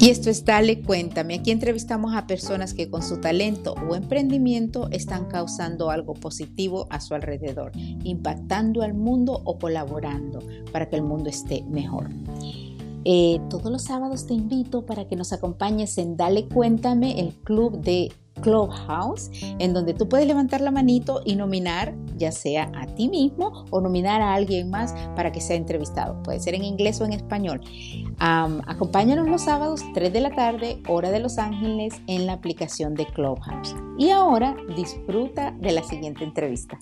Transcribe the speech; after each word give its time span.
Y 0.00 0.08
esto 0.08 0.30
es 0.30 0.46
Dale 0.46 0.80
Cuéntame. 0.80 1.34
Aquí 1.34 1.50
entrevistamos 1.50 2.14
a 2.14 2.26
personas 2.26 2.72
que 2.72 2.88
con 2.88 3.02
su 3.02 3.20
talento 3.20 3.74
o 3.86 3.94
emprendimiento 3.94 4.88
están 4.92 5.26
causando 5.26 5.90
algo 5.90 6.14
positivo 6.14 6.86
a 6.88 7.02
su 7.02 7.14
alrededor, 7.14 7.72
impactando 8.02 8.80
al 8.80 8.94
mundo 8.94 9.42
o 9.44 9.58
colaborando 9.58 10.38
para 10.72 10.88
que 10.88 10.96
el 10.96 11.02
mundo 11.02 11.28
esté 11.28 11.64
mejor. 11.68 12.08
Eh, 13.04 13.40
todos 13.48 13.70
los 13.70 13.82
sábados 13.82 14.26
te 14.26 14.34
invito 14.34 14.84
para 14.84 15.06
que 15.06 15.16
nos 15.16 15.32
acompañes 15.32 15.96
en 15.98 16.16
Dale 16.16 16.46
Cuéntame, 16.48 17.20
el 17.20 17.34
club 17.34 17.80
de 17.80 18.12
Clubhouse, 18.40 19.30
en 19.58 19.72
donde 19.72 19.94
tú 19.94 20.08
puedes 20.08 20.26
levantar 20.26 20.60
la 20.60 20.70
manito 20.70 21.20
y 21.24 21.36
nominar 21.36 21.94
ya 22.16 22.32
sea 22.32 22.70
a 22.74 22.86
ti 22.86 23.08
mismo 23.08 23.64
o 23.70 23.80
nominar 23.80 24.20
a 24.20 24.34
alguien 24.34 24.70
más 24.70 24.94
para 25.16 25.32
que 25.32 25.40
sea 25.40 25.56
entrevistado. 25.56 26.22
Puede 26.22 26.40
ser 26.40 26.54
en 26.54 26.64
inglés 26.64 27.00
o 27.00 27.04
en 27.04 27.12
español. 27.12 27.60
acompáñanos 28.18 29.28
los 29.28 29.42
sábados 29.42 29.82
3 29.94 30.12
de 30.12 30.20
la 30.20 30.30
tarde, 30.30 30.82
hora 30.88 31.10
de 31.10 31.20
Los 31.20 31.38
Ángeles, 31.38 31.94
en 32.06 32.26
la 32.26 32.34
aplicación 32.34 32.94
de 32.94 33.06
Clubhouse. 33.06 33.74
Y 33.98 34.10
ahora 34.10 34.56
disfruta 34.76 35.52
de 35.52 35.72
la 35.72 35.82
siguiente 35.82 36.24
entrevista. 36.24 36.78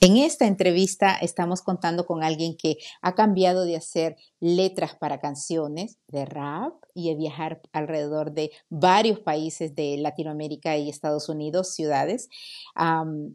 En 0.00 0.16
esta 0.16 0.46
entrevista 0.46 1.16
estamos 1.16 1.60
contando 1.60 2.06
con 2.06 2.22
alguien 2.22 2.56
que 2.56 2.78
ha 3.02 3.16
cambiado 3.16 3.64
de 3.64 3.74
hacer 3.74 4.16
letras 4.38 4.94
para 4.94 5.18
canciones 5.18 5.98
de 6.06 6.24
rap 6.24 6.72
y 6.94 7.08
de 7.08 7.16
viajar 7.16 7.60
alrededor 7.72 8.30
de 8.30 8.52
varios 8.68 9.18
países 9.18 9.74
de 9.74 9.96
Latinoamérica 9.98 10.76
y 10.76 10.88
Estados 10.88 11.28
Unidos, 11.28 11.74
ciudades. 11.74 12.28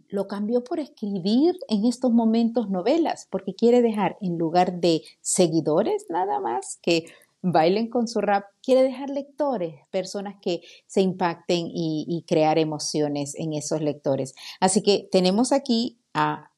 lo 0.07 0.27
cambió 0.29 0.63
por 0.63 0.79
escribir 0.79 1.55
en 1.67 1.83
estos 1.85 2.13
momentos 2.13 2.69
novelas, 2.69 3.27
porque 3.29 3.55
quiere 3.55 3.81
dejar 3.81 4.15
en 4.21 4.37
lugar 4.37 4.79
de 4.79 5.01
seguidores 5.19 6.05
nada 6.09 6.39
más 6.39 6.79
que 6.81 7.07
bailen 7.41 7.89
con 7.89 8.07
su 8.07 8.21
rap, 8.21 8.45
quiere 8.61 8.83
dejar 8.83 9.09
lectores, 9.09 9.75
personas 9.91 10.35
que 10.41 10.61
se 10.87 11.01
impacten 11.01 11.67
y, 11.67 12.05
y 12.07 12.23
crear 12.23 12.57
emociones 12.57 13.35
en 13.35 13.51
esos 13.51 13.81
lectores. 13.81 14.33
Así 14.61 14.81
que 14.81 15.09
tenemos 15.11 15.51
aquí 15.51 15.99
a 16.13 16.52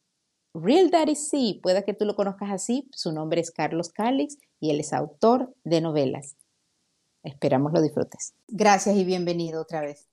Real 0.58 0.90
Daddy 0.90 1.16
C, 1.16 1.60
pueda 1.62 1.82
que 1.82 1.94
tú 1.94 2.06
lo 2.06 2.16
conozcas 2.16 2.50
así, 2.50 2.88
su 2.94 3.12
nombre 3.12 3.42
es 3.42 3.52
Carlos 3.52 3.90
Calix 3.90 4.38
y 4.62 4.70
él 4.70 4.80
es 4.80 4.94
autor 4.94 5.54
de 5.66 5.82
novelas. 5.82 6.38
Esperamos 7.24 7.74
lo 7.74 7.82
disfrutes. 7.82 8.34
Gracias 8.48 8.96
y 8.96 9.04
bienvenido 9.04 9.62
otra 9.62 9.82
vez. 9.82 10.08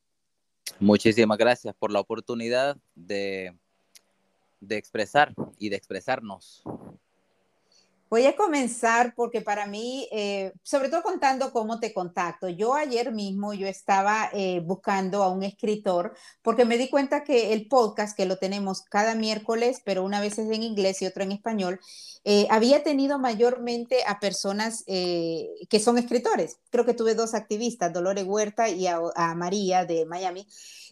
Muchísimas 0.80 1.38
gracias 1.38 1.76
por 1.76 1.92
la 1.92 2.00
oportunidad 2.00 2.76
de, 2.96 3.56
de 4.60 4.76
expresar 4.76 5.32
y 5.58 5.68
de 5.68 5.76
expresarnos. 5.76 6.64
Voy 8.12 8.26
a 8.26 8.36
comenzar 8.36 9.14
porque 9.14 9.40
para 9.40 9.66
mí, 9.66 10.06
eh, 10.12 10.52
sobre 10.62 10.90
todo 10.90 11.02
contando 11.02 11.50
cómo 11.50 11.80
te 11.80 11.94
contacto. 11.94 12.46
Yo 12.46 12.74
ayer 12.74 13.10
mismo 13.10 13.54
yo 13.54 13.66
estaba 13.66 14.28
eh, 14.34 14.60
buscando 14.60 15.22
a 15.22 15.30
un 15.30 15.42
escritor 15.42 16.14
porque 16.42 16.66
me 16.66 16.76
di 16.76 16.90
cuenta 16.90 17.24
que 17.24 17.54
el 17.54 17.68
podcast 17.68 18.14
que 18.14 18.26
lo 18.26 18.36
tenemos 18.36 18.82
cada 18.82 19.14
miércoles, 19.14 19.80
pero 19.82 20.04
una 20.04 20.20
vez 20.20 20.38
es 20.38 20.50
en 20.50 20.62
inglés 20.62 21.00
y 21.00 21.06
otra 21.06 21.24
en 21.24 21.32
español, 21.32 21.80
eh, 22.24 22.46
había 22.50 22.82
tenido 22.82 23.18
mayormente 23.18 24.00
a 24.06 24.20
personas 24.20 24.84
que 24.84 25.80
son 25.82 25.96
escritores. 25.96 26.58
Creo 26.68 26.84
que 26.84 26.92
tuve 26.92 27.14
dos 27.14 27.32
activistas, 27.32 27.94
Dolores 27.94 28.26
Huerta 28.26 28.68
y 28.68 28.88
a, 28.88 29.00
a 29.14 29.34
María 29.34 29.86
de 29.86 30.04
Miami. 30.04 30.46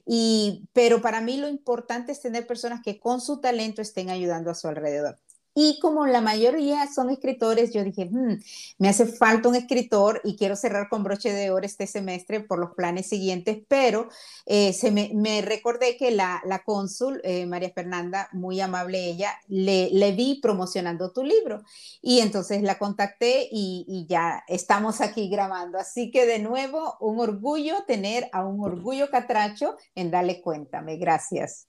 Y, 0.06 0.66
pero 0.72 1.02
para 1.02 1.20
mí 1.20 1.36
lo 1.36 1.48
importante 1.48 2.12
es 2.12 2.22
tener 2.22 2.46
personas 2.46 2.80
que 2.82 2.98
con 2.98 3.20
su 3.20 3.42
talento 3.42 3.82
estén 3.82 4.08
ayudando 4.08 4.50
a 4.50 4.54
su 4.54 4.68
alrededor. 4.68 5.18
Y 5.62 5.78
como 5.78 6.06
la 6.06 6.22
mayoría 6.22 6.90
son 6.90 7.10
escritores, 7.10 7.70
yo 7.70 7.84
dije, 7.84 8.06
hmm, 8.06 8.40
me 8.78 8.88
hace 8.88 9.04
falta 9.04 9.50
un 9.50 9.54
escritor 9.54 10.22
y 10.24 10.34
quiero 10.34 10.56
cerrar 10.56 10.88
con 10.88 11.04
broche 11.04 11.34
de 11.34 11.50
oro 11.50 11.66
este 11.66 11.86
semestre 11.86 12.40
por 12.40 12.58
los 12.58 12.70
planes 12.70 13.10
siguientes, 13.10 13.58
pero 13.68 14.08
eh, 14.46 14.72
se 14.72 14.90
me, 14.90 15.42
recordé 15.42 15.98
que 15.98 16.12
la, 16.12 16.40
la 16.46 16.60
cónsul, 16.64 17.20
eh, 17.24 17.44
María 17.44 17.70
Fernanda, 17.74 18.30
muy 18.32 18.58
amable 18.62 19.04
ella, 19.04 19.34
le, 19.48 19.90
le, 19.90 20.12
vi 20.12 20.40
promocionando 20.40 21.12
tu 21.12 21.24
libro 21.24 21.62
y 22.00 22.20
entonces 22.20 22.62
la 22.62 22.78
contacté 22.78 23.46
y, 23.52 23.84
y 23.86 24.06
ya 24.08 24.42
estamos 24.48 25.02
aquí 25.02 25.28
grabando. 25.28 25.76
Así 25.76 26.10
que 26.10 26.24
de 26.24 26.38
nuevo, 26.38 26.96
un 27.00 27.20
orgullo 27.20 27.84
tener 27.86 28.30
a 28.32 28.46
un 28.46 28.64
orgullo 28.64 29.10
catracho 29.10 29.76
en 29.94 30.10
Dale 30.10 30.40
Cuéntame. 30.40 30.96
Gracias 30.96 31.66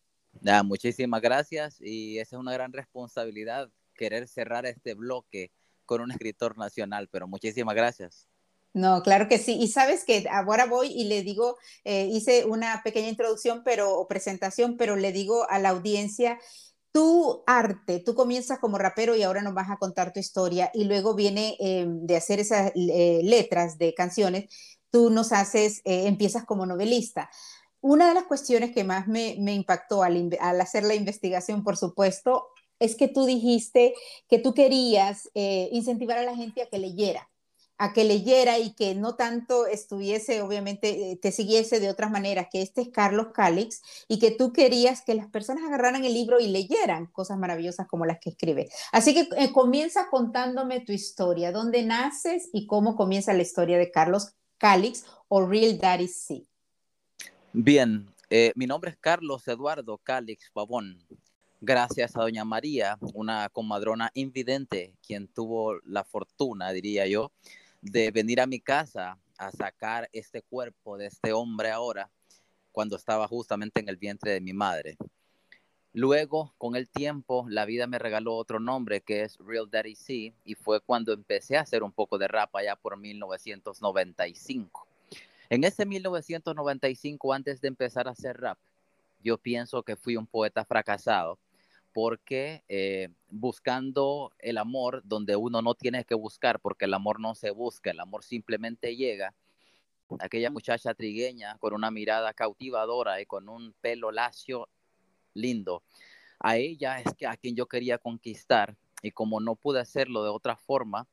muchísimas 0.63 1.21
gracias 1.21 1.77
y 1.81 2.19
esa 2.19 2.35
es 2.35 2.39
una 2.39 2.53
gran 2.53 2.71
responsabilidad 2.71 3.69
querer 4.01 4.27
cerrar 4.27 4.65
este 4.65 4.95
bloque 4.95 5.51
con 5.85 6.01
un 6.01 6.09
escritor 6.09 6.57
nacional, 6.57 7.07
pero 7.11 7.27
muchísimas 7.27 7.75
gracias. 7.75 8.27
No, 8.73 9.03
claro 9.03 9.27
que 9.27 9.37
sí. 9.37 9.59
Y 9.61 9.67
sabes 9.67 10.05
que 10.05 10.25
ahora 10.31 10.65
voy 10.65 10.87
y 10.87 11.03
le 11.03 11.21
digo, 11.21 11.57
eh, 11.83 12.07
hice 12.11 12.45
una 12.45 12.81
pequeña 12.83 13.09
introducción 13.09 13.61
pero, 13.63 13.95
o 13.99 14.07
presentación, 14.07 14.75
pero 14.75 14.95
le 14.95 15.11
digo 15.11 15.47
a 15.51 15.59
la 15.59 15.69
audiencia, 15.69 16.39
tu 16.91 17.43
arte, 17.45 17.99
tú 17.99 18.15
comienzas 18.15 18.57
como 18.57 18.79
rapero 18.79 19.15
y 19.15 19.21
ahora 19.21 19.43
nos 19.43 19.53
vas 19.53 19.69
a 19.69 19.77
contar 19.77 20.11
tu 20.11 20.19
historia 20.19 20.71
y 20.73 20.85
luego 20.85 21.13
viene 21.13 21.55
eh, 21.59 21.85
de 21.87 22.15
hacer 22.15 22.39
esas 22.39 22.71
eh, 22.75 23.21
letras 23.23 23.77
de 23.77 23.93
canciones, 23.93 24.45
tú 24.89 25.11
nos 25.11 25.31
haces, 25.31 25.81
empiezas 25.85 26.43
como 26.43 26.65
novelista 26.65 27.29
una 27.81 28.07
de 28.07 28.13
las 28.13 28.25
cuestiones 28.25 28.71
que 28.71 28.83
más 28.83 29.07
me, 29.07 29.33
impactó 29.53 30.03
al, 30.03 30.31
hacer 30.61 30.83
la 30.83 30.93
investigación, 30.93 31.63
por 31.63 31.77
supuesto, 31.77 32.47
es 32.81 32.95
que 32.95 33.07
tú 33.07 33.25
dijiste 33.25 33.93
que 34.27 34.39
tú 34.39 34.53
querías 34.53 35.29
eh, 35.35 35.69
incentivar 35.71 36.17
a 36.17 36.23
la 36.23 36.35
gente 36.35 36.63
a 36.63 36.65
que 36.65 36.79
leyera, 36.79 37.29
a 37.77 37.93
que 37.93 38.03
leyera 38.03 38.57
y 38.57 38.73
que 38.73 38.95
no 38.95 39.15
tanto 39.15 39.67
estuviese, 39.67 40.41
obviamente, 40.41 41.11
eh, 41.11 41.15
te 41.15 41.31
siguiese 41.31 41.79
de 41.79 41.91
otras 41.91 42.09
maneras, 42.09 42.47
que 42.51 42.63
este 42.63 42.81
es 42.81 42.89
Carlos 42.89 43.27
Calix, 43.35 43.83
y 44.07 44.17
que 44.17 44.31
tú 44.31 44.51
querías 44.51 45.03
que 45.03 45.13
las 45.13 45.27
personas 45.27 45.63
agarraran 45.63 46.03
el 46.05 46.13
libro 46.15 46.39
y 46.39 46.47
leyeran 46.47 47.05
cosas 47.05 47.37
maravillosas 47.37 47.87
como 47.87 48.05
las 48.05 48.19
que 48.19 48.31
escribe. 48.31 48.69
Así 48.91 49.13
que 49.13 49.29
eh, 49.37 49.51
comienza 49.53 50.09
contándome 50.09 50.79
tu 50.79 50.91
historia, 50.91 51.51
dónde 51.51 51.83
naces 51.83 52.49
y 52.51 52.65
cómo 52.65 52.95
comienza 52.95 53.31
la 53.33 53.43
historia 53.43 53.77
de 53.77 53.91
Carlos 53.91 54.33
Calix 54.57 55.05
o 55.27 55.45
Real 55.45 55.77
Daddy 55.77 56.07
C. 56.07 56.45
Bien, 57.53 58.07
mi 58.55 58.65
nombre 58.65 58.91
es 58.91 58.97
Carlos 58.97 59.47
Eduardo 59.47 59.99
Calix 59.99 60.49
Pavón. 60.51 60.97
Gracias 61.63 62.17
a 62.17 62.21
doña 62.21 62.43
María, 62.43 62.97
una 63.13 63.47
comadrona 63.49 64.09
invidente, 64.15 64.95
quien 65.05 65.27
tuvo 65.27 65.79
la 65.85 66.03
fortuna, 66.03 66.71
diría 66.71 67.05
yo, 67.05 67.31
de 67.83 68.09
venir 68.09 68.41
a 68.41 68.47
mi 68.47 68.59
casa 68.59 69.19
a 69.37 69.51
sacar 69.51 70.09
este 70.11 70.41
cuerpo 70.41 70.97
de 70.97 71.05
este 71.05 71.33
hombre 71.33 71.69
ahora, 71.69 72.09
cuando 72.71 72.95
estaba 72.95 73.27
justamente 73.27 73.79
en 73.79 73.89
el 73.89 73.97
vientre 73.97 74.31
de 74.31 74.41
mi 74.41 74.53
madre. 74.53 74.97
Luego, 75.93 76.51
con 76.57 76.75
el 76.75 76.89
tiempo, 76.89 77.45
la 77.47 77.65
vida 77.65 77.85
me 77.85 77.99
regaló 77.99 78.37
otro 78.37 78.59
nombre 78.59 79.01
que 79.01 79.21
es 79.21 79.37
Real 79.37 79.69
Daddy 79.69 79.93
C, 79.93 80.33
y 80.43 80.55
fue 80.55 80.81
cuando 80.81 81.13
empecé 81.13 81.57
a 81.57 81.61
hacer 81.61 81.83
un 81.83 81.91
poco 81.91 82.17
de 82.17 82.27
rap 82.27 82.55
allá 82.55 82.75
por 82.75 82.97
1995. 82.97 84.87
En 85.51 85.63
ese 85.63 85.85
1995, 85.85 87.33
antes 87.33 87.61
de 87.61 87.67
empezar 87.67 88.07
a 88.07 88.11
hacer 88.13 88.41
rap, 88.41 88.57
yo 89.23 89.37
pienso 89.37 89.83
que 89.83 89.95
fui 89.95 90.17
un 90.17 90.25
poeta 90.25 90.65
fracasado 90.65 91.37
porque 91.93 92.63
eh, 92.69 93.09
buscando 93.29 94.31
el 94.39 94.57
amor 94.57 95.01
donde 95.05 95.35
uno 95.35 95.61
no 95.61 95.75
tiene 95.75 96.03
que 96.05 96.15
buscar, 96.15 96.59
porque 96.59 96.85
el 96.85 96.93
amor 96.93 97.19
no 97.19 97.35
se 97.35 97.51
busca, 97.51 97.91
el 97.91 97.99
amor 97.99 98.23
simplemente 98.23 98.95
llega. 98.95 99.33
Aquella 100.19 100.49
muchacha 100.49 100.93
trigueña 100.93 101.57
con 101.59 101.73
una 101.73 101.89
mirada 101.91 102.33
cautivadora 102.33 103.21
y 103.21 103.25
con 103.25 103.47
un 103.47 103.73
pelo 103.81 104.11
lacio 104.11 104.67
lindo. 105.33 105.83
A 106.39 106.57
ella 106.57 106.99
es 106.99 107.13
que 107.15 107.27
a 107.27 107.37
quien 107.37 107.55
yo 107.55 107.67
quería 107.67 107.97
conquistar 107.97 108.75
y 109.01 109.11
como 109.11 109.39
no 109.39 109.55
pude 109.55 109.79
hacerlo 109.79 110.23
de 110.23 110.29
otra 110.29 110.57
forma, 110.57 111.07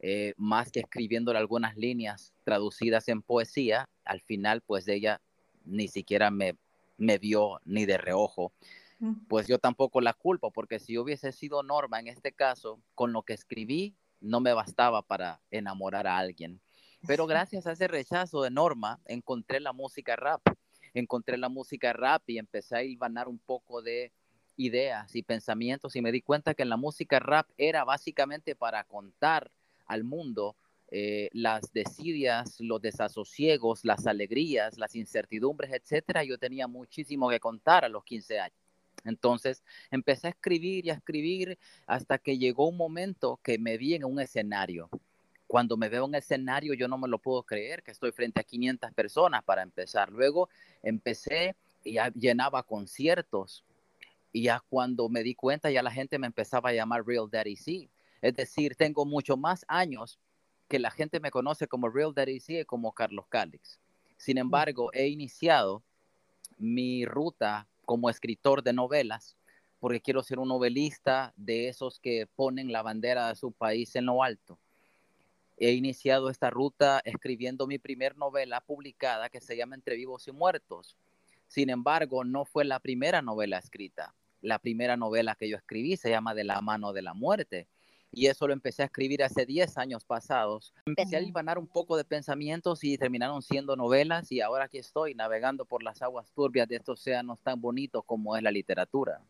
eh, 0.00 0.34
más 0.36 0.70
que 0.70 0.80
escribiéndole 0.80 1.38
algunas 1.38 1.76
líneas 1.76 2.32
traducidas 2.44 3.08
en 3.08 3.22
poesía, 3.22 3.88
al 4.04 4.20
final 4.20 4.62
pues 4.62 4.86
ella 4.88 5.20
ni 5.64 5.88
siquiera 5.88 6.30
me, 6.30 6.56
me 6.96 7.18
vio 7.18 7.60
ni 7.64 7.84
de 7.84 7.98
reojo. 7.98 8.52
Pues 9.28 9.46
yo 9.46 9.58
tampoco 9.58 10.00
la 10.00 10.12
culpo, 10.12 10.50
porque 10.50 10.80
si 10.80 10.98
hubiese 10.98 11.30
sido 11.32 11.62
Norma 11.62 12.00
en 12.00 12.08
este 12.08 12.32
caso, 12.32 12.80
con 12.94 13.12
lo 13.12 13.22
que 13.22 13.32
escribí, 13.32 13.94
no 14.20 14.40
me 14.40 14.52
bastaba 14.52 15.02
para 15.02 15.40
enamorar 15.50 16.06
a 16.06 16.18
alguien. 16.18 16.60
Pero 17.06 17.26
gracias 17.26 17.66
a 17.66 17.72
ese 17.72 17.86
rechazo 17.86 18.42
de 18.42 18.50
Norma, 18.50 19.00
encontré 19.04 19.60
la 19.60 19.72
música 19.72 20.16
rap. 20.16 20.42
Encontré 20.94 21.36
la 21.36 21.48
música 21.48 21.92
rap 21.92 22.22
y 22.26 22.38
empecé 22.38 22.76
a 22.76 22.82
hilvanar 22.82 23.28
un 23.28 23.38
poco 23.38 23.82
de 23.82 24.12
ideas 24.56 25.14
y 25.14 25.22
pensamientos 25.22 25.94
y 25.94 26.02
me 26.02 26.10
di 26.10 26.20
cuenta 26.20 26.54
que 26.54 26.64
la 26.64 26.76
música 26.76 27.20
rap 27.20 27.48
era 27.56 27.84
básicamente 27.84 28.56
para 28.56 28.82
contar 28.82 29.52
al 29.86 30.02
mundo 30.02 30.56
eh, 30.90 31.28
las 31.32 31.72
desidias, 31.72 32.58
los 32.60 32.80
desasosiegos, 32.80 33.84
las 33.84 34.06
alegrías, 34.06 34.78
las 34.78 34.96
incertidumbres, 34.96 35.72
etcétera, 35.72 36.24
yo 36.24 36.38
tenía 36.38 36.66
muchísimo 36.66 37.28
que 37.28 37.40
contar 37.40 37.84
a 37.84 37.88
los 37.88 38.04
15 38.04 38.40
años. 38.40 38.57
Entonces 39.08 39.62
empecé 39.90 40.28
a 40.28 40.30
escribir 40.30 40.86
y 40.86 40.90
a 40.90 40.94
escribir 40.94 41.58
hasta 41.86 42.18
que 42.18 42.38
llegó 42.38 42.68
un 42.68 42.76
momento 42.76 43.40
que 43.42 43.58
me 43.58 43.76
vi 43.76 43.94
en 43.94 44.04
un 44.04 44.20
escenario. 44.20 44.88
Cuando 45.46 45.76
me 45.76 45.88
veo 45.88 46.04
en 46.04 46.10
un 46.10 46.14
escenario 46.14 46.74
yo 46.74 46.88
no 46.88 46.98
me 46.98 47.08
lo 47.08 47.18
puedo 47.18 47.42
creer, 47.42 47.82
que 47.82 47.90
estoy 47.90 48.12
frente 48.12 48.40
a 48.40 48.44
500 48.44 48.92
personas 48.92 49.42
para 49.42 49.62
empezar. 49.62 50.10
Luego 50.10 50.48
empecé 50.82 51.56
y 51.84 51.94
ya 51.94 52.10
llenaba 52.10 52.62
conciertos. 52.62 53.64
Y 54.32 54.42
ya 54.42 54.62
cuando 54.68 55.08
me 55.08 55.22
di 55.22 55.34
cuenta 55.34 55.70
ya 55.70 55.82
la 55.82 55.90
gente 55.90 56.18
me 56.18 56.26
empezaba 56.26 56.70
a 56.70 56.74
llamar 56.74 57.06
Real 57.06 57.28
Daddy 57.30 57.56
C. 57.56 57.88
Es 58.20 58.34
decir, 58.34 58.76
tengo 58.76 59.06
mucho 59.06 59.36
más 59.36 59.64
años 59.68 60.18
que 60.68 60.78
la 60.78 60.90
gente 60.90 61.18
me 61.18 61.30
conoce 61.30 61.66
como 61.66 61.88
Real 61.88 62.12
Daddy 62.14 62.40
C 62.40 62.64
como 62.66 62.92
Carlos 62.92 63.26
Calix. 63.28 63.80
Sin 64.18 64.36
embargo, 64.36 64.90
he 64.92 65.06
iniciado 65.06 65.82
mi 66.58 67.04
ruta 67.04 67.66
como 67.88 68.10
escritor 68.10 68.62
de 68.62 68.74
novelas, 68.74 69.38
porque 69.80 70.02
quiero 70.02 70.22
ser 70.22 70.38
un 70.38 70.48
novelista 70.48 71.32
de 71.36 71.68
esos 71.68 72.00
que 72.00 72.26
ponen 72.36 72.70
la 72.70 72.82
bandera 72.82 73.28
de 73.30 73.34
su 73.34 73.50
país 73.50 73.96
en 73.96 74.04
lo 74.04 74.22
alto. 74.22 74.58
He 75.56 75.72
iniciado 75.72 76.28
esta 76.28 76.50
ruta 76.50 77.00
escribiendo 77.02 77.66
mi 77.66 77.78
primer 77.78 78.14
novela 78.18 78.60
publicada 78.60 79.30
que 79.30 79.40
se 79.40 79.56
llama 79.56 79.74
Entre 79.74 79.96
vivos 79.96 80.28
y 80.28 80.32
muertos. 80.32 80.98
Sin 81.46 81.70
embargo, 81.70 82.24
no 82.24 82.44
fue 82.44 82.66
la 82.66 82.78
primera 82.78 83.22
novela 83.22 83.56
escrita. 83.56 84.14
La 84.42 84.58
primera 84.58 84.98
novela 84.98 85.34
que 85.34 85.48
yo 85.48 85.56
escribí 85.56 85.96
se 85.96 86.10
llama 86.10 86.34
De 86.34 86.44
la 86.44 86.60
mano 86.60 86.92
de 86.92 87.00
la 87.00 87.14
muerte 87.14 87.68
y 88.12 88.26
eso 88.26 88.46
lo 88.46 88.52
empecé 88.52 88.82
a 88.82 88.86
escribir 88.86 89.22
hace 89.22 89.46
10 89.46 89.78
años 89.78 90.04
pasados. 90.04 90.72
Empecé 90.86 91.16
a 91.16 91.20
libanar 91.20 91.58
un 91.58 91.66
poco 91.66 91.96
de 91.96 92.04
pensamientos 92.04 92.82
y 92.84 92.98
terminaron 92.98 93.42
siendo 93.42 93.76
novelas 93.76 94.32
y 94.32 94.40
ahora 94.40 94.64
aquí 94.64 94.78
estoy 94.78 95.14
navegando 95.14 95.64
por 95.64 95.82
las 95.82 96.02
aguas 96.02 96.30
turbias 96.32 96.68
de 96.68 96.76
estos 96.76 97.00
océanos 97.00 97.38
tan 97.40 97.60
bonitos 97.60 98.04
como 98.04 98.36
es 98.36 98.42
la 98.42 98.50
literatura. 98.50 99.20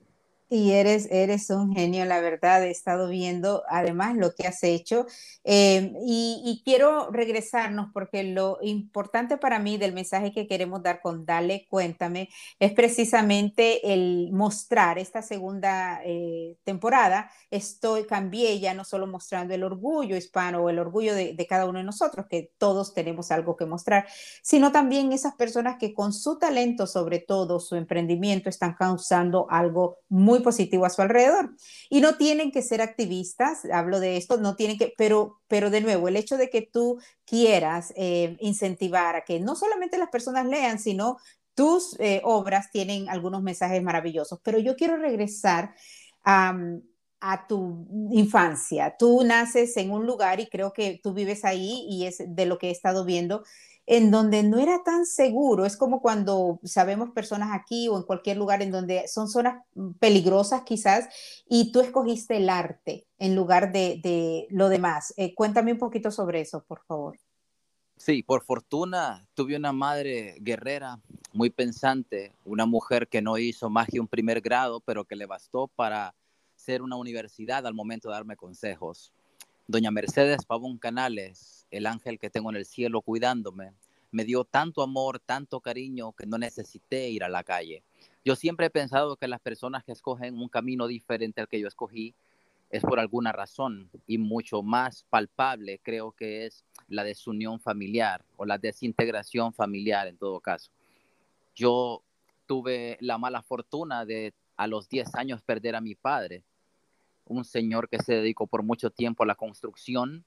Y 0.50 0.72
eres, 0.72 1.08
eres 1.10 1.50
un 1.50 1.74
genio, 1.74 2.06
la 2.06 2.20
verdad. 2.20 2.64
He 2.64 2.70
estado 2.70 3.08
viendo 3.08 3.64
además 3.68 4.16
lo 4.16 4.34
que 4.34 4.46
has 4.46 4.62
hecho 4.62 5.06
em, 5.44 5.94
y, 6.06 6.62
quiero 6.64 7.10
regresarnos 7.10 7.88
porque 7.92 8.22
lo 8.24 8.58
importante 8.62 9.36
para 9.36 9.58
mí 9.58 9.76
del 9.78 9.92
mensaje 9.92 10.32
que 10.32 10.46
queremos 10.46 10.82
dar 10.82 11.00
con 11.02 11.26
Dale, 11.26 11.66
cuéntame, 11.68 12.30
es 12.58 12.72
precisamente 12.72 13.92
el 13.92 14.30
mostrar 14.32 14.98
esta 14.98 15.20
segunda 15.22 16.00
eh, 16.04 16.56
temporada. 16.64 17.30
Estoy, 17.50 18.06
cambié 18.06 18.58
ya 18.58 18.72
no 18.74 18.84
solo 18.84 19.06
mostrando 19.06 19.54
el 19.54 19.64
orgullo 19.64 20.16
hispano 20.16 20.62
o 20.62 20.70
el 20.70 20.78
orgullo 20.78 21.14
de, 21.14 21.34
de 21.34 21.46
cada 21.46 21.66
uno 21.66 21.78
de 21.78 21.84
nosotros, 21.84 22.26
que 22.28 22.52
todos 22.58 22.94
tenemos 22.94 23.30
algo 23.30 23.56
que 23.56 23.66
mostrar, 23.66 24.06
sino 24.42 24.72
también 24.72 25.12
esas 25.12 25.34
personas 25.34 25.76
que 25.78 25.92
con 25.92 26.12
su 26.12 26.38
talento, 26.38 26.86
sobre 26.86 27.18
todo 27.18 27.60
su 27.60 27.76
emprendimiento, 27.76 28.48
están 28.48 28.74
causando 28.74 29.46
algo 29.50 29.98
muy 30.08 30.37
positivo 30.42 30.84
a 30.84 30.90
su 30.90 31.02
alrededor. 31.02 31.54
Y 31.90 32.00
no 32.00 32.16
tienen 32.16 32.52
que 32.52 32.62
ser 32.62 32.80
activistas, 32.80 33.64
hablo 33.72 34.00
de 34.00 34.16
esto, 34.16 34.38
no 34.38 34.56
tienen 34.56 34.78
que, 34.78 34.94
pero, 34.96 35.40
pero 35.48 35.70
de 35.70 35.80
nuevo, 35.80 36.08
el 36.08 36.16
hecho 36.16 36.36
de 36.36 36.50
que 36.50 36.62
tú 36.62 37.00
quieras 37.24 37.92
eh, 37.96 38.36
incentivar 38.40 39.16
a 39.16 39.24
que 39.24 39.40
no 39.40 39.54
solamente 39.54 39.98
las 39.98 40.10
personas 40.10 40.46
lean, 40.46 40.78
sino 40.78 41.18
tus 41.54 41.96
eh, 41.98 42.20
obras 42.24 42.70
tienen 42.70 43.08
algunos 43.08 43.42
mensajes 43.42 43.82
maravillosos. 43.82 44.38
Pero 44.42 44.58
yo 44.58 44.76
quiero 44.76 44.96
regresar 44.96 45.74
a 46.24 47.46
tu 47.48 47.86
infancia. 48.12 48.96
Tú 48.98 49.24
naces 49.24 49.76
en 49.76 49.90
un 49.90 50.06
lugar 50.06 50.40
y 50.40 50.48
creo 50.48 50.72
que 50.72 51.00
tú 51.02 51.14
vives 51.14 51.44
ahí 51.44 51.86
y 51.88 52.04
es 52.04 52.22
de 52.26 52.46
lo 52.46 52.58
que 52.58 52.68
he 52.68 52.70
estado 52.70 53.04
viendo 53.04 53.42
en 53.90 54.10
donde 54.10 54.42
no 54.42 54.58
era 54.58 54.82
tan 54.84 55.06
seguro. 55.06 55.64
Es 55.64 55.78
como 55.78 56.02
cuando 56.02 56.60
sabemos 56.62 57.10
personas 57.12 57.58
aquí 57.58 57.88
o 57.88 57.96
en 57.96 58.02
cualquier 58.02 58.36
lugar 58.36 58.60
en 58.60 58.70
donde 58.70 59.08
son 59.08 59.28
zonas 59.28 59.64
peligrosas 59.98 60.62
quizás 60.62 61.08
y 61.48 61.72
tú 61.72 61.80
escogiste 61.80 62.36
el 62.36 62.50
arte 62.50 63.06
en 63.18 63.34
lugar 63.34 63.72
de, 63.72 64.46
lo 64.50 64.68
demás. 64.68 65.14
Eh, 65.16 65.34
cuéntame 65.34 65.72
un 65.72 65.78
poquito 65.78 66.10
sobre 66.10 66.42
eso, 66.42 66.62
por 66.64 66.84
favor. 66.84 67.18
Sí, 67.96 68.22
por 68.22 68.44
fortuna 68.44 69.26
tuve 69.32 69.56
una 69.56 69.72
madre 69.72 70.36
guerrera, 70.40 71.00
muy 71.32 71.48
pensante, 71.48 72.34
una 72.44 72.66
mujer 72.66 73.08
que 73.08 73.22
no 73.22 73.38
hizo 73.38 73.70
más 73.70 73.88
que 73.88 74.00
un 74.00 74.06
primer 74.06 74.42
grado, 74.42 74.80
pero 74.80 75.06
que 75.06 75.16
le 75.16 75.24
bastó 75.24 75.66
para 75.66 76.14
ser 76.56 76.82
una 76.82 76.96
universidad 76.96 77.66
al 77.66 77.72
momento 77.72 78.08
de 78.08 78.14
darme 78.16 78.36
consejos. 78.36 79.14
Doña 79.66 79.90
Mercedes 79.90 80.44
Pavón 80.44 80.76
Canales, 80.76 81.57
el 81.70 81.86
ángel 81.86 82.18
que 82.18 82.30
tengo 82.30 82.50
en 82.50 82.56
el 82.56 82.66
cielo 82.66 83.02
cuidándome, 83.02 83.72
me 84.10 84.24
dio 84.24 84.44
tanto 84.44 84.82
amor, 84.82 85.20
tanto 85.20 85.60
cariño 85.60 86.12
que 86.12 86.26
no 86.26 86.38
necesité 86.38 87.10
ir 87.10 87.24
a 87.24 87.28
la 87.28 87.44
calle. 87.44 87.82
Yo 88.24 88.36
siempre 88.36 88.66
he 88.66 88.70
pensado 88.70 89.16
que 89.16 89.28
las 89.28 89.40
personas 89.40 89.84
que 89.84 89.92
escogen 89.92 90.38
un 90.38 90.48
camino 90.48 90.86
diferente 90.86 91.40
al 91.40 91.48
que 91.48 91.60
yo 91.60 91.68
escogí 91.68 92.14
es 92.70 92.82
por 92.82 93.00
alguna 93.00 93.32
razón 93.32 93.90
y 94.06 94.18
mucho 94.18 94.62
más 94.62 95.04
palpable 95.08 95.80
creo 95.82 96.12
que 96.12 96.46
es 96.46 96.64
la 96.88 97.04
desunión 97.04 97.60
familiar 97.60 98.24
o 98.36 98.44
la 98.44 98.58
desintegración 98.58 99.52
familiar 99.52 100.06
en 100.06 100.18
todo 100.18 100.40
caso. 100.40 100.70
Yo 101.54 102.02
tuve 102.46 102.98
la 103.00 103.18
mala 103.18 103.42
fortuna 103.42 104.04
de 104.04 104.34
a 104.56 104.66
los 104.66 104.88
10 104.88 105.14
años 105.14 105.42
perder 105.42 105.76
a 105.76 105.80
mi 105.80 105.94
padre, 105.94 106.42
un 107.24 107.44
señor 107.44 107.88
que 107.88 107.98
se 107.98 108.14
dedicó 108.14 108.46
por 108.46 108.62
mucho 108.62 108.90
tiempo 108.90 109.22
a 109.22 109.26
la 109.26 109.34
construcción 109.34 110.24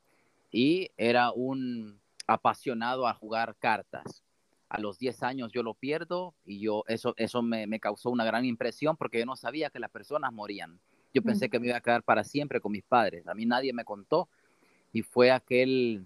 y 0.51 0.89
era 0.97 1.31
un 1.31 1.99
apasionado 2.27 3.07
a 3.07 3.13
jugar 3.13 3.55
cartas. 3.57 4.23
A 4.69 4.79
los 4.79 4.99
10 4.99 5.23
años 5.23 5.51
yo 5.51 5.63
lo 5.63 5.73
pierdo 5.73 6.33
y 6.45 6.59
yo 6.59 6.83
eso, 6.87 7.13
eso 7.17 7.41
me, 7.41 7.79
causó 7.79 8.09
una 8.09 8.23
gran 8.23 8.45
impresión 8.45 8.95
porque 8.95 9.19
yo 9.19 9.25
no 9.25 9.35
sabía 9.35 9.69
que 9.69 9.79
las 9.79 9.89
personas 9.89 10.31
morían. 10.31 10.79
Yo 11.13 11.21
pensé 11.21 11.49
que 11.49 11.59
me 11.59 11.67
iba 11.67 11.77
a 11.77 11.81
quedar 11.81 12.03
para 12.03 12.23
siempre 12.23 12.61
con 12.61 12.71
mis 12.71 12.83
padres. 12.83 13.27
A 13.27 13.33
mí 13.33 13.45
nadie 13.45 13.73
me 13.73 13.83
contó 13.83 14.29
y 14.93 15.01
fue 15.01 15.29
aquel 15.29 16.05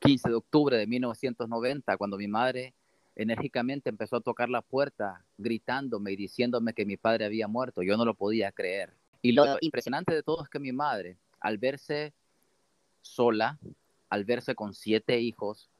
15 0.00 0.30
de 0.30 0.34
octubre 0.34 0.78
de 0.78 0.86
1990 0.86 1.96
cuando 1.98 2.16
mi 2.16 2.26
madre 2.26 2.72
enérgicamente 3.16 3.90
empezó 3.90 4.16
a 4.16 4.20
tocar 4.22 4.48
la 4.48 4.62
puerta 4.62 5.22
gritándome 5.36 6.12
y 6.12 6.16
diciéndome 6.16 6.72
que 6.72 6.86
mi 6.86 6.96
padre 6.96 7.26
había 7.26 7.48
muerto. 7.48 7.82
Yo 7.82 7.98
no 7.98 8.06
lo 8.06 8.14
podía 8.14 8.50
creer. 8.50 8.94
Y 9.20 9.32
lo 9.32 9.58
impresionante 9.60 10.14
de 10.14 10.22
todo 10.22 10.42
es 10.42 10.48
que 10.48 10.58
mi 10.58 10.72
madre, 10.72 11.18
al 11.38 11.58
verse 11.58 12.14
sola, 13.02 13.58
al 14.08 14.24
verse 14.24 14.54
con 14.54 14.74
siete 14.74 15.20
hijos, 15.20 15.70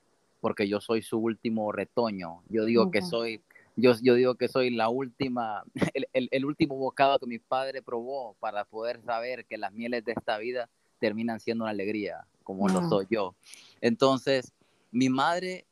porque 0.40 0.68
yo 0.68 0.80
soy 0.80 1.02
su 1.02 1.18
último 1.18 1.72
retoño. 1.72 2.42
Yo 2.48 2.64
digo 2.64 2.90
que 2.90 3.02
soy, 3.02 3.42
yo, 3.76 3.92
yo 4.02 4.14
digo 4.14 4.36
que 4.36 4.48
soy 4.48 4.70
la 4.70 4.88
última, 4.88 5.64
el, 6.12 6.44
último 6.44 6.76
bocado 6.76 7.18
que 7.18 7.26
mi 7.26 7.38
padre 7.38 7.82
probó 7.82 8.34
para 8.40 8.64
poder 8.64 9.02
saber 9.02 9.44
que 9.46 9.58
las 9.58 9.72
mieles 9.72 10.04
de 10.04 10.12
esta 10.12 10.38
vida 10.38 10.68
terminan 10.98 11.40
siendo 11.40 11.64
una 11.64 11.70
alegría, 11.70 12.26
como 12.42 12.68
lo 12.68 12.88
soy 12.88 13.06
yo. 13.10 13.34
Entonces, 13.80 14.52
mi 14.90 15.08
madre 15.08 15.66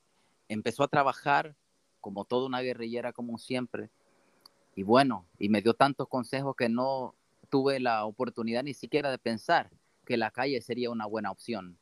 empezó 0.48 0.84
a 0.84 0.88
trabajar 0.88 1.54
como 2.00 2.24
toda 2.24 2.46
una 2.46 2.60
guerrillera, 2.60 3.12
como 3.12 3.38
siempre. 3.38 3.90
Y 4.74 4.82
bueno, 4.82 5.26
y 5.38 5.48
me 5.48 5.60
dio 5.60 5.74
tantos 5.74 6.08
consejos 6.08 6.54
que 6.56 6.68
no 6.68 7.14
tuve 7.50 7.80
la 7.80 8.04
oportunidad 8.04 8.62
ni 8.62 8.74
siquiera 8.74 9.10
de 9.10 9.18
pensar 9.18 9.70
que 10.08 10.16
la 10.16 10.30
calle 10.30 10.62
sería 10.62 10.90
una 10.90 11.04
buena 11.04 11.30
opción. 11.30 11.78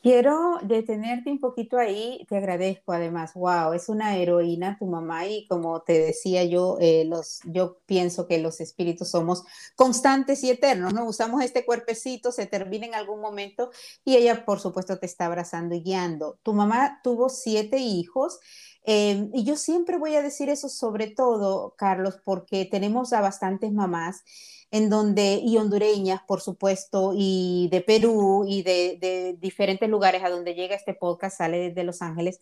Quiero 0.00 0.60
detenerte 0.62 1.28
un 1.28 1.40
poquito 1.40 1.76
ahí, 1.76 2.24
te 2.28 2.36
agradezco 2.36 2.92
además, 2.92 3.34
wow, 3.34 3.72
es 3.72 3.88
una 3.88 4.16
heroína 4.16 4.78
tu 4.78 4.86
mamá 4.86 5.26
y 5.26 5.44
como 5.48 5.82
te 5.82 5.98
decía 5.98 6.44
yo, 6.44 6.78
eh, 6.80 7.04
los, 7.04 7.40
yo 7.44 7.80
pienso 7.84 8.28
que 8.28 8.38
los 8.38 8.60
espíritus 8.60 9.10
somos 9.10 9.42
constantes 9.74 10.44
y 10.44 10.50
eternos, 10.50 10.94
¿no? 10.94 11.04
Usamos 11.04 11.42
este 11.42 11.66
cuerpecito, 11.66 12.30
se 12.30 12.46
termina 12.46 12.86
en 12.86 12.94
algún 12.94 13.20
momento 13.20 13.72
y 14.04 14.14
ella 14.14 14.44
por 14.44 14.60
supuesto 14.60 15.00
te 15.00 15.06
está 15.06 15.26
abrazando 15.26 15.74
y 15.74 15.82
guiando. 15.82 16.38
Tu 16.44 16.54
mamá 16.54 17.00
tuvo 17.02 17.28
siete 17.28 17.78
hijos 17.78 18.38
eh, 18.84 19.28
y 19.34 19.42
yo 19.42 19.56
siempre 19.56 19.98
voy 19.98 20.14
a 20.14 20.22
decir 20.22 20.48
eso 20.48 20.68
sobre 20.68 21.08
todo, 21.08 21.74
Carlos, 21.76 22.20
porque 22.24 22.66
tenemos 22.66 23.12
a 23.12 23.20
bastantes 23.20 23.72
mamás 23.72 24.22
en 24.70 24.90
donde, 24.90 25.40
y 25.42 25.56
hondureñas, 25.56 26.22
por 26.26 26.40
supuesto, 26.40 27.12
y 27.16 27.68
de 27.70 27.80
Perú 27.80 28.44
y 28.46 28.62
de, 28.62 29.36
diferentes 29.40 29.88
lugares 29.88 30.22
a 30.22 30.30
donde 30.30 30.54
llega 30.54 30.76
este 30.76 30.94
podcast, 30.94 31.38
sale 31.38 31.58
desde 31.58 31.84
Los 31.84 32.02
Ángeles, 32.02 32.40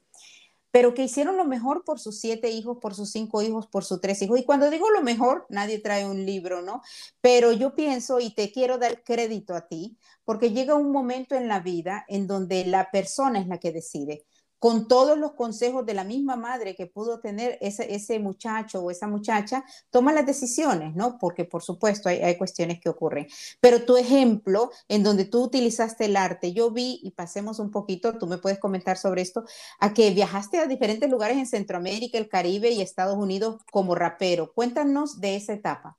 pero 0.71 0.92
que 0.92 1.04
hicieron 1.04 1.37
lo 1.37 1.45
mejor 1.45 1.85
por 1.85 1.99
sus 1.99 2.21
siete 2.21 2.50
hijos, 2.50 2.78
por 2.80 2.95
sus 2.95 3.11
cinco 3.11 3.40
hijos, 3.42 3.66
por 3.66 3.85
sus 3.85 4.00
tres 4.00 4.21
hijos. 4.23 4.38
Y 4.38 4.45
cuando 4.45 4.68
digo 4.71 4.90
lo 4.90 5.02
mejor, 5.02 5.47
nadie 5.49 5.78
trae 5.78 6.04
un 6.04 6.26
libro, 6.26 6.61
¿no? 6.61 6.83
Pero 7.21 7.52
yo 7.52 7.75
pienso 7.75 8.21
y 8.21 8.35
te 8.35 8.52
quiero 8.52 8.76
dar 8.76 9.02
crédito 9.02 9.54
a 9.54 9.68
ti, 9.68 9.97
porque 10.25 10.50
llega 10.50 10.75
un 10.75 10.92
momento 10.92 11.35
en 11.35 11.49
la 11.49 11.61
vida 11.61 12.04
en 12.09 12.26
donde 12.26 12.66
la 12.66 12.90
persona 12.90 13.40
es 13.40 13.47
la 13.47 13.59
que 13.59 13.73
decide 13.73 14.26
con 14.58 14.88
todos 14.88 15.18
los 15.18 15.32
consejos 15.32 15.84
de 15.84 15.94
la 15.94 16.04
misma 16.04 16.36
madre 16.36 16.75
que 16.75 16.86
pudo 16.86 17.20
tener 17.20 17.58
ese, 17.60 17.94
ese 17.94 18.18
muchacho 18.18 18.80
o 18.80 18.90
esa 18.90 19.06
muchacha, 19.06 19.64
toma 19.90 20.12
las 20.12 20.26
decisiones, 20.26 20.94
¿no? 20.94 21.18
Porque 21.18 21.44
por 21.44 21.62
supuesto 21.62 22.08
hay, 22.08 22.18
hay, 22.18 22.36
cuestiones 22.36 22.80
que 22.80 22.88
ocurren. 22.88 23.26
Pero 23.60 23.84
tu 23.84 23.96
ejemplo 23.96 24.70
en 24.88 25.02
donde 25.02 25.25
tú 25.25 25.44
utilizaste 25.44 26.06
el 26.06 26.16
arte, 26.16 26.52
yo 26.52 26.70
vi, 26.70 27.00
y 27.02 27.10
pasemos 27.10 27.58
un 27.58 27.70
poquito, 27.70 28.18
tú 28.18 28.26
me 28.26 28.38
puedes 28.38 28.58
comentar 28.58 28.96
sobre 28.96 29.22
esto, 29.22 29.44
a 29.80 29.92
que 29.92 30.10
viajaste 30.10 30.58
a 30.58 30.66
diferentes 30.66 31.10
lugares 31.10 31.36
en 31.36 31.46
Centroamérica, 31.46 32.18
el 32.18 32.28
Caribe 32.28 32.70
y 32.70 32.80
Estados 32.80 33.16
Unidos 33.16 33.62
como 33.70 33.94
rapero. 33.94 34.52
Cuéntanos 34.52 35.20
de 35.20 35.36
esa 35.36 35.52
etapa. 35.52 35.98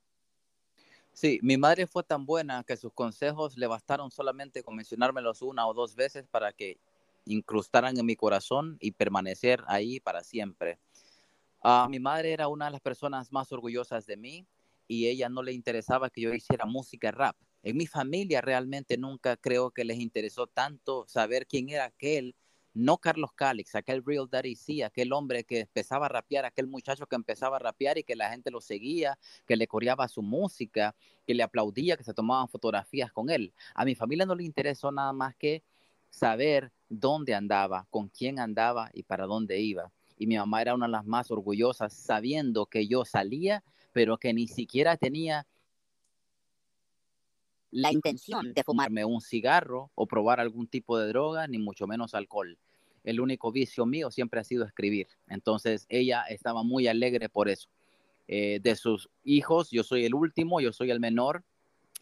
Sí, 1.12 1.40
mi 1.42 1.56
madre 1.56 1.88
fue 1.88 2.04
tan 2.04 2.24
buena 2.26 2.62
que 2.62 2.76
sus 2.76 2.92
consejos 2.92 3.56
le 3.56 3.66
bastaron 3.66 4.08
solamente 4.12 4.62
con 4.62 4.76
mencionármelos 4.76 5.42
una 5.42 5.66
o 5.66 5.74
dos 5.74 5.96
veces 5.96 6.28
para 6.28 6.52
que 6.52 6.78
incrustaran 7.28 7.98
en 7.98 8.06
mi 8.06 8.16
corazón 8.16 8.76
y 8.80 8.92
permanecer 8.92 9.62
ahí 9.66 10.00
para 10.00 10.24
siempre. 10.24 10.78
Uh, 11.62 11.88
mi 11.88 12.00
madre 12.00 12.32
era 12.32 12.48
una 12.48 12.66
de 12.66 12.72
las 12.72 12.80
personas 12.80 13.32
más 13.32 13.52
orgullosas 13.52 14.06
de 14.06 14.16
mí 14.16 14.46
y 14.86 15.08
ella 15.08 15.28
no 15.28 15.42
le 15.42 15.52
interesaba 15.52 16.10
que 16.10 16.22
yo 16.22 16.32
hiciera 16.32 16.64
música 16.64 17.10
rap. 17.10 17.36
En 17.62 17.76
mi 17.76 17.86
familia 17.86 18.40
realmente 18.40 18.96
nunca 18.96 19.36
creo 19.36 19.70
que 19.70 19.84
les 19.84 19.98
interesó 19.98 20.46
tanto 20.46 21.04
saber 21.08 21.46
quién 21.46 21.68
era 21.68 21.84
aquel 21.84 22.34
no 22.78 22.98
Carlos 22.98 23.32
Calix, 23.34 23.74
aquel 23.74 24.04
Real 24.04 24.28
Daddy 24.30 24.54
sí, 24.54 24.82
aquel 24.82 25.12
hombre 25.12 25.42
que 25.42 25.60
empezaba 25.60 26.06
a 26.06 26.08
rapear, 26.08 26.44
aquel 26.44 26.68
muchacho 26.68 27.06
que 27.06 27.16
empezaba 27.16 27.56
a 27.56 27.58
rapear 27.58 27.98
y 27.98 28.04
que 28.04 28.14
la 28.14 28.30
gente 28.30 28.52
lo 28.52 28.60
seguía, 28.60 29.18
que 29.46 29.56
le 29.56 29.66
coreaba 29.66 30.06
su 30.06 30.22
música, 30.22 30.94
que 31.26 31.34
le 31.34 31.42
aplaudía, 31.42 31.96
que 31.96 32.04
se 32.04 32.14
tomaban 32.14 32.48
fotografías 32.48 33.10
con 33.10 33.30
él. 33.30 33.52
A 33.74 33.84
mi 33.84 33.96
familia 33.96 34.26
no 34.26 34.36
le 34.36 34.44
interesó 34.44 34.92
nada 34.92 35.12
más 35.12 35.34
que 35.34 35.64
saber 36.10 36.72
dónde 36.88 37.34
andaba, 37.34 37.86
con 37.90 38.08
quién 38.08 38.38
andaba 38.38 38.90
y 38.92 39.02
para 39.02 39.26
dónde 39.26 39.60
iba. 39.60 39.92
Y 40.16 40.26
mi 40.26 40.36
mamá 40.36 40.62
era 40.62 40.74
una 40.74 40.86
de 40.86 40.92
las 40.92 41.06
más 41.06 41.30
orgullosas, 41.30 41.92
sabiendo 41.92 42.66
que 42.66 42.86
yo 42.86 43.04
salía, 43.04 43.62
pero 43.92 44.18
que 44.18 44.32
ni 44.32 44.48
siquiera 44.48 44.96
tenía 44.96 45.46
la 47.70 47.92
intención 47.92 48.54
de 48.54 48.64
fumarme 48.64 49.04
un 49.04 49.20
cigarro 49.20 49.90
o 49.94 50.06
probar 50.06 50.40
algún 50.40 50.66
tipo 50.66 50.98
de 50.98 51.08
droga, 51.08 51.46
ni 51.46 51.58
mucho 51.58 51.86
menos 51.86 52.14
alcohol 52.14 52.58
el 53.08 53.20
único 53.20 53.50
vicio 53.50 53.86
mío 53.86 54.10
siempre 54.10 54.40
ha 54.40 54.44
sido 54.44 54.64
escribir. 54.64 55.08
Entonces 55.28 55.86
ella 55.88 56.24
estaba 56.28 56.62
muy 56.62 56.88
alegre 56.88 57.30
por 57.30 57.48
eso. 57.48 57.68
Eh, 58.26 58.60
de 58.62 58.76
sus 58.76 59.08
hijos, 59.24 59.70
yo 59.70 59.82
soy 59.82 60.04
el 60.04 60.14
último, 60.14 60.60
yo 60.60 60.72
soy 60.74 60.90
el 60.90 61.00
menor, 61.00 61.42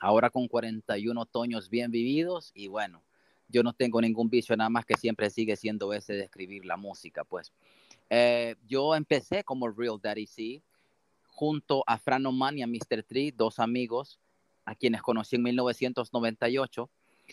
ahora 0.00 0.30
con 0.30 0.48
41 0.48 1.20
otoños 1.20 1.70
bien 1.70 1.92
vividos 1.92 2.50
y 2.54 2.66
bueno, 2.66 3.04
yo 3.48 3.62
no 3.62 3.72
tengo 3.72 4.00
ningún 4.00 4.28
vicio, 4.28 4.56
nada 4.56 4.70
más 4.70 4.84
que 4.84 4.96
siempre 4.96 5.30
sigue 5.30 5.56
siendo 5.56 5.92
ese 5.92 6.14
de 6.14 6.24
escribir 6.24 6.64
la 6.64 6.76
música, 6.76 7.24
pues. 7.24 7.52
Eh, 8.10 8.56
yo 8.66 8.94
empecé 8.94 9.44
como 9.44 9.68
Real 9.68 9.98
Daddy 10.00 10.26
C, 10.26 10.62
junto 11.26 11.84
a 11.86 11.98
Fran 11.98 12.26
Oman 12.26 12.58
y 12.58 12.62
a 12.62 12.66
Mr. 12.66 13.02
Tree, 13.02 13.32
dos 13.32 13.58
amigos 13.58 14.20
a 14.64 14.74
quienes 14.74 15.02
conocí 15.02 15.36
en 15.36 15.42
1998 15.44 16.90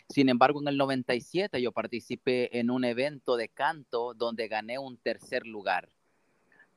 sin 0.10 0.30
embargo, 0.30 0.62
en 0.62 0.68
el 0.68 0.78
97 0.78 1.62
yo 1.62 1.72
participé 1.72 2.60
en 2.60 2.70
un 2.70 2.84
evento 2.84 3.36
de 3.36 3.50
canto 3.50 4.14
donde 4.14 4.48
gané 4.48 4.80
un 4.80 4.98
tercer 4.98 5.46
lugar. 5.46 5.90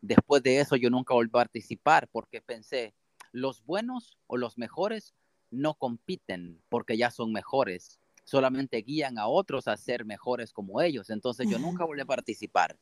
Después 0.00 0.42
de 0.42 0.60
eso 0.60 0.76
yo 0.76 0.90
nunca 0.90 1.14
volví 1.14 1.30
a 1.30 1.32
participar 1.32 2.08
porque 2.08 2.40
pensé, 2.40 2.94
los 3.32 3.64
buenos 3.64 4.18
o 4.26 4.36
los 4.36 4.58
mejores 4.58 5.14
no 5.50 5.74
compiten 5.74 6.60
porque 6.68 6.96
ya 6.96 7.10
son 7.10 7.32
mejores, 7.32 8.00
solamente 8.26 8.82
guían 8.82 9.18
a 9.18 9.28
otros 9.28 9.68
a 9.68 9.76
ser 9.78 10.04
mejores 10.04 10.52
como 10.52 10.82
ellos. 10.82 11.08
Entonces 11.08 11.48
yo 11.48 11.58
nunca 11.58 11.84
volví 11.86 12.02
a 12.02 12.04
participar. 12.04 12.76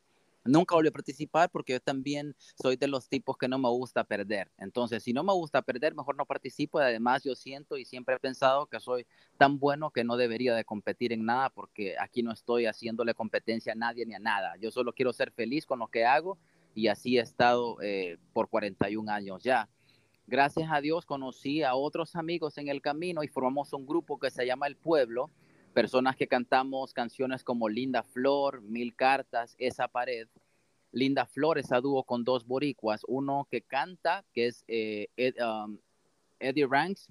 Nunca 0.47 0.75
volví 0.75 0.89
a 0.89 0.93
participar 0.93 1.51
porque 1.51 1.73
yo 1.73 1.81
también 1.81 2.35
soy 2.61 2.77
de 2.77 2.87
los 2.87 3.09
tipos 3.09 3.39
que 3.39 3.49
no 3.49 3.59
me 3.59 3.69
gusta 3.71 4.05
perder. 4.05 4.51
Entonces, 4.59 5.03
si 5.03 5.15
no 5.15 5.25
me 5.25 5.33
gusta 5.33 5.63
perder, 5.63 5.95
mejor 5.95 6.17
no 6.17 6.27
participo. 6.27 6.81
Y 6.81 6.83
además, 6.83 7.25
yo 7.25 7.35
siento 7.35 7.79
y 7.79 7.87
siempre 7.87 8.17
he 8.17 8.19
pensado 8.19 8.67
que 8.67 8.79
soy 8.79 9.07
tan 9.39 9.59
bueno 9.59 9.91
que 9.91 10.05
no 10.05 10.19
debería 10.19 10.55
de 10.55 10.65
competir 10.65 11.15
en 11.15 11.25
nada 11.25 11.49
porque 11.49 11.97
aquí 11.99 12.23
no 12.23 12.31
estoy 12.31 12.67
haciéndole 12.67 13.15
competencia 13.15 13.73
a 13.73 13.77
nadie 13.77 14.05
ni 14.05 14.15
a 14.15 14.19
nada. 14.19 14.57
Yo 14.61 14.71
solo 14.71 14.93
quiero 14.93 15.15
ser 15.15 15.31
feliz 15.31 15.65
con 15.65 15.79
lo 15.79 15.89
que 15.89 16.05
hago 16.05 16.37
y 16.75 16.89
así 16.89 17.17
he 17.17 17.23
estado 17.23 17.81
eh, 17.81 18.19
por 18.35 18.51
41 18.51 19.11
años 19.11 19.43
ya. 19.43 19.71
Gracias 20.26 20.71
a 20.71 20.81
Dios 20.81 21.04
conocí 21.07 21.62
a 21.62 21.75
otros 21.75 22.16
amigos 22.16 22.59
en 22.59 22.69
el 22.69 22.81
camino 22.81 23.23
y 23.23 23.28
formamos 23.28 23.73
un 23.73 23.87
grupo 23.87 24.19
que 24.19 24.31
se 24.31 24.47
llama 24.47 24.66
El 24.66 24.76
Pueblo 24.76 25.31
personas 25.75 26.16
que 26.16 26.28
cantamos 26.28 26.95
canciones 26.95 27.45
como 27.45 27.69
Linda 27.69 28.02
Flor, 28.02 28.62
Mil 28.62 28.95
Cartas, 28.95 29.54
Esa 29.59 29.88
Pared. 29.88 30.28
Linda 30.93 31.26
Flor 31.26 31.59
es 31.59 31.73
a 31.73 31.81
dúo 31.81 32.04
con 32.04 32.25
dos 32.25 32.47
boricuas, 32.47 33.02
uno 33.09 33.47
que 33.50 33.61
canta, 33.61 34.25
que 34.33 34.47
es 34.47 34.64
eh, 34.69 35.09
um, 35.43 35.76
Eddie 36.38 36.66
Ranks, 36.66 37.11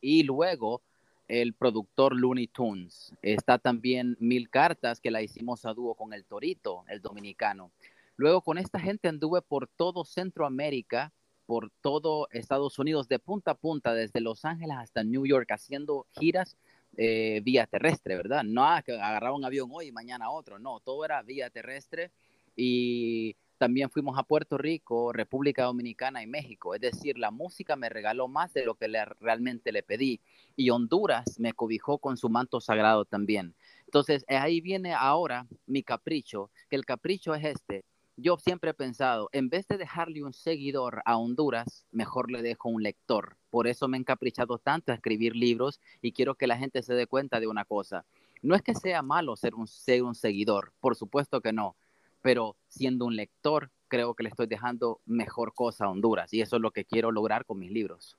y 0.00 0.22
luego 0.22 0.80
el 1.26 1.52
productor 1.52 2.14
Looney 2.14 2.46
Tunes. 2.46 3.12
Está 3.20 3.58
también 3.58 4.16
Mil 4.20 4.48
Cartas, 4.48 5.00
que 5.00 5.10
la 5.10 5.20
hicimos 5.20 5.66
a 5.66 5.74
dúo 5.74 5.94
con 5.94 6.12
el 6.12 6.24
Torito, 6.24 6.84
el 6.88 7.02
dominicano. 7.02 7.72
Luego 8.16 8.42
con 8.42 8.58
esta 8.58 8.78
gente 8.78 9.08
anduve 9.08 9.42
por 9.42 9.66
todo 9.66 10.04
Centroamérica, 10.04 11.12
por 11.52 11.70
todo 11.82 12.28
Estados 12.30 12.78
Unidos, 12.78 13.08
de 13.08 13.18
punta 13.18 13.50
a 13.50 13.54
punta, 13.54 13.92
desde 13.92 14.22
Los 14.22 14.46
Ángeles 14.46 14.74
hasta 14.80 15.04
New 15.04 15.26
York, 15.26 15.52
haciendo 15.52 16.06
giras 16.18 16.56
eh, 16.96 17.42
vía 17.44 17.66
terrestre, 17.66 18.16
¿verdad? 18.16 18.42
No 18.42 18.64
que 18.86 18.92
agarraba 18.92 19.36
un 19.36 19.44
avión 19.44 19.68
hoy 19.70 19.88
y 19.88 19.92
mañana 19.92 20.30
otro, 20.30 20.58
no, 20.58 20.80
todo 20.80 21.04
era 21.04 21.20
vía 21.20 21.50
terrestre 21.50 22.10
y 22.56 23.36
también 23.58 23.90
fuimos 23.90 24.18
a 24.18 24.22
Puerto 24.22 24.56
Rico, 24.56 25.12
República 25.12 25.64
Dominicana 25.64 26.22
y 26.22 26.26
México. 26.26 26.74
Es 26.74 26.80
decir, 26.80 27.18
la 27.18 27.30
música 27.30 27.76
me 27.76 27.90
regaló 27.90 28.28
más 28.28 28.54
de 28.54 28.64
lo 28.64 28.74
que 28.76 28.88
realmente 29.20 29.72
le 29.72 29.82
pedí. 29.82 30.22
Y 30.56 30.70
Honduras 30.70 31.38
me 31.38 31.52
cobijó 31.52 31.98
con 31.98 32.16
su 32.16 32.30
manto 32.30 32.62
sagrado 32.62 33.04
también. 33.04 33.54
Entonces, 33.84 34.24
ahí 34.26 34.62
viene 34.62 34.94
ahora 34.94 35.46
mi 35.66 35.82
capricho, 35.82 36.50
que 36.70 36.76
el 36.76 36.86
capricho 36.86 37.34
es 37.34 37.44
este 37.44 37.84
yo 38.16 38.36
siempre 38.38 38.70
he 38.70 38.74
pensado, 38.74 39.28
en 39.32 39.48
vez 39.48 39.66
de 39.68 39.78
dejarle 39.78 40.22
un 40.22 40.32
seguidor 40.32 41.02
a 41.04 41.16
Honduras, 41.16 41.86
mejor 41.90 42.30
le 42.30 42.42
dejo 42.42 42.68
un 42.68 42.82
lector. 42.82 43.36
Por 43.50 43.66
eso 43.66 43.88
me 43.88 43.96
he 43.96 44.00
encaprichado 44.00 44.58
tanto 44.58 44.92
a 44.92 44.94
escribir 44.94 45.34
libros 45.34 45.80
y 46.00 46.12
quiero 46.12 46.34
que 46.34 46.46
la 46.46 46.58
gente 46.58 46.82
se 46.82 46.94
dé 46.94 47.06
cuenta 47.06 47.40
de 47.40 47.46
una 47.46 47.64
cosa. 47.64 48.04
No 48.42 48.54
es 48.54 48.62
que 48.62 48.74
sea 48.74 49.02
malo 49.02 49.36
ser 49.36 49.54
un, 49.54 49.66
ser 49.66 50.02
un 50.02 50.14
seguidor, 50.14 50.72
por 50.80 50.96
supuesto 50.96 51.40
que 51.40 51.52
no, 51.52 51.76
pero 52.22 52.56
siendo 52.68 53.06
un 53.06 53.16
lector, 53.16 53.70
creo 53.88 54.14
que 54.14 54.24
le 54.24 54.30
estoy 54.30 54.46
dejando 54.46 55.00
mejor 55.06 55.54
cosa 55.54 55.84
a 55.84 55.90
Honduras 55.90 56.32
y 56.32 56.40
eso 56.40 56.56
es 56.56 56.62
lo 56.62 56.70
que 56.70 56.84
quiero 56.84 57.12
lograr 57.12 57.44
con 57.44 57.58
mis 57.58 57.70
libros. 57.70 58.16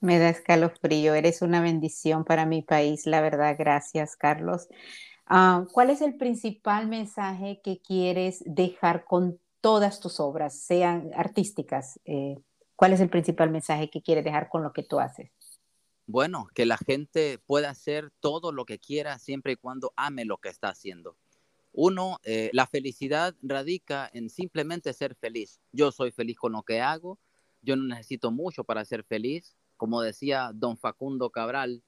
Me 0.00 0.18
da 0.18 0.28
escalofrío, 0.28 1.14
eres 1.14 1.40
una 1.40 1.62
bendición 1.62 2.24
para 2.24 2.46
mi 2.46 2.62
país, 2.62 3.06
la 3.06 3.20
verdad, 3.20 3.56
gracias 3.58 4.16
Carlos. 4.16 4.68
Ah, 5.26 5.66
¿Cuál 5.72 5.90
es 5.90 6.02
el 6.02 6.16
principal 6.16 6.86
mensaje 6.86 7.60
que 7.62 7.80
quieres 7.80 8.42
dejar 8.46 9.04
con 9.04 9.38
todas 9.60 10.00
tus 10.00 10.20
obras, 10.20 10.58
sean 10.58 11.10
artísticas? 11.14 11.98
Eh, 12.04 12.38
¿Cuál 12.76 12.92
es 12.92 13.00
el 13.00 13.08
principal 13.08 13.50
mensaje 13.50 13.88
que 13.88 14.02
quieres 14.02 14.24
dejar 14.24 14.48
con 14.48 14.62
lo 14.62 14.72
que 14.72 14.82
tú 14.82 15.00
haces? 15.00 15.30
Bueno, 16.06 16.48
que 16.54 16.66
la 16.66 16.76
gente 16.76 17.38
pueda 17.46 17.70
hacer 17.70 18.12
todo 18.20 18.52
lo 18.52 18.66
que 18.66 18.78
quiera 18.78 19.18
siempre 19.18 19.52
y 19.52 19.56
cuando 19.56 19.92
ame 19.96 20.26
lo 20.26 20.36
que 20.36 20.50
está 20.50 20.68
haciendo. 20.68 21.16
Uno, 21.72 22.18
eh, 22.24 22.50
la 22.52 22.66
felicidad 22.66 23.34
radica 23.42 24.10
en 24.12 24.28
simplemente 24.28 24.92
ser 24.92 25.14
feliz. 25.14 25.60
Yo 25.72 25.90
soy 25.92 26.12
feliz 26.12 26.36
con 26.36 26.52
lo 26.52 26.62
que 26.62 26.80
hago, 26.80 27.18
yo 27.62 27.74
no 27.76 27.84
necesito 27.84 28.30
mucho 28.30 28.64
para 28.64 28.84
ser 28.84 29.02
feliz. 29.04 29.56
Como 29.76 30.02
decía 30.02 30.50
don 30.54 30.76
Facundo 30.76 31.30
Cabral, 31.30 31.82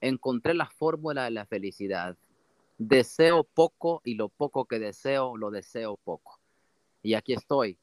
encontré 0.00 0.54
la 0.54 0.68
fórmula 0.68 1.24
de 1.24 1.30
la 1.30 1.46
felicidad 1.46 2.16
deseo 2.78 3.44
poco 3.44 4.00
y 4.04 4.14
lo 4.14 4.28
poco 4.28 4.66
que 4.66 4.78
deseo, 4.78 5.36
lo 5.36 5.50
deseo 5.50 5.96
poco. 6.04 6.40
Y 7.02 7.14
aquí 7.14 7.32
estoy. 7.32 7.78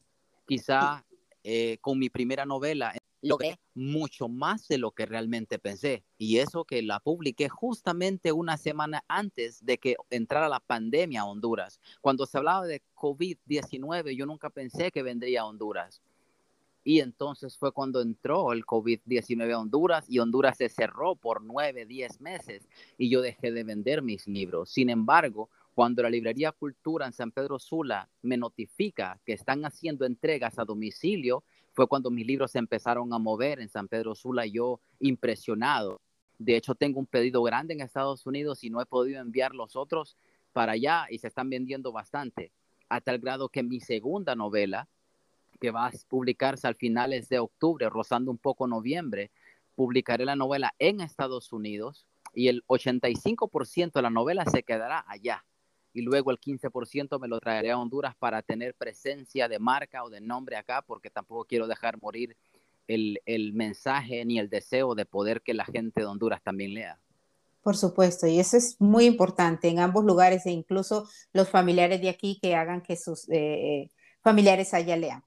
Quizá 0.46 1.04
eh, 1.42 1.78
con 1.80 1.98
mi 1.98 2.10
primera 2.10 2.44
novela 2.44 2.94
logré 3.24 3.58
mucho 3.74 4.28
más 4.28 4.68
de 4.68 4.78
lo 4.78 4.90
que 4.90 5.06
realmente 5.06 5.58
pensé. 5.58 6.04
Y 6.18 6.38
eso 6.38 6.64
que 6.64 6.82
la 6.82 7.00
publiqué 7.00 7.48
justamente 7.48 8.32
una 8.32 8.56
semana 8.56 9.02
antes 9.08 9.64
de 9.64 9.78
que 9.78 9.96
entrara 10.10 10.48
la 10.48 10.60
pandemia 10.60 11.22
a 11.22 11.24
Honduras. 11.24 11.80
Cuando 12.00 12.26
se 12.26 12.38
hablaba 12.38 12.66
de 12.66 12.82
COVID-19, 12.94 14.14
yo 14.14 14.26
nunca 14.26 14.50
pensé 14.50 14.90
que 14.90 15.02
vendría 15.02 15.40
a 15.40 15.46
Honduras. 15.46 16.02
Y 16.84 17.00
entonces 17.00 17.56
fue 17.56 17.72
cuando 17.72 18.02
entró 18.02 18.52
el 18.52 18.66
COVID-19 18.66 19.52
a 19.52 19.58
Honduras 19.58 20.04
y 20.08 20.18
Honduras 20.18 20.58
se 20.58 20.68
cerró 20.68 21.16
por 21.16 21.42
nueve, 21.42 21.86
diez 21.86 22.20
meses 22.20 22.68
y 22.98 23.08
yo 23.08 23.22
dejé 23.22 23.50
de 23.50 23.64
vender 23.64 24.02
mis 24.02 24.28
libros. 24.28 24.70
Sin 24.70 24.90
embargo, 24.90 25.48
cuando 25.74 26.02
la 26.02 26.10
librería 26.10 26.52
Cultura 26.52 27.06
en 27.06 27.12
San 27.12 27.32
Pedro 27.32 27.58
Sula 27.58 28.08
me 28.22 28.36
notifica 28.36 29.18
que 29.24 29.32
están 29.32 29.64
haciendo 29.64 30.04
entregas 30.04 30.58
a 30.58 30.64
domicilio, 30.64 31.42
fue 31.72 31.88
cuando 31.88 32.10
mis 32.10 32.26
libros 32.26 32.52
se 32.52 32.58
empezaron 32.58 33.12
a 33.12 33.18
mover 33.18 33.60
en 33.60 33.68
San 33.68 33.88
Pedro 33.88 34.14
Sula, 34.14 34.46
yo 34.46 34.78
impresionado. 35.00 36.00
De 36.38 36.56
hecho, 36.56 36.74
tengo 36.74 37.00
un 37.00 37.06
pedido 37.06 37.42
grande 37.42 37.74
en 37.74 37.80
Estados 37.80 38.26
Unidos 38.26 38.62
y 38.62 38.70
no 38.70 38.80
he 38.80 38.86
podido 38.86 39.20
enviar 39.20 39.54
los 39.54 39.74
otros 39.74 40.16
para 40.52 40.72
allá 40.72 41.06
y 41.10 41.18
se 41.18 41.28
están 41.28 41.50
vendiendo 41.50 41.90
bastante, 41.90 42.52
a 42.88 43.00
tal 43.00 43.18
grado 43.18 43.48
que 43.48 43.62
mi 43.62 43.80
segunda 43.80 44.36
novela, 44.36 44.88
que 45.60 45.70
va 45.70 45.86
a 45.86 45.92
publicarse 46.08 46.66
al 46.66 46.74
finales 46.74 47.28
de 47.28 47.38
octubre, 47.38 47.88
rozando 47.88 48.30
un 48.30 48.38
poco 48.38 48.66
noviembre, 48.66 49.30
publicaré 49.74 50.24
la 50.24 50.36
novela 50.36 50.74
en 50.78 51.00
Estados 51.00 51.52
Unidos 51.52 52.06
y 52.32 52.48
el 52.48 52.64
85% 52.66 53.92
de 53.92 54.02
la 54.02 54.10
novela 54.10 54.44
se 54.46 54.62
quedará 54.62 55.04
allá. 55.06 55.44
Y 55.92 56.02
luego 56.02 56.30
el 56.30 56.40
15% 56.40 57.20
me 57.20 57.28
lo 57.28 57.38
traeré 57.38 57.70
a 57.70 57.78
Honduras 57.78 58.16
para 58.16 58.42
tener 58.42 58.74
presencia 58.74 59.48
de 59.48 59.60
marca 59.60 60.02
o 60.02 60.10
de 60.10 60.20
nombre 60.20 60.56
acá, 60.56 60.82
porque 60.82 61.10
tampoco 61.10 61.44
quiero 61.44 61.68
dejar 61.68 62.00
morir 62.02 62.36
el, 62.88 63.20
el 63.26 63.52
mensaje 63.52 64.24
ni 64.24 64.38
el 64.38 64.50
deseo 64.50 64.94
de 64.94 65.06
poder 65.06 65.42
que 65.42 65.54
la 65.54 65.64
gente 65.64 66.00
de 66.00 66.06
Honduras 66.06 66.42
también 66.42 66.74
lea. 66.74 66.98
Por 67.62 67.76
supuesto, 67.78 68.26
y 68.26 68.40
eso 68.40 68.58
es 68.58 68.78
muy 68.78 69.06
importante 69.06 69.68
en 69.68 69.78
ambos 69.78 70.04
lugares 70.04 70.44
e 70.44 70.50
incluso 70.50 71.08
los 71.32 71.48
familiares 71.48 72.00
de 72.02 72.10
aquí 72.10 72.38
que 72.42 72.54
hagan 72.54 72.82
que 72.82 72.94
sus 72.94 73.26
eh, 73.30 73.88
familiares 74.24 74.74
allá 74.74 74.96
lean. 74.96 75.22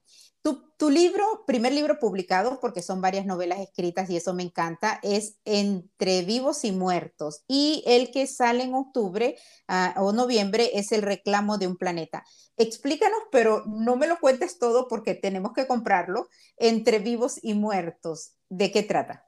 Tu, 0.78 0.90
libro, 0.90 1.44
primer 1.44 1.72
libro 1.72 1.98
publicado, 1.98 2.60
porque 2.60 2.82
son 2.82 3.00
varias 3.00 3.26
novelas 3.26 3.58
escritas 3.58 4.08
y 4.08 4.16
eso 4.16 4.32
me 4.32 4.44
encanta, 4.44 5.00
es 5.02 5.36
Entre 5.44 6.22
vivos 6.22 6.64
y 6.64 6.70
muertos. 6.70 7.42
Y 7.48 7.82
el 7.84 8.12
que 8.12 8.28
sale 8.28 8.62
en 8.62 8.74
octubre 8.74 9.36
ah, 9.66 9.94
o 9.98 10.12
noviembre 10.12 10.70
es 10.74 10.92
El 10.92 11.02
reclamo 11.02 11.58
de 11.58 11.66
un 11.66 11.76
planeta. 11.76 12.24
Explícanos, 12.56 13.18
pero 13.32 13.64
no 13.66 13.96
me 13.96 14.06
lo 14.06 14.20
cuentes 14.20 14.58
todo 14.58 14.86
porque 14.86 15.14
tenemos 15.14 15.52
que 15.52 15.66
comprarlo. 15.66 16.28
Entre 16.56 17.00
vivos 17.00 17.40
y 17.42 17.54
muertos, 17.54 18.34
¿de 18.48 18.70
qué 18.70 18.84
trata? 18.84 19.26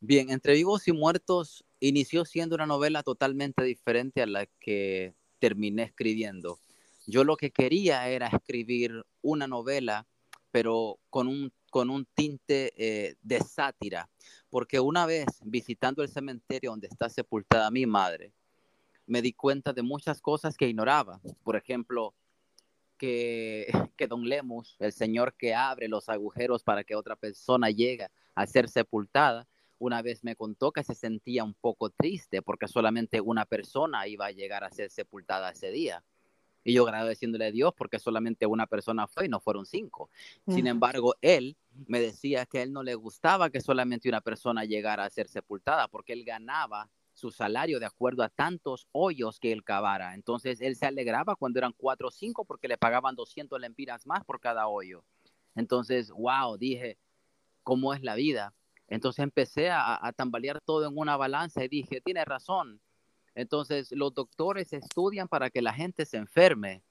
Bien, 0.00 0.30
Entre 0.30 0.54
vivos 0.54 0.88
y 0.88 0.92
muertos 0.92 1.64
inició 1.78 2.24
siendo 2.24 2.56
una 2.56 2.66
novela 2.66 3.04
totalmente 3.04 3.62
diferente 3.62 4.20
a 4.20 4.26
la 4.26 4.46
que 4.58 5.14
terminé 5.38 5.84
escribiendo. 5.84 6.58
Yo 7.06 7.24
lo 7.24 7.36
que 7.36 7.50
quería 7.50 8.08
era 8.08 8.26
escribir 8.26 9.04
una 9.22 9.46
novela 9.46 10.06
pero 10.56 10.98
con 11.10 11.28
un, 11.28 11.52
con 11.70 11.90
un 11.90 12.06
tinte 12.14 12.72
eh, 12.78 13.16
de 13.20 13.40
sátira, 13.40 14.08
porque 14.48 14.80
una 14.80 15.04
vez 15.04 15.26
visitando 15.44 16.02
el 16.02 16.08
cementerio 16.08 16.70
donde 16.70 16.86
está 16.86 17.10
sepultada 17.10 17.70
mi 17.70 17.84
madre, 17.84 18.32
me 19.06 19.20
di 19.20 19.34
cuenta 19.34 19.74
de 19.74 19.82
muchas 19.82 20.22
cosas 20.22 20.56
que 20.56 20.66
ignoraba. 20.66 21.20
Por 21.44 21.56
ejemplo, 21.56 22.14
que, 22.96 23.66
que 23.98 24.06
Don 24.06 24.26
Lemus, 24.26 24.76
el 24.78 24.92
señor 24.92 25.34
que 25.34 25.54
abre 25.54 25.88
los 25.88 26.08
agujeros 26.08 26.62
para 26.62 26.84
que 26.84 26.94
otra 26.94 27.16
persona 27.16 27.68
llegue 27.68 28.08
a 28.34 28.46
ser 28.46 28.70
sepultada, 28.70 29.46
una 29.78 30.00
vez 30.00 30.24
me 30.24 30.36
contó 30.36 30.72
que 30.72 30.84
se 30.84 30.94
sentía 30.94 31.44
un 31.44 31.52
poco 31.52 31.90
triste 31.90 32.40
porque 32.40 32.66
solamente 32.66 33.20
una 33.20 33.44
persona 33.44 34.08
iba 34.08 34.24
a 34.24 34.30
llegar 34.30 34.64
a 34.64 34.70
ser 34.70 34.90
sepultada 34.90 35.50
ese 35.50 35.70
día. 35.70 36.02
Y 36.66 36.72
yo 36.72 36.84
agradeciéndole 36.84 37.46
a 37.46 37.52
Dios 37.52 37.72
porque 37.78 38.00
solamente 38.00 38.44
una 38.44 38.66
persona 38.66 39.06
fue 39.06 39.26
y 39.26 39.28
no 39.28 39.38
fueron 39.38 39.64
cinco. 39.66 40.10
Sin 40.48 40.66
embargo, 40.66 41.14
él 41.20 41.56
me 41.86 42.00
decía 42.00 42.44
que 42.44 42.58
a 42.58 42.62
él 42.64 42.72
no 42.72 42.82
le 42.82 42.96
gustaba 42.96 43.50
que 43.50 43.60
solamente 43.60 44.08
una 44.08 44.20
persona 44.20 44.64
llegara 44.64 45.04
a 45.04 45.10
ser 45.10 45.28
sepultada 45.28 45.86
porque 45.86 46.12
él 46.12 46.24
ganaba 46.24 46.90
su 47.12 47.30
salario 47.30 47.78
de 47.78 47.86
acuerdo 47.86 48.24
a 48.24 48.30
tantos 48.30 48.88
hoyos 48.90 49.38
que 49.38 49.52
él 49.52 49.62
cavara. 49.62 50.14
Entonces 50.14 50.60
él 50.60 50.74
se 50.74 50.86
alegraba 50.86 51.36
cuando 51.36 51.60
eran 51.60 51.72
cuatro 51.72 52.08
o 52.08 52.10
cinco 52.10 52.44
porque 52.44 52.66
le 52.66 52.76
pagaban 52.76 53.14
200 53.14 53.60
lempiras 53.60 54.04
más 54.04 54.24
por 54.24 54.40
cada 54.40 54.66
hoyo. 54.66 55.04
Entonces, 55.54 56.10
wow, 56.10 56.58
dije, 56.58 56.98
¿cómo 57.62 57.94
es 57.94 58.02
la 58.02 58.16
vida? 58.16 58.54
Entonces 58.88 59.22
empecé 59.22 59.70
a, 59.70 60.04
a 60.04 60.12
tambalear 60.12 60.60
todo 60.60 60.84
en 60.84 60.98
una 60.98 61.16
balanza 61.16 61.62
y 61.62 61.68
dije, 61.68 62.00
tiene 62.00 62.24
razón, 62.24 62.80
entonces, 63.36 63.92
los 63.92 64.14
doctores 64.14 64.72
estudian 64.72 65.28
para 65.28 65.50
que 65.50 65.60
la 65.60 65.74
gente 65.74 66.06
se 66.06 66.16
enferme. 66.16 66.82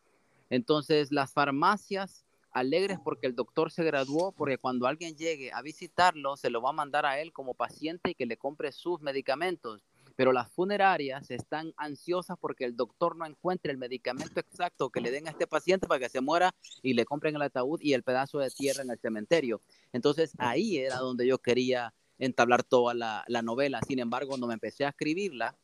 Entonces, 0.52 1.12
las 1.12 1.34
farmacias 1.34 2.24
alegres 2.52 3.00
porque 3.04 3.26
el 3.26 3.36
doctor 3.36 3.72
se 3.72 3.84
graduó, 3.84 4.32
porque 4.32 4.60
cuando 4.60 4.86
alguien 4.86 5.16
llegue 5.16 5.52
a 5.52 5.64
visitarlo, 5.64 6.38
se 6.38 6.52
lo 6.52 6.62
va 6.62 6.70
a 6.70 6.74
mandar 6.74 7.06
a 7.06 7.20
él 7.20 7.34
como 7.34 7.56
paciente 7.56 8.12
y 8.12 8.16
que 8.16 8.28
le 8.28 8.38
compre 8.38 8.72
sus 8.72 9.02
medicamentos. 9.02 9.84
Pero 10.16 10.32
las 10.32 10.50
funerarias 10.52 11.32
están 11.32 11.74
ansiosas 11.78 12.38
porque 12.40 12.64
el 12.64 12.78
doctor 12.78 13.18
no 13.18 13.26
encuentre 13.26 13.72
el 13.72 13.80
medicamento 13.80 14.40
exacto 14.40 14.92
que 14.92 15.02
le 15.02 15.10
den 15.10 15.28
a 15.28 15.32
este 15.32 15.48
paciente 15.48 15.88
para 15.88 16.00
que 16.00 16.10
se 16.10 16.22
muera 16.22 16.54
y 16.84 16.94
le 16.94 17.06
compren 17.06 17.36
el 17.36 17.42
ataúd 17.42 17.82
y 17.82 17.94
el 17.94 18.04
pedazo 18.04 18.38
de 18.38 18.52
tierra 18.52 18.84
en 18.84 18.92
el 18.92 19.00
cementerio. 19.00 19.62
Entonces 19.92 20.32
ahí 20.38 20.78
era 20.78 20.98
donde 20.98 21.26
yo 21.26 21.40
quería 21.40 21.94
entablar 22.20 22.64
toda 22.64 22.94
la, 22.94 23.26
la 23.28 23.42
novela. 23.42 23.82
Sin 23.86 24.00
embargo, 24.00 24.30
cuando 24.30 24.48
me 24.48 24.54
empecé 24.54 24.86
a 24.86 24.90
escribirla, 24.90 25.58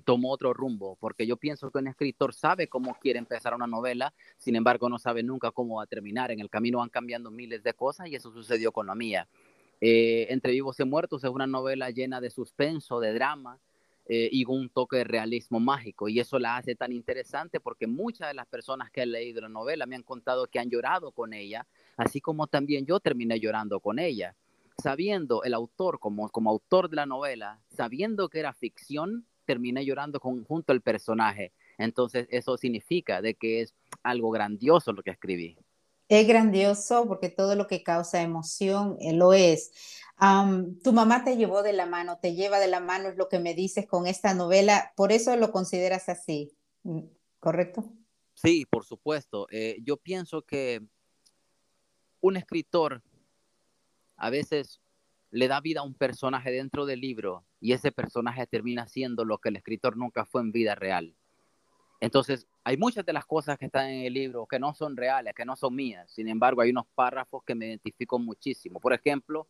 tomó 0.00 0.30
otro 0.32 0.52
rumbo, 0.52 0.96
porque 1.00 1.26
yo 1.26 1.36
pienso 1.36 1.70
que 1.70 1.78
un 1.78 1.88
escritor 1.88 2.34
sabe 2.34 2.68
cómo 2.68 2.94
quiere 3.00 3.18
empezar 3.18 3.54
una 3.54 3.66
novela, 3.66 4.12
sin 4.38 4.56
embargo 4.56 4.88
no 4.88 4.98
sabe 4.98 5.22
nunca 5.22 5.50
cómo 5.50 5.76
va 5.76 5.84
a 5.84 5.86
terminar. 5.86 6.30
En 6.30 6.40
el 6.40 6.50
camino 6.50 6.78
van 6.78 6.88
cambiando 6.88 7.30
miles 7.30 7.62
de 7.62 7.74
cosas 7.74 8.08
y 8.08 8.14
eso 8.14 8.32
sucedió 8.32 8.72
con 8.72 8.86
la 8.86 8.94
mía. 8.94 9.28
Eh, 9.80 10.26
Entre 10.30 10.52
vivos 10.52 10.78
y 10.78 10.84
muertos 10.84 11.24
es 11.24 11.30
una 11.30 11.46
novela 11.46 11.90
llena 11.90 12.20
de 12.20 12.30
suspenso, 12.30 13.00
de 13.00 13.14
drama 13.14 13.58
eh, 14.06 14.28
y 14.30 14.44
un 14.44 14.68
toque 14.68 14.98
de 14.98 15.04
realismo 15.04 15.60
mágico 15.60 16.08
y 16.08 16.20
eso 16.20 16.38
la 16.38 16.56
hace 16.56 16.74
tan 16.74 16.92
interesante 16.92 17.60
porque 17.60 17.86
muchas 17.86 18.28
de 18.28 18.34
las 18.34 18.46
personas 18.46 18.90
que 18.90 19.02
han 19.02 19.12
leído 19.12 19.40
la 19.40 19.48
novela 19.48 19.86
me 19.86 19.96
han 19.96 20.02
contado 20.02 20.48
que 20.48 20.58
han 20.58 20.68
llorado 20.68 21.12
con 21.12 21.32
ella, 21.32 21.66
así 21.96 22.20
como 22.20 22.46
también 22.46 22.84
yo 22.86 23.00
terminé 23.00 23.38
llorando 23.38 23.80
con 23.80 23.98
ella. 23.98 24.34
Sabiendo 24.82 25.44
el 25.44 25.54
autor 25.54 25.98
como, 26.00 26.28
como 26.30 26.50
autor 26.50 26.88
de 26.88 26.96
la 26.96 27.06
novela, 27.06 27.60
sabiendo 27.68 28.28
que 28.28 28.40
era 28.40 28.52
ficción, 28.52 29.26
terminé 29.50 29.84
llorando 29.84 30.20
con, 30.20 30.44
junto 30.44 30.72
al 30.72 30.80
personaje. 30.80 31.52
Entonces 31.76 32.28
eso 32.30 32.56
significa 32.56 33.20
de 33.20 33.34
que 33.34 33.62
es 33.62 33.74
algo 34.04 34.30
grandioso 34.30 34.92
lo 34.92 35.02
que 35.02 35.10
escribí. 35.10 35.58
Es 36.08 36.28
grandioso 36.28 37.08
porque 37.08 37.30
todo 37.30 37.56
lo 37.56 37.66
que 37.66 37.82
causa 37.82 38.22
emoción 38.22 38.96
eh, 39.00 39.12
lo 39.12 39.32
es. 39.32 39.72
tu 40.84 40.92
mamá 40.92 41.24
te 41.24 41.36
llevó 41.36 41.64
de 41.64 41.72
la 41.72 41.86
mano, 41.86 42.20
te 42.22 42.36
lleva 42.36 42.60
de 42.60 42.68
la 42.68 42.78
mano, 42.78 43.08
es 43.08 43.16
lo 43.16 43.28
que 43.28 43.40
me 43.40 43.54
dices 43.54 43.88
con 43.88 44.06
esta 44.06 44.34
novela, 44.34 44.92
por 44.94 45.10
eso 45.10 45.34
lo 45.34 45.50
consideras 45.50 46.08
así, 46.08 46.52
mm, 46.84 47.00
¿correcto? 47.40 47.92
Sí, 48.34 48.66
por 48.70 48.84
supuesto. 48.84 49.48
Eh, 49.50 49.78
yo 49.82 49.96
pienso 49.96 50.42
que 50.42 50.80
un 52.20 52.36
escritor 52.36 53.02
a 54.16 54.30
veces 54.30 54.80
le 55.30 55.48
da 55.48 55.60
vida 55.60 55.80
a 55.80 55.84
un 55.84 55.94
personaje 55.94 56.50
dentro 56.50 56.86
del 56.86 57.00
libro 57.00 57.44
y 57.60 57.72
ese 57.72 57.92
personaje 57.92 58.46
termina 58.46 58.86
siendo 58.86 59.24
lo 59.24 59.38
que 59.38 59.50
el 59.50 59.56
escritor 59.56 59.96
nunca 59.96 60.24
fue 60.24 60.40
en 60.40 60.52
vida 60.52 60.74
real. 60.74 61.14
Entonces, 62.00 62.46
hay 62.64 62.76
muchas 62.76 63.04
de 63.04 63.12
las 63.12 63.26
cosas 63.26 63.58
que 63.58 63.66
están 63.66 63.88
en 63.88 64.06
el 64.06 64.14
libro 64.14 64.46
que 64.46 64.58
no 64.58 64.74
son 64.74 64.96
reales, 64.96 65.34
que 65.34 65.44
no 65.44 65.54
son 65.54 65.74
mías. 65.74 66.10
Sin 66.10 66.28
embargo, 66.28 66.62
hay 66.62 66.70
unos 66.70 66.86
párrafos 66.94 67.44
que 67.44 67.54
me 67.54 67.66
identifico 67.66 68.18
muchísimo. 68.18 68.80
Por 68.80 68.94
ejemplo, 68.94 69.46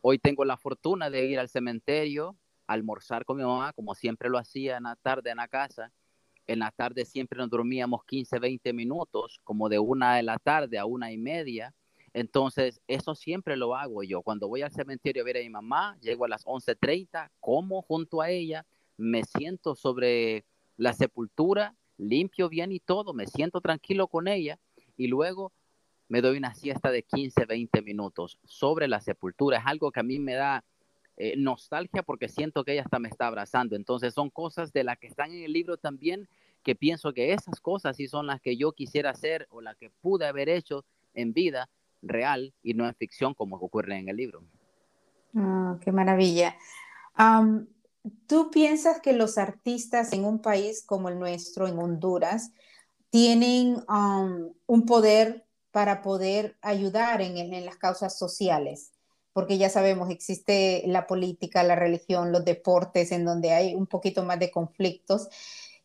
hoy 0.00 0.18
tengo 0.18 0.44
la 0.44 0.56
fortuna 0.56 1.10
de 1.10 1.26
ir 1.26 1.38
al 1.38 1.48
cementerio, 1.48 2.36
almorzar 2.66 3.24
con 3.26 3.36
mi 3.36 3.44
mamá, 3.44 3.72
como 3.74 3.94
siempre 3.94 4.30
lo 4.30 4.38
hacía 4.38 4.78
en 4.78 4.84
la 4.84 4.96
tarde 4.96 5.30
en 5.30 5.36
la 5.36 5.48
casa. 5.48 5.92
En 6.46 6.58
la 6.58 6.70
tarde 6.70 7.04
siempre 7.04 7.38
nos 7.38 7.50
dormíamos 7.50 8.04
15, 8.04 8.38
20 8.38 8.72
minutos, 8.72 9.40
como 9.44 9.68
de 9.68 9.78
una 9.78 10.16
de 10.16 10.22
la 10.22 10.38
tarde 10.38 10.78
a 10.78 10.86
una 10.86 11.12
y 11.12 11.18
media 11.18 11.74
entonces, 12.14 12.80
eso 12.86 13.16
siempre 13.16 13.56
lo 13.56 13.74
hago 13.74 14.04
yo. 14.04 14.22
Cuando 14.22 14.46
voy 14.46 14.62
al 14.62 14.70
cementerio 14.70 15.22
a 15.22 15.26
ver 15.26 15.36
a 15.36 15.40
mi 15.40 15.50
mamá, 15.50 15.98
llego 16.00 16.24
a 16.24 16.28
las 16.28 16.46
11.30, 16.46 17.28
como 17.40 17.82
junto 17.82 18.22
a 18.22 18.30
ella, 18.30 18.64
me 18.96 19.24
siento 19.24 19.74
sobre 19.74 20.44
la 20.76 20.92
sepultura, 20.92 21.74
limpio 21.98 22.48
bien 22.48 22.70
y 22.70 22.78
todo, 22.78 23.14
me 23.14 23.26
siento 23.26 23.60
tranquilo 23.60 24.06
con 24.06 24.28
ella 24.28 24.60
y 24.96 25.08
luego 25.08 25.52
me 26.08 26.20
doy 26.20 26.38
una 26.38 26.54
siesta 26.54 26.92
de 26.92 27.02
15, 27.02 27.46
20 27.46 27.82
minutos 27.82 28.38
sobre 28.44 28.86
la 28.86 29.00
sepultura. 29.00 29.58
Es 29.58 29.64
algo 29.66 29.90
que 29.90 29.98
a 30.00 30.04
mí 30.04 30.20
me 30.20 30.34
da 30.34 30.64
eh, 31.16 31.34
nostalgia 31.36 32.04
porque 32.04 32.28
siento 32.28 32.62
que 32.62 32.74
ella 32.74 32.82
hasta 32.82 33.00
me 33.00 33.08
está 33.08 33.26
abrazando. 33.26 33.74
Entonces 33.74 34.14
son 34.14 34.30
cosas 34.30 34.72
de 34.72 34.84
las 34.84 34.98
que 34.98 35.08
están 35.08 35.32
en 35.32 35.42
el 35.42 35.52
libro 35.52 35.78
también 35.78 36.28
que 36.62 36.76
pienso 36.76 37.12
que 37.12 37.32
esas 37.32 37.60
cosas 37.60 37.96
sí 37.96 38.06
son 38.06 38.28
las 38.28 38.40
que 38.40 38.56
yo 38.56 38.70
quisiera 38.70 39.10
hacer 39.10 39.48
o 39.50 39.60
las 39.60 39.76
que 39.76 39.90
pude 39.90 40.26
haber 40.26 40.48
hecho 40.48 40.84
en 41.12 41.32
vida 41.32 41.68
real 42.08 42.54
y 42.62 42.74
no 42.74 42.86
en 42.86 42.94
ficción 42.94 43.34
como 43.34 43.56
ocurre 43.56 43.98
en 43.98 44.08
el 44.08 44.16
libro. 44.16 44.42
Ah, 45.34 45.78
qué 45.80 45.92
maravilla. 45.92 46.56
¿Tú 48.26 48.50
piensas 48.50 49.00
que 49.00 49.14
los 49.14 49.38
artistas 49.38 50.12
en 50.12 50.24
un 50.24 50.40
país 50.40 50.84
como 50.84 51.08
el 51.08 51.18
nuestro, 51.18 51.66
en 51.66 51.78
Honduras, 51.78 52.52
tienen 53.10 53.82
un 54.66 54.86
poder 54.86 55.46
para 55.70 56.02
poder 56.02 56.56
ayudar 56.60 57.22
en, 57.22 57.38
en, 57.38 57.64
las 57.64 57.76
causas 57.76 58.18
sociales? 58.18 58.92
Porque 59.32 59.56
ya 59.58 59.70
sabemos, 59.70 60.10
existe 60.10 60.84
la 60.86 61.06
política, 61.06 61.62
la 61.62 61.76
religión, 61.76 62.30
los 62.30 62.44
deportes, 62.44 63.10
en 63.10 63.24
donde 63.24 63.52
hay 63.52 63.74
un 63.74 63.86
poquito 63.86 64.22
más 64.22 64.38
de 64.38 64.50
conflictos. 64.50 65.28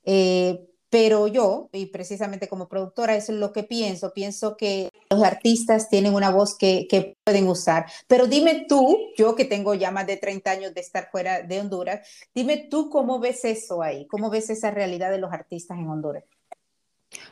Eh, 0.03 0.69
pero 0.89 1.27
yo, 1.27 1.69
y 1.71 1.87
precisamente 1.87 2.47
como 2.47 2.67
productora, 2.67 3.15
eso 3.15 3.31
es 3.31 3.39
lo 3.39 3.53
que 3.53 3.63
pienso. 3.63 4.11
Pienso 4.13 4.57
que 4.57 4.89
los 5.11 5.23
artistas 5.23 5.89
tienen 5.89 6.15
una 6.15 6.31
voz 6.31 6.57
que, 6.57 6.87
que, 6.89 7.15
pueden 7.23 7.47
usar. 7.47 7.85
Pero 8.07 8.25
dime 8.25 8.65
tú, 8.67 8.97
yo 9.15 9.35
que 9.35 9.45
tengo 9.45 9.75
ya 9.75 9.91
más 9.91 10.07
de 10.07 10.17
30 10.17 10.49
años 10.49 10.73
de 10.73 10.81
estar 10.81 11.09
fuera 11.11 11.43
de 11.43 11.59
Honduras, 11.59 12.07
dime 12.33 12.67
tú 12.69 12.89
cómo 12.89 13.19
ves 13.19 13.45
eso 13.45 13.83
ahí, 13.83 14.07
cómo 14.07 14.31
ves 14.31 14.49
esa 14.49 14.71
realidad 14.71 15.11
de 15.11 15.19
los 15.19 15.31
artistas 15.31 15.77
en 15.77 15.87
Honduras. 15.87 16.23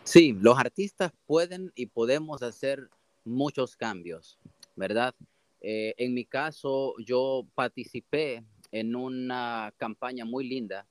Sí, 0.04 0.34
los 0.40 0.58
artistas 0.58 1.12
pueden 1.26 1.72
y 1.76 1.88
podemos 1.88 2.44
hacer 2.44 2.90
muchos 3.24 3.76
cambios, 3.76 4.38
¿verdad? 4.76 5.16
Eh, 5.62 5.96
en 5.98 6.14
mi 6.14 6.26
caso, 6.26 6.94
yo 7.06 7.46
participé 7.56 8.44
en 8.72 8.96
una 8.96 9.74
campaña 9.78 10.26
muy 10.26 10.48
linda 10.48 10.88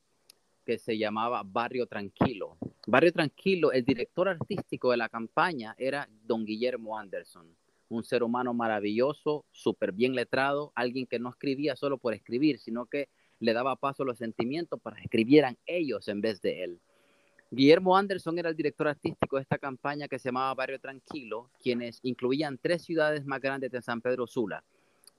que 0.67 0.79
se 0.79 0.99
llamaba 0.99 1.45
Barrio 1.45 1.87
Tranquilo. 1.87 2.59
Barrio 2.89 3.13
Tranquilo, 3.13 3.71
el 3.71 3.85
director 3.85 4.29
artístico 4.29 4.91
de 4.91 4.97
la 4.97 5.09
campaña 5.09 5.77
era 5.79 6.09
don 6.27 6.45
Guillermo 6.45 6.99
Anderson. 6.99 7.47
un 7.89 8.03
ser 8.03 8.25
humano 8.25 8.53
maravilloso, 8.53 9.45
súper 9.53 9.93
bien 9.93 10.17
letrado, 10.17 10.73
alguien 10.75 11.07
que 11.07 11.21
no 11.21 11.31
escribía 11.31 11.77
solo 11.77 11.99
por 11.99 12.15
escribir, 12.15 12.59
sino 12.59 12.87
que 12.87 13.09
le 13.39 13.53
daba 13.53 13.77
paso 13.77 14.03
a 14.03 14.07
los 14.07 14.19
sentimientos 14.19 14.81
para 14.81 14.97
que 14.97 15.05
escribieran 15.05 15.57
ellos 15.67 16.09
en 16.09 16.21
vez 16.21 16.41
de 16.41 16.65
él. 16.65 16.81
Guillermo 17.53 17.97
Anderson 17.97 18.37
era 18.41 18.49
el 18.49 18.57
director 18.57 18.89
artístico 18.89 19.37
de 19.37 19.43
esta 19.43 19.59
campaña 19.59 20.09
que 20.09 20.19
se 20.19 20.31
llamaba 20.31 20.53
Barrio 20.55 20.81
Tranquilo, 20.81 21.49
quienes 21.63 22.01
incluían 22.03 22.59
tres 22.59 22.83
ciudades 22.83 23.25
más 23.25 23.41
grandes 23.41 23.71
de 23.71 23.81
San 23.81 24.01
Pedro 24.01 24.27
Sula. 24.27 24.65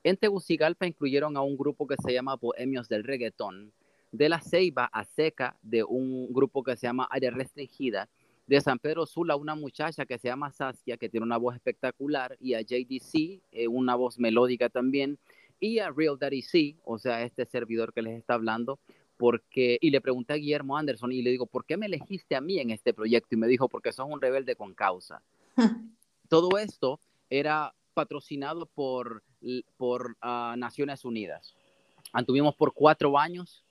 En 0.04 0.18
Tegucigalpa 0.18 0.86
incluyeron 0.86 1.38
a 1.38 1.42
un 1.42 1.56
grupo 1.56 1.88
que 1.88 1.96
se 2.04 2.12
llama 2.12 2.36
Bohemios 2.36 2.90
del 2.90 3.06
Reggaetón, 3.06 3.72
de 4.12 4.30
la 4.30 4.42
Ceiba 4.42 4.86
a 4.86 5.04
Seca, 5.04 5.58
de 5.62 5.84
un 5.84 6.32
grupo 6.34 6.64
que 6.64 6.76
se 6.76 6.88
llama 6.88 7.08
Área 7.10 7.32
Restringida, 7.32 8.10
de 8.48 8.62
San 8.62 8.80
Pedro 8.80 9.06
Sula, 9.06 9.36
una 9.36 9.56
muchacha 9.56 10.06
que 10.06 10.18
se 10.18 10.30
llama 10.30 10.52
Saskia, 10.52 10.98
que 10.98 11.10
tiene 11.10 11.26
una 11.26 11.38
voz 11.38 11.56
espectacular, 11.56 12.38
y 12.40 12.54
a 12.54 12.62
JDC, 12.62 13.42
eh, 13.52 13.68
una 13.68 13.96
voz 13.96 14.20
melódica 14.20 14.70
también, 14.70 15.20
y 15.60 15.80
a 15.80 15.92
Real 15.92 16.18
Daddy 16.18 16.42
C, 16.42 16.76
o 16.86 16.98
sea, 16.98 17.24
este 17.24 17.46
servidor 17.46 17.94
que 17.94 18.02
les 18.02 18.18
está 18.18 18.36
hablando, 18.36 18.80
porque, 19.18 19.78
y 19.82 19.90
le 19.90 20.00
pregunté 20.00 20.34
a 20.34 20.38
Guillermo 20.38 20.78
Anderson 20.78 21.12
y 21.12 21.22
le 21.22 21.32
digo, 21.32 21.48
¿por 21.48 21.66
qué 21.66 21.76
me 21.76 21.88
elegiste 21.88 22.36
a 22.36 22.42
mí 22.42 22.60
en 22.60 22.70
este 22.70 22.94
proyecto? 22.94 23.36
Y 23.36 23.38
me 23.38 23.48
dijo, 23.48 23.68
porque 23.68 23.92
sos 23.92 24.08
un 24.08 24.22
rebelde 24.22 24.56
con 24.56 24.74
causa. 24.74 25.22
Todo 26.30 26.58
esto 26.58 27.00
era 27.30 27.74
patrocinado 27.94 28.68
por, 28.68 29.24
por 29.76 30.16
ah, 30.22 30.56
Naciones 30.58 31.04
Unidas. 31.04 31.56
Antuvimos 32.14 32.56
por 32.56 32.74
cuatro 32.74 33.18
años 33.18 33.66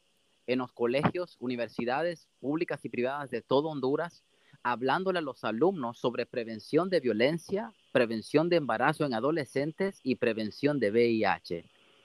en 0.47 0.59
los 0.59 0.73
colegios, 0.73 1.37
universidades 1.41 2.29
públicas 2.41 2.85
y 2.85 2.89
privadas 2.89 3.31
de 3.31 3.43
todo 3.43 3.69
Honduras, 3.69 4.25
hablándole 4.63 5.19
a 5.19 5.23
los 5.23 5.45
alumnos 5.45 5.99
sobre 5.99 6.27
prevención 6.27 6.91
de 6.91 7.01
violencia, 7.01 7.73
prevención 7.93 8.49
de 8.49 8.57
embarazo 8.57 9.05
en 9.05 9.15
adolescentes 9.15 10.01
y 10.03 10.17
prevención 10.17 10.81
de 10.81 10.91
VIH. 10.91 11.65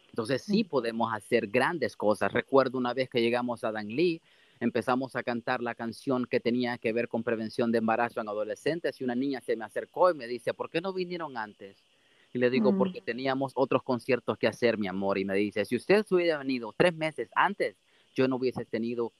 Entonces 0.09 0.41
sí 0.43 0.63
podemos 0.63 1.13
hacer 1.13 1.47
grandes 1.47 1.95
cosas. 1.95 2.31
Recuerdo 2.33 2.77
una 2.77 2.93
vez 2.93 3.09
que 3.09 3.21
llegamos 3.21 3.63
a 3.63 3.71
Danlí, 3.71 4.21
empezamos 4.59 5.15
a 5.15 5.23
cantar 5.23 5.61
la 5.61 5.73
canción 5.73 6.25
que 6.25 6.39
tenía 6.39 6.77
que 6.77 6.93
ver 6.93 7.07
con 7.07 7.23
prevención 7.23 7.71
de 7.71 7.79
embarazo 7.79 8.21
en 8.21 8.27
adolescentes 8.27 8.99
y 8.99 9.03
una 9.03 9.15
niña 9.15 9.41
se 9.41 9.55
me 9.55 9.65
acercó 9.65 10.11
y 10.11 10.13
me 10.13 10.27
dice, 10.27 10.53
¿por 10.53 10.69
qué 10.69 10.81
no 10.81 10.93
vinieron 10.93 11.37
antes? 11.37 11.77
Y 12.33 12.39
le 12.39 12.49
digo, 12.49 12.77
porque 12.77 13.01
mm. 13.01 13.05
teníamos 13.05 13.51
otros 13.55 13.83
conciertos 13.83 14.37
que 14.37 14.47
hacer, 14.47 14.77
mi 14.77 14.87
amor. 14.87 15.17
Y 15.17 15.25
me 15.25 15.35
dice, 15.35 15.65
si 15.65 15.75
usted 15.75 16.05
hubiera 16.11 16.37
venido 16.37 16.73
tres 16.77 16.93
meses 16.93 17.29
antes, 17.35 17.75
yo 18.15 18.27
no 18.27 18.37
hubiese 18.37 18.65
tenido 18.65 19.11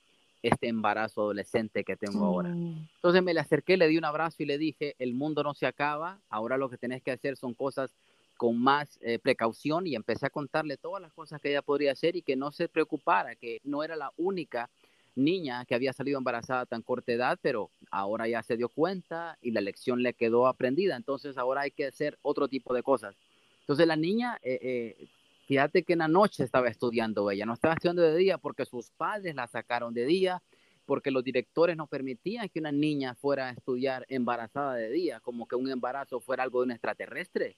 este 0.44 0.68
embarazo 0.68 1.22
adolescente 1.22 1.84
que 1.84 1.96
tengo 1.96 2.26
ahora. 2.26 2.50
Entonces 2.50 3.22
me 3.22 3.34
le 3.34 3.40
acerqué, 3.40 3.78
le 3.78 3.88
di 3.88 3.98
un 3.98 4.06
abrazo 4.06 4.42
y 4.44 4.46
le 4.46 4.58
dije, 4.58 4.96
el 4.98 5.14
mundo 5.14 5.44
no 5.44 5.54
se 5.54 5.68
acaba, 5.68 6.20
ahora 6.30 6.58
lo 6.58 6.70
que 6.70 6.78
tenés 6.78 7.04
que 7.04 7.12
hacer 7.12 7.38
son 7.38 7.54
cosas 7.54 7.92
con 8.38 8.58
más 8.58 8.98
eh, 9.02 9.20
precaución 9.20 9.86
y 9.86 9.94
empecé 9.94 10.26
a 10.26 10.32
contarle 10.32 10.78
todas 10.78 11.00
las 11.00 11.14
cosas 11.14 11.40
que 11.40 11.50
ella 11.50 11.62
podría 11.62 11.92
hacer 11.92 12.16
y 12.16 12.24
que 12.24 12.36
no 12.36 12.52
se 12.52 12.68
preocupara, 12.68 13.36
que 13.36 13.62
no 13.64 13.84
era 13.84 13.96
la 13.96 14.12
única 14.18 14.68
niña 15.16 15.64
que 15.66 15.76
había 15.76 15.94
salido 15.94 16.18
embarazada 16.18 16.62
a 16.62 16.66
tan 16.66 16.82
corta 16.82 17.12
edad, 17.12 17.38
pero 17.42 17.70
ahora 17.92 18.28
ya 18.28 18.42
se 18.42 18.58
dio 18.58 18.70
cuenta 18.70 19.38
y 19.44 19.52
la 19.52 19.62
lección 19.62 20.02
le 20.02 20.14
quedó 20.14 20.48
aprendida, 20.48 20.96
entonces 20.96 21.38
ahora 21.38 21.62
hay 21.62 21.72
que 21.72 21.86
hacer 21.86 22.18
otro 22.24 22.48
tipo 22.48 22.74
de 22.74 22.82
cosas. 22.82 23.16
Entonces 23.60 23.86
la 23.86 23.96
niña, 23.96 24.40
eh, 24.42 24.60
eh, 24.62 25.08
fíjate 25.52 25.84
que 25.84 25.92
en 25.92 26.00
la 26.00 26.08
noche 26.08 26.46
estaba 26.46 26.70
estudiando 26.70 27.30
ella, 27.30 27.46
no 27.46 27.56
estaba 27.56 27.74
estudiando 27.74 28.02
de 28.02 28.16
día 28.16 28.38
porque 28.38 28.64
sus 28.64 28.90
padres 28.92 29.36
la 29.36 29.48
sacaron 29.48 29.94
de 29.94 30.06
día, 30.06 30.42
porque 30.86 31.12
los 31.12 31.26
directores 31.26 31.76
no 31.76 31.88
permitían 31.88 32.48
que 32.48 32.60
una 32.62 32.72
niña 32.72 33.16
fuera 33.16 33.50
a 33.50 33.52
estudiar 33.52 34.06
embarazada 34.08 34.76
de 34.76 34.90
día, 34.90 35.20
como 35.20 35.50
que 35.50 35.58
un 35.58 35.70
embarazo 35.70 36.22
fuera 36.22 36.44
algo 36.44 36.62
de 36.62 36.68
un 36.68 36.72
extraterrestre. 36.72 37.58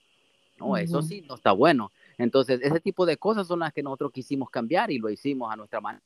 No, 0.58 0.76
eso 0.76 1.04
sí 1.04 1.22
no 1.22 1.36
está 1.36 1.52
bueno. 1.52 1.92
Entonces, 2.18 2.62
ese 2.64 2.80
tipo 2.80 3.06
de 3.06 3.18
cosas 3.18 3.46
son 3.46 3.60
las 3.60 3.72
que 3.72 3.84
nosotros 3.84 4.12
quisimos 4.12 4.50
cambiar 4.50 4.90
y 4.90 4.98
lo 4.98 5.12
hicimos 5.12 5.54
a 5.54 5.56
nuestra 5.56 5.80
manera. 5.80 6.04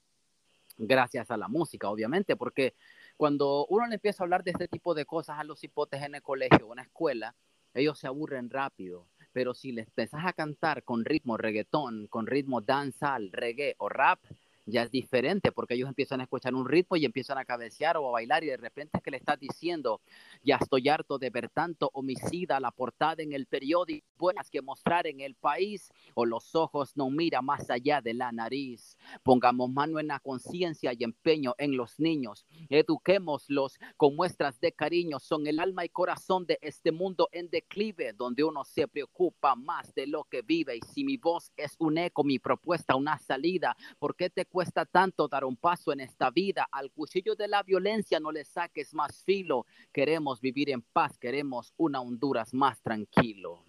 Gracias 0.78 1.32
a 1.32 1.38
la 1.38 1.48
música, 1.48 1.90
obviamente, 1.90 2.36
porque 2.36 2.74
cuando 3.16 3.66
uno 3.68 3.88
le 3.88 3.96
empieza 3.96 4.24
a 4.24 4.26
hablar 4.26 4.44
de 4.44 4.52
este 4.52 4.68
tipo 4.68 4.94
de 4.94 5.06
cosas 5.06 5.40
a 5.40 5.46
los 5.46 5.64
hipotes 5.64 6.04
en 6.04 6.16
el 6.16 6.22
colegio 6.22 6.68
o 6.68 6.74
en 6.74 6.78
la 6.78 6.84
escuela, 6.84 7.34
ellos 7.74 7.98
se 7.98 8.08
aburren 8.08 8.50
rápido. 8.50 9.08
Pero 9.38 9.54
si 9.54 9.72
les 9.72 9.86
empezás 9.86 10.26
a 10.26 10.34
cantar 10.34 10.82
con 10.82 11.06
ritmo 11.06 11.38
reggaetón, 11.38 12.08
con 12.08 12.26
ritmo 12.26 12.60
danzal, 12.60 13.32
reggae 13.32 13.76
o 13.78 13.88
rap, 13.88 14.18
ya 14.66 14.82
es 14.82 14.90
diferente 14.90 15.52
porque 15.52 15.76
ellos 15.76 15.88
empiezan 15.88 16.22
a 16.22 16.24
escuchar 16.24 16.56
un 16.56 16.68
ritmo 16.68 16.98
y 16.98 17.06
empiezan 17.06 17.38
a 17.38 17.46
cabecear 17.46 17.98
o 17.98 18.08
a 18.08 18.12
bailar 18.14 18.44
y 18.44 18.48
de 18.48 18.58
repente 18.58 18.98
es 18.98 19.04
que 19.04 19.12
le 19.12 19.18
estás 19.18 19.40
diciendo, 19.40 20.02
ya 20.48 20.56
estoy 20.62 20.88
harto 20.88 21.20
de 21.20 21.30
ver 21.30 21.50
tanto 21.50 21.90
homicida, 21.94 22.62
la 22.62 22.72
portada 22.72 23.22
en 23.22 23.34
el 23.34 23.48
periódico, 23.48 24.08
buenas 24.18 24.50
que 24.50 24.62
mostrar 24.62 25.06
en 25.06 25.20
el 25.20 25.36
país 25.36 25.92
o 26.14 26.26
los 26.26 26.56
ojos 26.56 26.96
no 26.96 27.10
mira 27.10 27.42
más 27.42 27.70
allá 27.70 28.00
de 28.00 28.14
la 28.14 28.32
nariz. 28.32 28.98
Pongamos 29.24 29.70
mano 29.70 30.00
en 30.00 30.08
la 30.08 30.22
conciencia 30.22 30.94
y 30.94 31.04
empeño 31.04 31.54
en 31.58 31.76
los 31.76 32.00
niños, 32.00 32.46
eduquémoslos 32.70 33.78
con 33.98 34.16
muestras 34.16 34.58
de 34.62 34.72
cariño, 34.72 35.20
son 35.20 35.48
el 35.48 35.60
alma 35.60 35.84
y 35.84 35.90
corazón 35.90 36.46
de 36.46 36.58
este 36.62 36.94
mundo 36.94 37.28
en 37.34 37.50
declive, 37.50 38.14
donde 38.14 38.46
uno 38.46 38.64
se 38.64 38.88
preocupa 38.88 39.56
más 39.56 39.94
de 39.94 40.08
lo 40.08 40.24
que 40.24 40.42
vive 40.42 40.78
y 40.78 40.82
si 40.94 41.04
mi 41.04 41.18
voz 41.18 41.52
es 41.58 41.76
un 41.80 41.98
eco, 41.98 42.24
mi 42.24 42.40
propuesta 42.40 42.96
una 42.96 43.18
salida, 43.18 43.76
¿por 44.00 44.16
qué 44.16 44.30
te 44.30 44.46
cuesta 44.46 44.86
tanto 44.86 45.28
dar 45.28 45.44
un 45.44 45.58
paso 45.58 45.92
en 45.92 46.00
esta 46.00 46.30
vida. 46.32 46.68
Al 46.72 46.92
cuchillo 46.92 47.36
de 47.36 47.48
la 47.48 47.64
violencia 47.64 48.20
no 48.20 48.32
le 48.32 48.46
saques 48.46 48.94
más 48.94 49.24
filo. 49.24 49.66
Queremos 49.92 50.37
vivir 50.42 50.70
en 50.70 50.82
paz, 50.82 51.18
queremos 51.18 51.74
una 51.78 52.02
Honduras 52.02 52.54
más 52.54 52.80
tranquilo. 52.82 53.60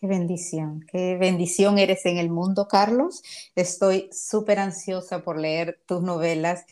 Qué 0.00 0.08
bendición, 0.08 0.84
qué 0.90 1.16
bendición 1.16 1.78
eres 1.78 2.04
en 2.06 2.18
el 2.18 2.28
mundo, 2.28 2.66
Carlos. 2.66 3.22
Estoy 3.54 4.08
súper 4.12 4.58
ansiosa 4.58 5.22
por 5.22 5.38
leer 5.38 5.78
tus 5.86 6.02
novelas 6.02 6.64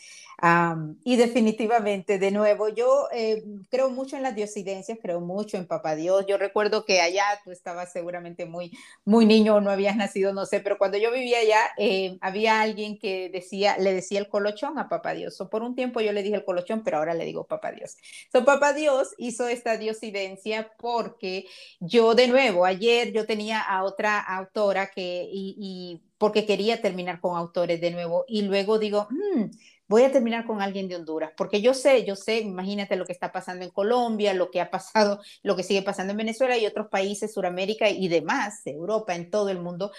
y 1.05 1.17
definitivamente, 1.17 2.19
de 2.19 2.31
nuevo, 2.31 2.69
yo 2.69 3.09
eh, 3.13 3.45
creo 3.69 3.91
mucho 3.91 4.17
en 4.17 4.23
las 4.23 4.35
diosidencias, 4.35 4.99
creo 5.01 5.21
mucho 5.21 5.59
en 5.59 5.67
Papá 5.67 5.97
Dios. 5.97 6.25
Yo 6.27 6.39
recuerdo 6.39 6.85
que 6.85 7.01
allá 7.01 7.25
tú 7.45 7.51
estabas 7.51 7.93
seguramente 7.93 8.47
muy, 8.47 8.73
muy 9.05 9.27
niño 9.27 9.57
o 9.57 9.61
no 9.61 9.71
habías 9.71 9.97
nacido, 9.97 10.33
no 10.33 10.47
sé, 10.47 10.61
pero 10.61 10.79
cuando 10.79 10.97
yo 10.97 11.13
vivía 11.13 11.41
allá, 11.41 11.61
eh, 11.77 12.17
había 12.23 12.61
alguien 12.63 12.99
que 12.99 13.29
decía, 13.29 13.77
le 13.79 13.93
decía 13.93 14.19
el 14.19 14.29
colochón 14.29 14.79
a 14.79 14.89
Papá 14.89 15.13
Dios. 15.13 15.39
O 15.41 15.51
por 15.51 15.63
un 15.63 15.75
tiempo 15.75 16.01
yo 16.01 16.13
le 16.13 16.23
dije 16.23 16.37
el 16.37 16.45
colochón, 16.45 16.83
pero 16.85 16.99
ahora 16.99 17.15
le 17.15 17.27
digo 17.27 17.45
Papá 17.45 17.73
Dios. 17.73 17.97
So, 18.33 18.45
Papá 18.45 18.73
Dios 18.73 19.15
hizo 19.19 19.47
esta 19.49 19.77
diosidencia 19.77 20.73
porque 20.79 21.47
yo, 21.81 22.15
de 22.15 22.29
nuevo, 22.29 22.65
ayer 22.65 23.13
yo 23.13 23.27
tenía 23.27 23.61
a 23.61 23.85
otra 23.85 24.19
autora 24.21 24.91
que, 24.91 25.29
y, 25.31 26.03
porque 26.19 26.47
quería 26.47 26.81
terminar 26.83 27.21
con 27.21 27.37
autores 27.37 27.81
de 27.81 27.91
nuevo, 27.91 28.25
y 28.29 28.43
luego 28.43 28.79
digo, 28.79 29.09
hmm, 29.11 29.45
voy 29.91 30.05
a 30.05 30.13
terminar 30.13 30.47
con 30.47 30.63
alguien 30.63 30.87
de 30.87 30.95
Honduras, 30.95 31.33
porque 31.37 31.61
yo 31.61 31.75
sé, 31.75 32.05
yo 32.05 32.15
sé, 32.15 32.39
imagínate 32.39 32.95
lo 32.95 33.05
que 33.05 33.13
está 33.13 33.33
pasando 33.33 33.65
en 33.65 33.73
Colombia, 33.73 34.33
lo 34.35 34.53
que 34.53 34.61
ha 34.61 34.71
pasado, 34.71 35.21
lo 35.43 35.57
que 35.57 35.65
sigue 35.65 35.83
pasando 35.83 36.13
en 36.13 36.19
Venezuela 36.19 36.57
y 36.57 36.65
otros 36.65 36.87
países, 36.87 37.35
Suramérica 37.35 37.91
y 37.91 38.07
demás, 38.07 38.65
Europa, 38.67 39.17
en 39.17 39.33
todo 39.33 39.49
el 39.49 39.59
mundo. 39.59 39.91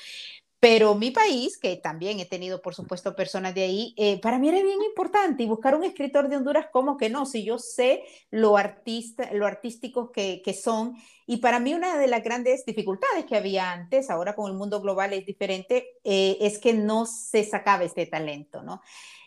Pero 0.62 0.96
mi 0.96 1.12
país, 1.12 1.58
que 1.58 1.76
también 1.76 2.22
he 2.22 2.26
tenido, 2.26 2.62
por 2.62 2.74
supuesto, 2.74 3.18
personas 3.18 3.54
de 3.54 3.64
ahí, 3.64 3.94
eh, 3.98 4.22
para 4.22 4.40
mí 4.40 4.48
era 4.48 4.62
bien 4.62 4.82
importante 4.82 5.44
y 5.44 5.48
buscar 5.48 5.76
un 5.76 5.84
escritor 5.84 6.30
de 6.30 6.38
Honduras, 6.38 6.68
como 6.72 6.96
que 6.96 7.10
no? 7.10 7.26
Si 7.26 7.44
yo 7.44 7.60
sé 7.60 8.04
lo, 8.30 8.56
artista, 8.56 9.30
lo 9.34 9.46
artísticos 9.46 10.12
que, 10.12 10.42
que 10.42 10.54
son. 10.54 10.96
Y 11.28 11.38
para 11.38 11.60
mí 11.60 11.74
una 11.74 11.98
de 11.98 12.08
las 12.08 12.24
grandes 12.24 12.64
dificultades 12.64 13.26
que 13.26 13.36
había 13.36 13.74
antes, 13.74 14.10
ahora 14.10 14.36
con 14.36 14.50
el 14.50 14.58
mundo 14.58 14.80
global 14.80 15.12
es 15.12 15.26
diferente, 15.26 15.98
eh, 16.06 16.38
es 16.40 16.60
que 16.60 16.74
no 16.74 17.06
se 17.08 17.44
sacaba 17.44 17.84
este 17.84 18.06
talento, 18.06 18.64
¿no? 18.64 18.82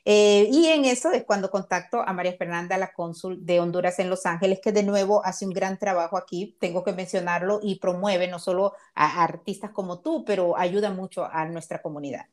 Eh, 0.05 0.49
y 0.53 0.67
en 0.67 0.85
eso 0.85 1.11
es 1.13 1.25
cuando 1.25 1.51
contacto 1.51 2.03
a 2.07 2.13
María 2.13 2.37
Fernanda, 2.37 2.77
la 2.77 2.93
cónsul 2.93 3.45
de 3.45 3.61
Honduras 3.61 3.99
en 3.99 4.11
Los 4.11 4.27
Ángeles, 4.27 4.61
que 4.63 4.73
de 4.73 4.83
nuevo 4.83 5.25
hace 5.25 5.47
un 5.47 5.53
gran 5.53 5.79
trabajo 5.79 6.19
aquí, 6.19 6.57
tengo 6.61 6.85
que 6.85 6.93
mencionarlo, 6.93 7.61
y 7.63 7.77
promueve 7.79 8.29
no 8.29 8.39
solo 8.39 8.75
a 8.95 9.23
artistas 9.23 9.71
como 9.71 10.01
tú, 10.01 10.25
pero 10.25 10.59
ayuda 10.59 10.91
mucho 10.91 11.25
a 11.25 11.47
nuestra 11.47 11.81
comunidad. 11.81 12.27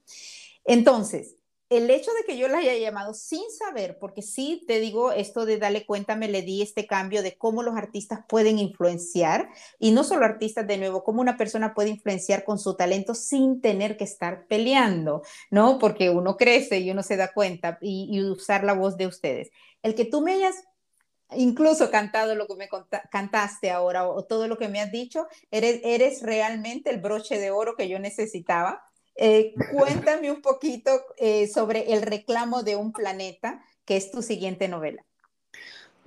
Entonces, 0.66 1.36
el 1.72 1.90
hecho 1.90 2.12
de 2.12 2.26
que 2.26 2.38
yo 2.38 2.50
la 2.50 2.58
haya 2.58 2.76
llamado 2.76 3.14
sin 3.14 3.50
saber, 3.50 3.98
porque 3.98 4.22
sí 4.22 4.62
te 4.68 4.82
digo 4.82 5.14
esto 5.14 5.46
de 5.46 5.58
darle 5.58 5.86
cuenta, 5.86 6.18
me 6.18 6.28
le 6.28 6.42
di 6.42 6.62
este 6.62 6.86
cambio 6.86 7.24
de 7.24 7.38
cómo 7.38 7.64
los 7.64 7.78
artistas 7.78 8.20
pueden 8.28 8.60
influenciar, 8.60 9.50
y 9.80 9.92
no 9.92 10.04
solo 10.04 10.26
artistas 10.26 10.68
de 10.68 10.78
nuevo, 10.78 11.06
cómo 11.06 11.22
una 11.22 11.38
persona 11.38 11.74
puede 11.74 11.90
influenciar 11.90 12.44
con 12.44 12.60
su 12.60 12.76
talento 12.76 13.16
sin 13.16 13.62
tener 13.62 13.96
que 13.96 14.04
estar 14.04 14.48
peleando, 14.48 15.24
¿no? 15.50 15.80
Porque 15.80 16.10
uno 16.10 16.36
crece 16.36 16.80
y 16.80 16.92
uno 16.92 17.04
se 17.04 17.16
da 17.16 17.32
cuenta 17.32 17.78
y, 17.82 18.22
usar 18.22 18.66
la 18.66 18.74
voz 18.74 18.98
de 18.98 19.08
ustedes. 19.08 19.50
El 19.82 19.96
que 19.96 20.04
tú 20.04 20.20
me 20.20 20.34
hayas 20.34 20.56
incluso 21.34 21.90
cantado 21.90 22.36
lo 22.36 22.48
que 22.48 22.56
me 22.56 22.70
cantaste 23.10 23.72
ahora 23.72 24.10
o, 24.10 24.26
todo 24.26 24.50
lo 24.50 24.58
que 24.58 24.68
me 24.68 24.82
has 24.82 24.92
dicho, 24.92 25.26
eres, 25.52 25.80
eres 25.86 26.22
realmente 26.22 26.90
el 26.90 27.00
broche 27.00 27.40
de 27.40 27.50
oro 27.50 27.76
que 27.78 27.88
yo 27.88 27.98
necesitaba 27.98 28.84
eh, 29.16 29.54
cuéntame 29.72 30.32
un 30.32 30.42
poquito 30.42 30.92
eh, 31.18 31.48
sobre 31.48 31.94
El 31.94 32.02
reclamo 32.02 32.64
de 32.64 32.76
un 32.76 32.94
planeta, 32.94 33.64
que 33.86 33.98
es 33.98 34.12
tu 34.12 34.22
siguiente 34.22 34.68
novela. 34.68 35.06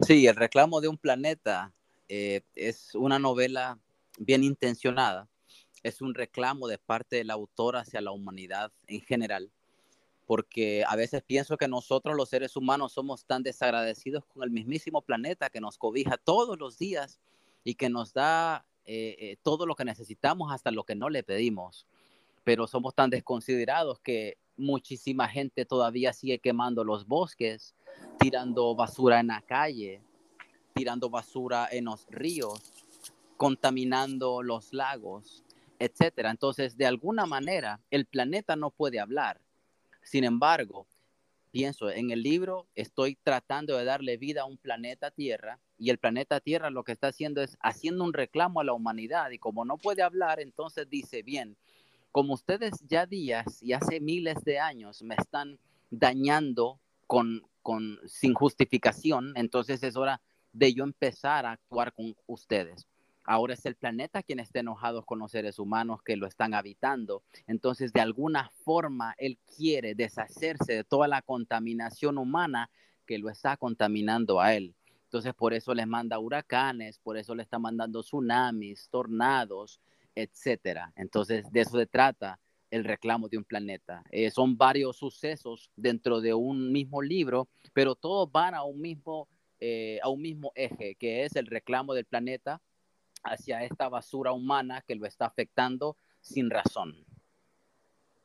Sí, 0.00 0.26
El 0.26 0.36
reclamo 0.36 0.80
de 0.80 0.88
un 0.88 0.98
planeta 0.98 1.72
eh, 2.08 2.42
es 2.54 2.94
una 2.94 3.18
novela 3.18 3.78
bien 4.18 4.42
intencionada. 4.42 5.28
Es 5.82 6.00
un 6.00 6.14
reclamo 6.14 6.66
de 6.66 6.78
parte 6.78 7.16
del 7.16 7.30
autor 7.30 7.76
hacia 7.76 8.00
la 8.00 8.10
humanidad 8.10 8.72
en 8.86 9.02
general, 9.02 9.52
porque 10.26 10.82
a 10.88 10.96
veces 10.96 11.22
pienso 11.22 11.58
que 11.58 11.68
nosotros 11.68 12.16
los 12.16 12.30
seres 12.30 12.56
humanos 12.56 12.92
somos 12.92 13.26
tan 13.26 13.42
desagradecidos 13.42 14.24
con 14.24 14.42
el 14.42 14.50
mismísimo 14.50 15.02
planeta 15.02 15.50
que 15.50 15.60
nos 15.60 15.76
cobija 15.76 16.16
todos 16.16 16.58
los 16.58 16.78
días 16.78 17.20
y 17.64 17.74
que 17.74 17.90
nos 17.90 18.14
da 18.14 18.64
eh, 18.86 19.36
todo 19.42 19.66
lo 19.66 19.74
que 19.74 19.84
necesitamos 19.84 20.52
hasta 20.52 20.70
lo 20.70 20.84
que 20.84 20.94
no 20.94 21.10
le 21.10 21.22
pedimos. 21.22 21.86
Pero 22.44 22.66
somos 22.66 22.94
tan 22.94 23.10
desconsiderados 23.10 24.00
que 24.00 24.38
muchísima 24.56 25.28
gente 25.28 25.64
todavía 25.64 26.12
sigue 26.12 26.38
quemando 26.38 26.84
los 26.84 27.06
bosques, 27.06 27.74
tirando 28.18 28.74
basura 28.74 29.20
en 29.20 29.28
la 29.28 29.40
calle, 29.42 30.02
tirando 30.74 31.10
basura 31.10 31.68
en 31.70 31.86
los 31.86 32.06
ríos, 32.10 32.72
contaminando 33.36 34.42
los 34.42 34.72
lagos, 34.72 35.44
etcétera. 35.78 36.30
Entonces, 36.30 36.76
de 36.76 36.86
alguna 36.86 37.26
manera, 37.26 37.80
el 37.90 38.06
planeta 38.06 38.56
no 38.56 38.70
puede 38.70 39.00
hablar. 39.00 39.40
Sin 40.02 40.24
embargo, 40.24 40.86
pienso 41.50 41.90
en 41.90 42.10
el 42.10 42.22
libro, 42.22 42.66
estoy 42.74 43.16
tratando 43.22 43.76
de 43.76 43.84
darle 43.84 44.16
vida 44.16 44.42
a 44.42 44.44
un 44.44 44.58
planeta 44.58 45.10
Tierra 45.10 45.60
y 45.78 45.90
el 45.90 45.98
planeta 45.98 46.40
Tierra 46.40 46.70
lo 46.70 46.84
que 46.84 46.92
está 46.92 47.08
haciendo 47.08 47.42
es 47.42 47.56
haciendo 47.60 48.04
un 48.04 48.12
reclamo 48.12 48.60
a 48.60 48.64
la 48.64 48.72
humanidad 48.72 49.30
y 49.30 49.38
como 49.38 49.64
no 49.64 49.78
puede 49.78 50.02
hablar, 50.02 50.40
entonces 50.40 50.88
dice, 50.90 51.22
bien, 51.22 51.56
como 52.14 52.34
ustedes 52.34 52.74
ya 52.86 53.06
días 53.06 53.60
y 53.60 53.72
hace 53.72 53.98
miles 53.98 54.44
de 54.44 54.60
años 54.60 55.02
me 55.02 55.16
están 55.16 55.58
dañando 55.90 56.78
con, 57.08 57.42
con 57.60 57.98
sin 58.06 58.34
justificación, 58.34 59.32
entonces 59.34 59.82
es 59.82 59.96
hora 59.96 60.20
de 60.52 60.72
yo 60.72 60.84
empezar 60.84 61.44
a 61.44 61.50
actuar 61.50 61.92
con 61.92 62.14
ustedes. 62.28 62.86
Ahora 63.24 63.54
es 63.54 63.66
el 63.66 63.74
planeta 63.74 64.22
quien 64.22 64.38
está 64.38 64.60
enojado 64.60 65.04
con 65.04 65.18
los 65.18 65.32
seres 65.32 65.58
humanos 65.58 66.02
que 66.04 66.14
lo 66.16 66.28
están 66.28 66.54
habitando. 66.54 67.24
Entonces, 67.48 67.92
de 67.92 68.02
alguna 68.02 68.48
forma, 68.62 69.16
él 69.18 69.36
quiere 69.56 69.96
deshacerse 69.96 70.72
de 70.72 70.84
toda 70.84 71.08
la 71.08 71.20
contaminación 71.20 72.16
humana 72.16 72.70
que 73.06 73.18
lo 73.18 73.28
está 73.28 73.56
contaminando 73.56 74.40
a 74.40 74.54
él. 74.54 74.76
Entonces, 75.06 75.34
por 75.34 75.52
eso 75.52 75.74
les 75.74 75.88
manda 75.88 76.20
huracanes, 76.20 77.00
por 77.00 77.16
eso 77.16 77.34
le 77.34 77.42
está 77.42 77.58
mandando 77.58 78.02
tsunamis, 78.02 78.88
tornados, 78.88 79.80
etcétera. 80.14 80.92
Entonces, 80.96 81.50
de 81.50 81.60
eso 81.60 81.78
se 81.78 81.86
trata 81.86 82.40
el 82.70 82.84
reclamo 82.84 83.28
de 83.28 83.38
un 83.38 83.44
planeta. 83.44 84.02
Eh, 84.10 84.30
son 84.30 84.56
varios 84.56 84.96
sucesos 84.96 85.70
dentro 85.76 86.20
de 86.20 86.34
un 86.34 86.72
mismo 86.72 87.02
libro, 87.02 87.48
pero 87.72 87.94
todos 87.94 88.30
van 88.30 88.54
a 88.54 88.64
un 88.64 88.80
mismo, 88.80 89.28
eh, 89.60 90.00
a 90.02 90.08
un 90.08 90.20
mismo 90.20 90.52
eje, 90.54 90.96
que 90.96 91.24
es 91.24 91.36
el 91.36 91.46
reclamo 91.46 91.94
del 91.94 92.04
planeta 92.04 92.60
hacia 93.22 93.62
esta 93.64 93.88
basura 93.88 94.32
humana 94.32 94.82
que 94.86 94.96
lo 94.96 95.06
está 95.06 95.26
afectando 95.26 95.96
sin 96.20 96.50
razón. 96.50 97.04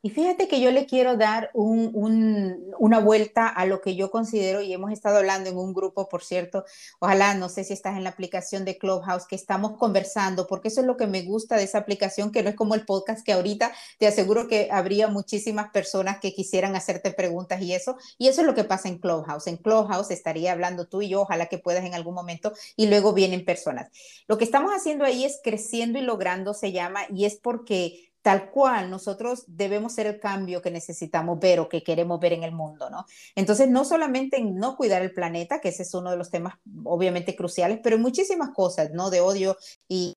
Y 0.02 0.10
fíjate 0.10 0.48
que 0.48 0.60
yo 0.60 0.70
le 0.70 0.86
quiero 0.86 1.16
dar 1.16 1.50
una 1.52 2.98
vuelta 3.00 3.48
a 3.48 3.66
lo 3.66 3.82
que 3.82 3.94
yo 3.94 4.10
considero, 4.10 4.62
y 4.62 4.72
hemos 4.72 4.92
estado 4.92 5.18
hablando 5.18 5.50
en 5.50 5.58
un 5.58 5.74
grupo, 5.74 6.08
por 6.08 6.24
cierto, 6.24 6.64
ojalá, 7.00 7.34
no 7.34 7.50
sé 7.50 7.64
si 7.64 7.74
estás 7.74 7.98
en 7.98 8.04
la 8.04 8.10
aplicación 8.10 8.64
de 8.64 8.78
Clubhouse, 8.78 9.26
que 9.26 9.36
estamos 9.36 9.76
conversando, 9.76 10.46
porque 10.46 10.68
eso 10.68 10.80
es 10.80 10.86
lo 10.86 10.96
que 10.96 11.06
me 11.06 11.22
gusta 11.22 11.56
de 11.56 11.64
esa 11.64 11.78
aplicación, 11.78 12.32
que 12.32 12.42
no 12.42 12.48
es 12.48 12.56
como 12.56 12.74
el 12.74 12.86
podcast 12.86 13.24
que 13.24 13.32
ahorita 13.32 13.72
te 13.98 14.06
aseguro 14.06 14.48
que 14.48 14.68
habría 14.72 15.08
muchísimas 15.08 15.70
personas 15.70 16.18
que 16.18 16.32
quisieran 16.32 16.76
hacerte 16.76 17.12
preguntas 17.12 17.60
y 17.60 17.74
eso, 17.74 17.96
y 18.16 18.28
eso 18.28 18.40
es 18.40 18.46
lo 18.46 18.54
que 18.54 18.64
pasa 18.64 18.88
en 18.88 18.98
Clubhouse. 18.98 19.46
En 19.48 19.58
Clubhouse 19.58 20.10
estaría 20.10 20.52
hablando 20.52 20.88
tú 20.88 21.02
y 21.02 21.10
yo, 21.10 21.22
ojalá 21.22 21.46
que 21.46 21.58
puedas 21.58 21.84
en 21.84 21.94
algún 21.94 22.14
momento, 22.14 22.54
y 22.74 22.86
luego 22.86 23.12
vienen 23.12 23.44
personas. 23.44 23.90
Lo 24.26 24.38
que 24.38 24.44
estamos 24.44 24.72
haciendo 24.72 25.04
ahí 25.04 25.24
es 25.24 25.40
creciendo 25.44 25.98
y 25.98 26.02
logrando, 26.02 26.54
se 26.54 26.72
llama, 26.72 27.00
y 27.14 27.26
es 27.26 27.36
porque 27.36 28.09
tal 28.22 28.50
cual 28.50 28.90
nosotros 28.90 29.44
debemos 29.46 29.94
ser 29.94 30.06
el 30.06 30.20
cambio 30.20 30.62
que 30.62 30.70
necesitamos 30.70 31.38
ver 31.40 31.60
o 31.60 31.68
que 31.68 31.82
queremos 31.82 32.20
ver 32.20 32.34
en 32.34 32.44
el 32.44 32.52
mundo, 32.52 32.90
¿no? 32.90 33.06
Entonces, 33.34 33.68
no 33.68 33.84
solamente 33.84 34.38
en 34.38 34.56
no 34.56 34.76
cuidar 34.76 35.02
el 35.02 35.12
planeta, 35.12 35.60
que 35.60 35.70
ese 35.70 35.82
es 35.84 35.94
uno 35.94 36.10
de 36.10 36.16
los 36.16 36.30
temas 36.30 36.54
obviamente 36.84 37.36
cruciales, 37.36 37.80
pero 37.82 37.96
en 37.96 38.02
muchísimas 38.02 38.50
cosas, 38.50 38.90
¿no? 38.92 39.10
De 39.10 39.20
odio 39.20 39.56
y 39.88 40.14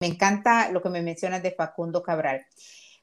me 0.00 0.08
encanta 0.08 0.70
lo 0.70 0.82
que 0.82 0.90
me 0.90 1.02
mencionas 1.02 1.42
de 1.42 1.52
Facundo 1.52 2.02
Cabral. 2.02 2.44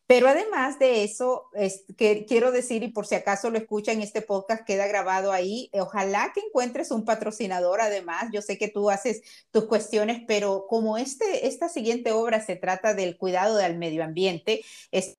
Pero 0.05 0.27
además 0.27 0.79
de 0.79 1.03
eso, 1.03 1.49
es, 1.53 1.85
que 1.97 2.25
quiero 2.25 2.51
decir, 2.51 2.83
y 2.83 2.89
por 2.89 3.07
si 3.07 3.15
acaso 3.15 3.49
lo 3.49 3.57
escuchan, 3.57 4.01
este 4.01 4.21
podcast 4.21 4.65
queda 4.65 4.85
grabado 4.87 5.31
ahí, 5.31 5.69
ojalá 5.73 6.31
que 6.33 6.41
encuentres 6.41 6.91
un 6.91 7.05
patrocinador 7.05 7.81
además. 7.81 8.25
Yo 8.33 8.41
sé 8.41 8.57
que 8.57 8.67
tú 8.67 8.89
haces 8.89 9.21
tus 9.51 9.65
cuestiones, 9.65 10.21
pero 10.27 10.65
como 10.67 10.97
este, 10.97 11.47
esta 11.47 11.69
siguiente 11.69 12.11
obra 12.11 12.41
se 12.41 12.55
trata 12.57 12.93
del 12.93 13.17
cuidado 13.17 13.55
del 13.57 13.77
medio 13.77 14.03
ambiente, 14.03 14.61
es 14.91 15.17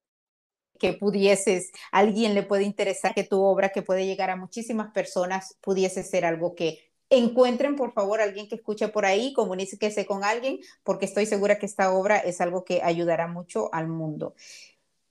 que 0.79 0.93
pudieses, 0.93 1.71
alguien 1.93 2.35
le 2.35 2.43
puede 2.43 2.65
interesar 2.65 3.15
que 3.15 3.25
tu 3.25 3.41
obra, 3.43 3.71
que 3.71 3.83
puede 3.83 4.07
llegar 4.07 4.31
a 4.31 4.37
muchísimas 4.37 4.93
personas, 4.93 5.57
pudiese 5.61 6.03
ser 6.03 6.25
algo 6.25 6.55
que 6.55 6.93
encuentren 7.11 7.77
por 7.77 7.93
favor 7.93 8.21
alguien 8.21 8.49
que 8.49 8.57
escuche 8.57 8.89
por 8.89 9.07
ahí, 9.07 9.33
comuníquese 9.33 10.07
con 10.07 10.25
alguien, 10.25 10.59
porque 10.83 11.07
estoy 11.07 11.27
segura 11.27 11.59
que 11.59 11.67
esta 11.67 11.93
obra 11.93 12.19
es 12.19 12.41
algo 12.41 12.65
que 12.65 12.83
ayudará 12.83 13.29
mucho 13.29 13.73
al 13.73 13.89
mundo. 13.89 14.35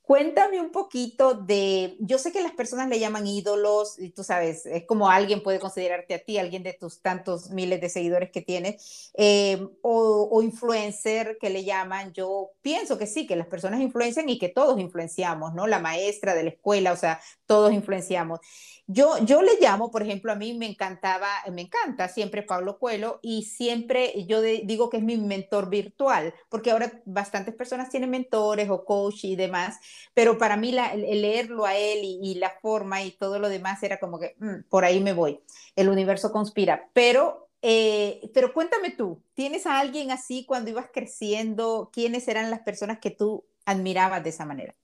Cuéntame 0.06 0.60
un 0.60 0.70
poquito 0.70 1.34
de, 1.34 1.96
yo 2.00 2.18
sé 2.18 2.34
que 2.34 2.42
las 2.42 2.52
personas 2.52 2.90
le 2.90 3.00
llaman 3.00 3.26
ídolos, 3.26 3.98
y 3.98 4.10
tú 4.10 4.22
sabes, 4.22 4.66
es 4.66 4.86
como 4.86 5.10
alguien 5.10 5.42
puede 5.42 5.62
considerarte 5.62 6.14
a 6.14 6.20
ti, 6.20 6.38
alguien 6.38 6.62
de 6.62 6.74
tus 6.74 7.02
tantos 7.02 7.52
miles 7.52 7.80
de 7.80 7.88
seguidores 7.88 8.30
que 8.30 8.42
tienes, 8.42 9.12
eh, 9.14 9.66
o, 9.82 10.28
o, 10.30 10.42
influencer 10.42 11.38
que 11.40 11.50
le 11.50 11.64
llaman, 11.64 12.12
yo 12.12 12.52
pienso 12.62 12.98
que 12.98 13.08
sí, 13.08 13.26
que 13.26 13.38
las 13.38 13.48
personas 13.48 13.80
influencian 13.80 14.28
y 14.28 14.38
que 14.40 14.50
todos 14.50 14.78
influenciamos, 14.78 15.54
¿no? 15.54 15.68
La 15.68 15.80
maestra 15.80 16.36
de 16.36 16.44
la 16.44 16.50
escuela, 16.50 16.92
o 16.92 16.98
sea, 16.98 17.22
todos 17.46 17.72
influenciamos. 17.72 18.42
Yo, 18.88 19.18
yo 19.20 19.42
le 19.42 19.54
llamo, 19.62 19.92
por 19.92 20.04
ejemplo, 20.04 20.34
a 20.34 20.36
mí 20.36 20.54
me 20.54 20.66
encantaba, 20.66 21.30
me 21.54 21.62
encanta 21.62 22.10
siempre 22.10 22.44
Pablo 22.44 22.78
Cuelo 22.78 23.20
y 23.22 23.44
siempre 23.44 24.26
yo 24.26 24.42
digo 24.42 24.90
que 24.90 24.98
es 24.98 25.04
mi 25.04 25.16
mentor 25.16 25.70
virtual, 25.70 26.34
porque 26.50 26.72
ahora 26.72 27.02
bastantes 27.06 27.56
personas 27.56 27.90
tienen 27.90 28.10
mentores 28.10 28.70
o 28.70 28.84
coach 28.84 29.24
y 29.24 29.38
demás, 29.38 29.80
pero 30.14 30.38
para 30.38 30.58
mí 30.58 30.72
la, 30.72 30.94
el 30.94 31.22
leerlo 31.22 31.66
a 31.66 31.76
él 31.76 32.00
y, 32.04 32.36
la 32.36 32.52
forma 32.62 33.04
y 33.04 33.12
todo 33.12 33.40
lo 33.40 33.50
demás 33.50 33.82
era 33.84 34.00
como 34.00 34.20
que 34.20 34.36
mm, 34.40 34.70
por 34.70 34.86
ahí 34.86 35.00
me 35.00 35.14
voy, 35.14 35.40
el 35.76 35.90
universo 35.90 36.32
conspira, 36.32 36.90
pero 36.94 37.44
eh, 37.66 38.30
pero 38.34 38.54
cuéntame 38.54 38.92
tú, 38.92 39.24
¿tienes 39.34 39.66
a 39.66 39.80
alguien 39.80 40.12
así 40.12 40.44
cuando 40.46 40.70
ibas 40.70 40.88
creciendo? 40.94 41.90
¿Quiénes 41.94 42.28
eran 42.28 42.52
las 42.52 42.60
personas 42.60 43.00
que 43.00 43.10
tú 43.10 43.46
admirabas 43.66 44.22
de 44.22 44.32
esa 44.32 44.46
manera? 44.46 44.76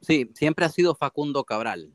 Sí, 0.00 0.28
siempre 0.34 0.64
ha 0.64 0.70
sido 0.70 0.96
Facundo 0.96 1.44
Cabral. 1.44 1.92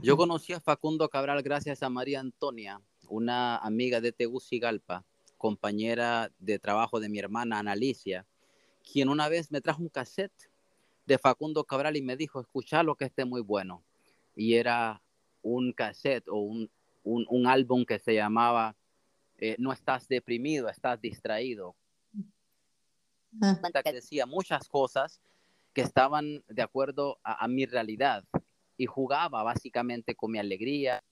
Yo 0.00 0.16
conocí 0.16 0.54
a 0.54 0.60
Facundo 0.60 1.10
Cabral 1.10 1.42
gracias 1.42 1.82
a 1.82 1.90
María 1.90 2.20
Antonia, 2.20 2.80
una 3.08 3.58
amiga 3.58 4.00
de 4.00 4.10
Tegucigalpa, 4.10 5.04
compañera 5.36 6.32
de 6.38 6.58
trabajo 6.58 6.98
de 6.98 7.10
mi 7.10 7.18
hermana 7.18 7.58
Analicia, 7.58 8.26
quien 8.90 9.10
una 9.10 9.28
vez 9.28 9.50
me 9.50 9.60
trajo 9.60 9.82
un 9.82 9.90
cassette 9.90 10.50
de 11.06 11.18
Facundo 11.18 11.64
Cabral 11.64 11.96
y 11.96 12.02
me 12.02 12.16
dijo, 12.16 12.40
escucha 12.40 12.82
lo 12.82 12.96
que 12.96 13.04
esté 13.04 13.24
muy 13.24 13.40
bueno. 13.40 13.82
Y 14.34 14.54
era 14.54 15.02
un 15.42 15.72
cassette 15.72 16.28
o 16.28 16.36
un, 16.36 16.70
un, 17.04 17.46
álbum 17.46 17.84
que 17.84 17.98
se 17.98 18.14
llamaba 18.14 18.76
eh, 19.38 19.56
No 19.58 19.72
estás 19.72 20.08
deprimido, 20.08 20.68
estás 20.68 21.00
distraído. 21.00 21.74
Que 23.82 23.92
decía 23.92 24.26
muchas 24.26 24.68
cosas 24.68 25.20
que 25.72 25.80
estaban 25.80 26.44
de 26.48 26.62
acuerdo 26.62 27.18
a 27.24 27.48
mi 27.48 27.64
realidad 27.64 28.24
y 28.76 28.86
jugaba 28.86 29.42
básicamente 29.42 30.14
con 30.14 30.32
mi 30.32 30.38
alegría. 30.38 31.02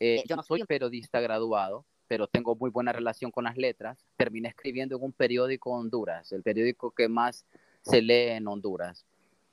Eh, 0.00 0.22
yo 0.26 0.36
no 0.36 0.42
soy 0.42 0.64
periodista 0.64 1.20
graduado, 1.20 1.84
pero 2.08 2.26
tengo 2.26 2.56
muy 2.56 2.70
buena 2.70 2.92
relación 2.92 3.30
con 3.30 3.44
las 3.44 3.56
letras. 3.56 4.04
Terminé 4.16 4.48
escribiendo 4.48 4.96
en 4.96 5.02
un 5.04 5.12
periódico 5.12 5.70
Honduras, 5.70 6.32
el 6.32 6.42
periódico 6.42 6.90
que 6.90 7.08
más 7.08 7.46
se 7.82 8.02
lee 8.02 8.36
en 8.36 8.48
Honduras. 8.48 9.06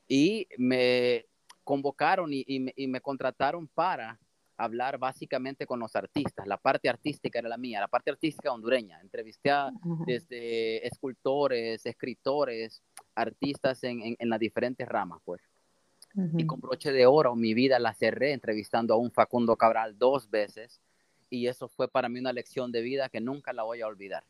Y 0.08 0.48
me 0.58 1.26
convocaron 1.64 2.30
y, 2.32 2.60
me, 2.60 3.02
contrataron 3.02 3.68
para 3.68 4.20
hablar 4.58 4.98
básicamente 4.98 5.66
con 5.66 5.80
los 5.80 5.96
artistas. 5.96 6.46
La 6.46 6.58
parte 6.58 6.90
artística 6.90 7.40
era 7.40 7.50
la 7.50 7.58
mía, 7.58 7.80
la 7.80 7.88
parte 7.88 8.12
artística 8.12 8.52
hondureña. 8.52 9.00
Entrevisté 9.02 9.52
a 9.52 9.72
desde 10.06 10.86
escultores, 10.86 11.86
escritores, 11.86 12.84
artistas 13.16 13.84
en, 13.84 14.16
en 14.18 14.30
las 14.30 14.40
diferentes 14.40 14.88
ramas, 14.88 15.22
pues. 15.24 15.42
Y 16.38 16.46
con 16.46 16.60
broche 16.60 16.92
de 16.92 17.08
oro 17.08 17.36
mi 17.36 17.56
vida 17.56 17.80
la 17.80 17.94
cerré 17.94 18.34
entrevistando 18.34 18.94
a 18.94 18.98
un 18.98 19.12
Facundo 19.12 19.56
Cabral 19.56 19.98
dos 19.98 20.30
veces 20.30 20.80
y 21.32 21.48
eso 21.48 21.68
fue 21.68 21.88
para 21.88 22.08
mí 22.08 22.20
una 22.20 22.32
lección 22.32 22.72
de 22.72 22.82
vida 22.82 23.10
que 23.10 23.20
nunca 23.20 23.52
la 23.52 23.64
voy 23.64 23.82
a 23.82 23.88
olvidar. 23.88 24.24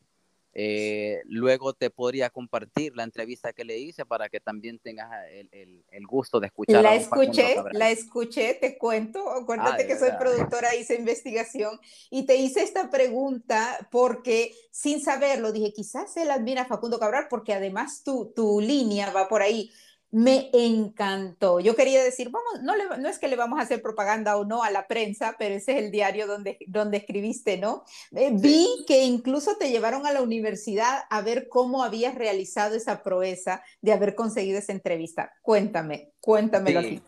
Eh, 0.56 1.22
luego 1.24 1.72
te 1.72 1.90
podría 1.90 2.30
compartir 2.30 2.94
la 2.94 3.02
entrevista 3.02 3.52
que 3.52 3.64
le 3.64 3.78
hice 3.78 4.06
para 4.06 4.28
que 4.28 4.38
también 4.38 4.78
tengas 4.78 5.10
el, 5.32 5.82
el, 5.90 6.06
gusto 6.06 6.38
de 6.38 6.46
escuchar. 6.46 6.80
La 6.80 6.94
escuché, 6.94 7.56
la 7.72 7.90
escuché, 7.90 8.54
te 8.54 8.78
cuento. 8.78 9.30
Acuérdate 9.30 9.86
que 9.86 9.98
soy 9.98 10.10
productora, 10.18 10.76
hice 10.76 10.94
investigación 10.94 11.80
y 12.08 12.24
te 12.24 12.36
hice 12.36 12.62
esta 12.62 12.88
pregunta 12.88 13.88
porque 13.90 14.54
sin 14.70 15.02
saberlo 15.02 15.50
dije, 15.50 15.72
quizás 15.72 16.16
él 16.16 16.30
admira 16.30 16.62
a 16.62 16.66
Facundo 16.66 17.00
Cabral 17.00 17.26
porque 17.28 17.52
además 17.52 18.04
tu, 18.04 18.32
tu 18.34 18.60
línea 18.60 19.10
va 19.10 19.28
por 19.28 19.42
ahí 19.42 19.72
me 20.14 20.48
encantó. 20.52 21.58
Yo 21.58 21.74
quería 21.74 22.04
decir, 22.04 22.30
vamos, 22.30 22.62
no, 22.62 22.74
no 22.98 23.08
es 23.08 23.18
que 23.18 23.26
le 23.26 23.34
vamos 23.34 23.58
a 23.58 23.62
hacer 23.62 23.82
propaganda 23.82 24.36
o 24.36 24.44
no 24.44 24.62
a 24.62 24.70
la 24.70 24.86
prensa, 24.86 25.34
pero 25.40 25.56
ese 25.56 25.72
es 25.72 25.82
el 25.82 25.90
diario 25.90 26.28
donde, 26.28 26.56
donde 26.68 26.98
escribiste, 26.98 27.58
¿no? 27.58 27.82
Eh, 28.14 28.30
vi 28.32 28.68
que 28.86 29.02
incluso 29.02 29.56
te 29.56 29.70
llevaron 29.70 30.06
a 30.06 30.12
la 30.12 30.22
universidad 30.22 31.00
a 31.10 31.20
ver 31.20 31.48
cómo 31.48 31.82
habías 31.82 32.14
realizado 32.14 32.76
esa 32.76 33.02
proeza 33.02 33.64
de 33.82 33.90
haber 33.90 34.14
conseguido 34.14 34.56
esa 34.60 34.70
entrevista. 34.70 35.32
Cuéntame, 35.42 36.12
cuéntamelo 36.20 36.78
aquí. 36.78 37.02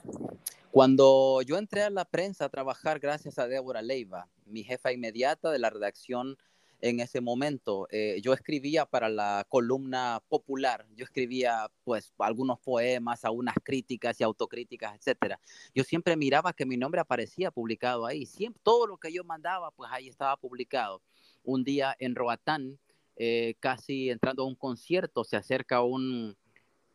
Cuando 0.73 1.43
yo 1.43 1.59
entré 1.59 1.85
a 1.85 1.91
la 1.91 2.07
prensa 2.07 2.47
a 2.47 2.49
trabajar 2.49 2.99
gracias 2.99 3.39
a 3.39 3.47
Débora 3.47 3.83
Leiva, 3.83 4.29
mi 4.47 4.65
jefa 4.65 4.91
inmediata 4.91 5.53
de 5.53 5.61
la 5.61 5.71
redacción 5.71 6.37
en 6.81 7.01
ese 7.01 7.21
momento. 7.21 7.89
Eh, 7.91 8.21
yo 8.23 8.33
escribía 8.33 8.87
para 8.87 9.09
la 9.09 9.47
columna 9.49 10.23
popular, 10.29 10.87
yo 10.95 11.05
escribía 11.05 11.71
pues 11.85 12.13
algunos 12.19 12.59
poemas, 12.61 13.25
algunas 13.25 13.57
críticas 13.63 14.21
y 14.21 14.25
autocríticas, 14.25 14.95
etcétera. 14.95 15.41
Yo 15.75 15.85
siempre 15.85 16.17
miraba 16.17 16.53
que 16.53 16.67
mi 16.67 16.77
nombre 16.77 17.01
aparecía 17.01 17.51
publicado 17.51 18.07
ahí, 18.07 18.27
todo 18.63 18.87
lo 18.87 18.99
que 18.99 19.13
yo 19.13 19.25
mandaba 19.25 19.71
pues 19.71 19.91
ahí 19.93 20.09
estaba 20.09 20.37
publicado. 20.37 21.03
Un 21.45 21.65
día 21.65 21.95
en 21.99 22.15
Roatán, 22.15 22.79
eh, 23.17 23.55
casi 23.61 24.11
entrando 24.11 24.43
a 24.43 24.47
un 24.47 24.57
concierto, 24.57 25.25
se 25.25 25.37
acerca 25.37 25.83
un 25.83 26.37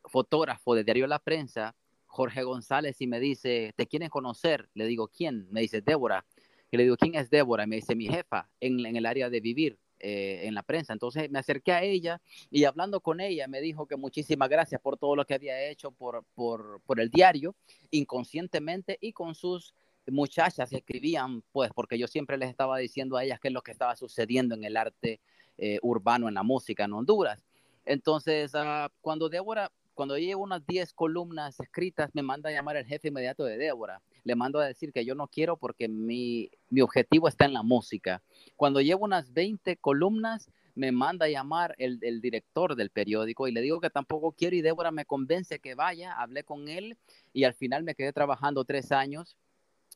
fotógrafo 0.06 0.76
de 0.76 0.84
Diario 0.84 1.08
La 1.08 1.20
Prensa, 1.20 1.76
Jorge 2.06 2.44
González, 2.44 3.00
y 3.00 3.08
me 3.08 3.20
dice, 3.20 3.74
¿te 3.76 3.88
quieren 3.88 4.10
conocer? 4.10 4.70
Le 4.74 4.86
digo, 4.86 5.08
¿quién? 5.08 5.48
Me 5.52 5.62
dice, 5.62 5.82
Débora. 5.82 6.26
Y 6.72 6.78
le 6.78 6.84
digo, 6.84 6.98
¿quién 6.98 7.16
es 7.16 7.30
Débora? 7.30 7.68
Me 7.68 7.76
dice, 7.78 7.96
mi 7.96 8.08
jefa 8.08 8.50
en, 8.60 8.86
el 8.86 9.06
área 9.06 9.30
de 9.30 9.40
vivir. 9.40 9.78
Eh, 10.04 10.48
en 10.48 10.56
la 10.56 10.64
prensa. 10.64 10.94
Entonces 10.94 11.30
me 11.30 11.38
acerqué 11.38 11.74
a 11.74 11.84
ella 11.84 12.20
y 12.50 12.64
hablando 12.64 13.02
con 13.02 13.20
ella 13.22 13.48
me 13.48 13.62
dijo 13.62 13.86
que 13.86 13.98
muchísimas 13.98 14.50
gracias 14.50 14.82
por 14.82 14.98
todo 14.98 15.16
lo 15.16 15.26
que 15.26 15.36
había 15.36 15.70
hecho 15.70 15.92
por, 15.92 16.26
por, 16.34 16.82
por 16.88 17.00
el 17.00 17.12
diario, 17.12 17.54
inconscientemente 17.92 18.98
y 19.00 19.14
con 19.14 19.36
sus 19.36 19.76
muchachas 20.08 20.74
escribían, 20.74 21.44
pues, 21.52 21.70
porque 21.76 22.00
yo 22.00 22.08
siempre 22.08 22.36
les 22.40 22.50
estaba 22.50 22.80
diciendo 22.80 23.16
a 23.16 23.24
ellas 23.24 23.40
qué 23.40 23.50
es 23.50 23.54
lo 23.54 23.62
que 23.62 23.70
estaba 23.70 23.96
sucediendo 23.96 24.56
en 24.56 24.64
el 24.64 24.76
arte 24.76 25.20
eh, 25.60 25.78
urbano, 25.84 26.28
en 26.28 26.34
la 26.34 26.42
música 26.42 26.86
en 26.86 26.94
Honduras. 26.94 27.46
Entonces, 27.86 28.56
uh, 28.56 28.90
cuando 29.02 29.30
Débora 29.30 29.72
cuando 29.94 30.18
llevo 30.18 30.44
unas 30.44 30.66
10 30.66 30.94
columnas 30.94 31.60
escritas, 31.60 32.10
me 32.14 32.24
manda 32.24 32.50
a 32.50 32.54
llamar 32.54 32.78
el 32.78 32.86
jefe 32.86 33.10
inmediato 33.10 33.44
de 33.44 33.58
Débora. 33.58 34.02
Le 34.24 34.36
mando 34.36 34.60
a 34.60 34.68
decir 34.68 34.92
que 34.92 35.06
yo 35.06 35.16
no 35.16 35.28
quiero 35.28 35.58
porque 35.58 35.88
mi, 35.88 36.50
mi 36.70 36.82
objetivo 36.82 37.28
está 37.28 37.46
en 37.46 37.54
la 37.54 37.64
música. 37.64 38.22
Cuando 38.56 38.82
llevo 38.82 39.06
unas 39.06 39.34
20 39.34 39.78
columnas, 39.78 40.50
me 40.76 40.92
manda 40.92 41.26
a 41.26 41.30
llamar 41.30 41.76
el, 41.78 42.00
el, 42.02 42.22
director 42.22 42.76
del 42.76 42.92
periódico 42.92 43.48
y 43.48 43.52
le 43.52 43.62
digo 43.62 43.82
que 43.82 43.90
tampoco 43.90 44.32
quiero 44.32 44.56
y 44.56 44.62
Débora 44.62 44.92
me 44.92 45.06
convence 45.06 45.60
que 45.60 45.76
vaya, 45.76 46.14
hablé 46.14 46.44
con 46.44 46.70
él 46.70 46.98
y 47.34 47.44
al 47.44 47.54
final 47.54 47.84
me 47.84 47.96
quedé 47.96 48.14
trabajando 48.14 48.64
tres 48.64 48.92
años, 48.92 49.38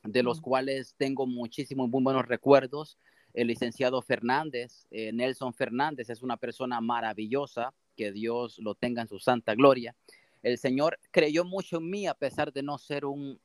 de 0.04 0.22
los 0.22 0.40
cuales 0.40 0.94
tengo 0.96 1.26
muchísimos 1.26 1.88
muy 1.88 2.02
buenos 2.02 2.26
recuerdos. 2.26 2.98
El 3.32 3.48
licenciado 3.48 4.00
Fernández, 4.02 4.86
eh, 4.90 5.12
Nelson 5.12 5.52
Fernández, 5.54 6.10
es 6.10 6.22
una 6.22 6.36
persona 6.36 6.80
maravillosa, 6.80 7.74
que 7.96 8.12
Dios 8.12 8.58
lo 8.58 8.74
tenga 8.74 9.02
en 9.02 9.08
su 9.08 9.18
santa 9.18 9.54
gloria. 9.54 9.96
El 10.42 10.58
Señor 10.58 10.98
creyó 11.10 11.44
mucho 11.44 11.78
en 11.78 11.90
mí 11.90 12.06
a 12.06 12.14
pesar 12.14 12.52
de 12.52 12.62
no 12.62 12.78
ser 12.78 13.04
un, 13.04 13.40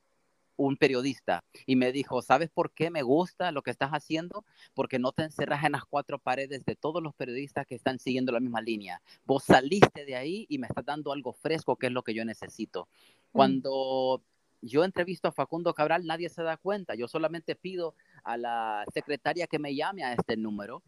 un 0.65 0.78
periodista 0.78 1.43
y 1.65 1.76
me 1.76 1.91
dijo, 1.91 2.21
¿sabes 2.21 2.50
por 2.50 2.71
qué 2.71 2.89
me 2.89 3.02
gusta 3.02 3.52
lo 3.52 3.62
que 3.63 3.71
estás 3.71 3.91
haciendo? 3.91 4.45
Porque 4.74 5.00
no 5.00 5.12
te 5.12 5.24
encerras 5.24 5.63
en 5.63 5.74
las 5.74 5.86
cuatro 5.86 6.19
paredes 6.19 6.65
de 6.65 6.76
todos 6.76 7.02
los 7.02 7.13
periodistas 7.15 7.65
que 7.65 7.76
están 7.76 8.00
siguiendo 8.00 8.32
la 8.32 8.39
misma 8.39 8.62
línea. 8.62 9.02
Vos 9.26 9.43
saliste 9.43 10.06
de 10.06 10.15
ahí 10.15 10.45
y 10.50 10.58
me 10.60 10.67
estás 10.67 10.86
dando 10.86 11.12
algo 11.12 11.34
fresco 11.34 11.76
que 11.76 11.88
es 11.88 11.93
lo 11.93 12.04
que 12.04 12.13
yo 12.13 12.26
necesito. 12.26 12.86
Mm. 12.86 13.32
Cuando 13.32 14.24
yo 14.62 14.84
entrevisto 14.84 15.28
a 15.28 15.32
Facundo 15.32 15.74
Cabral, 15.74 16.06
nadie 16.06 16.30
se 16.30 16.43
da 16.43 16.58
cuenta. 16.58 16.95
Yo 16.95 17.08
solamente 17.08 17.56
pido 17.56 17.95
a 18.24 18.38
la 18.38 18.86
secretaria 18.93 19.47
que 19.47 19.60
me 19.60 19.76
llame 19.76 20.04
a 20.04 20.13
este 20.13 20.38
número 20.38 20.84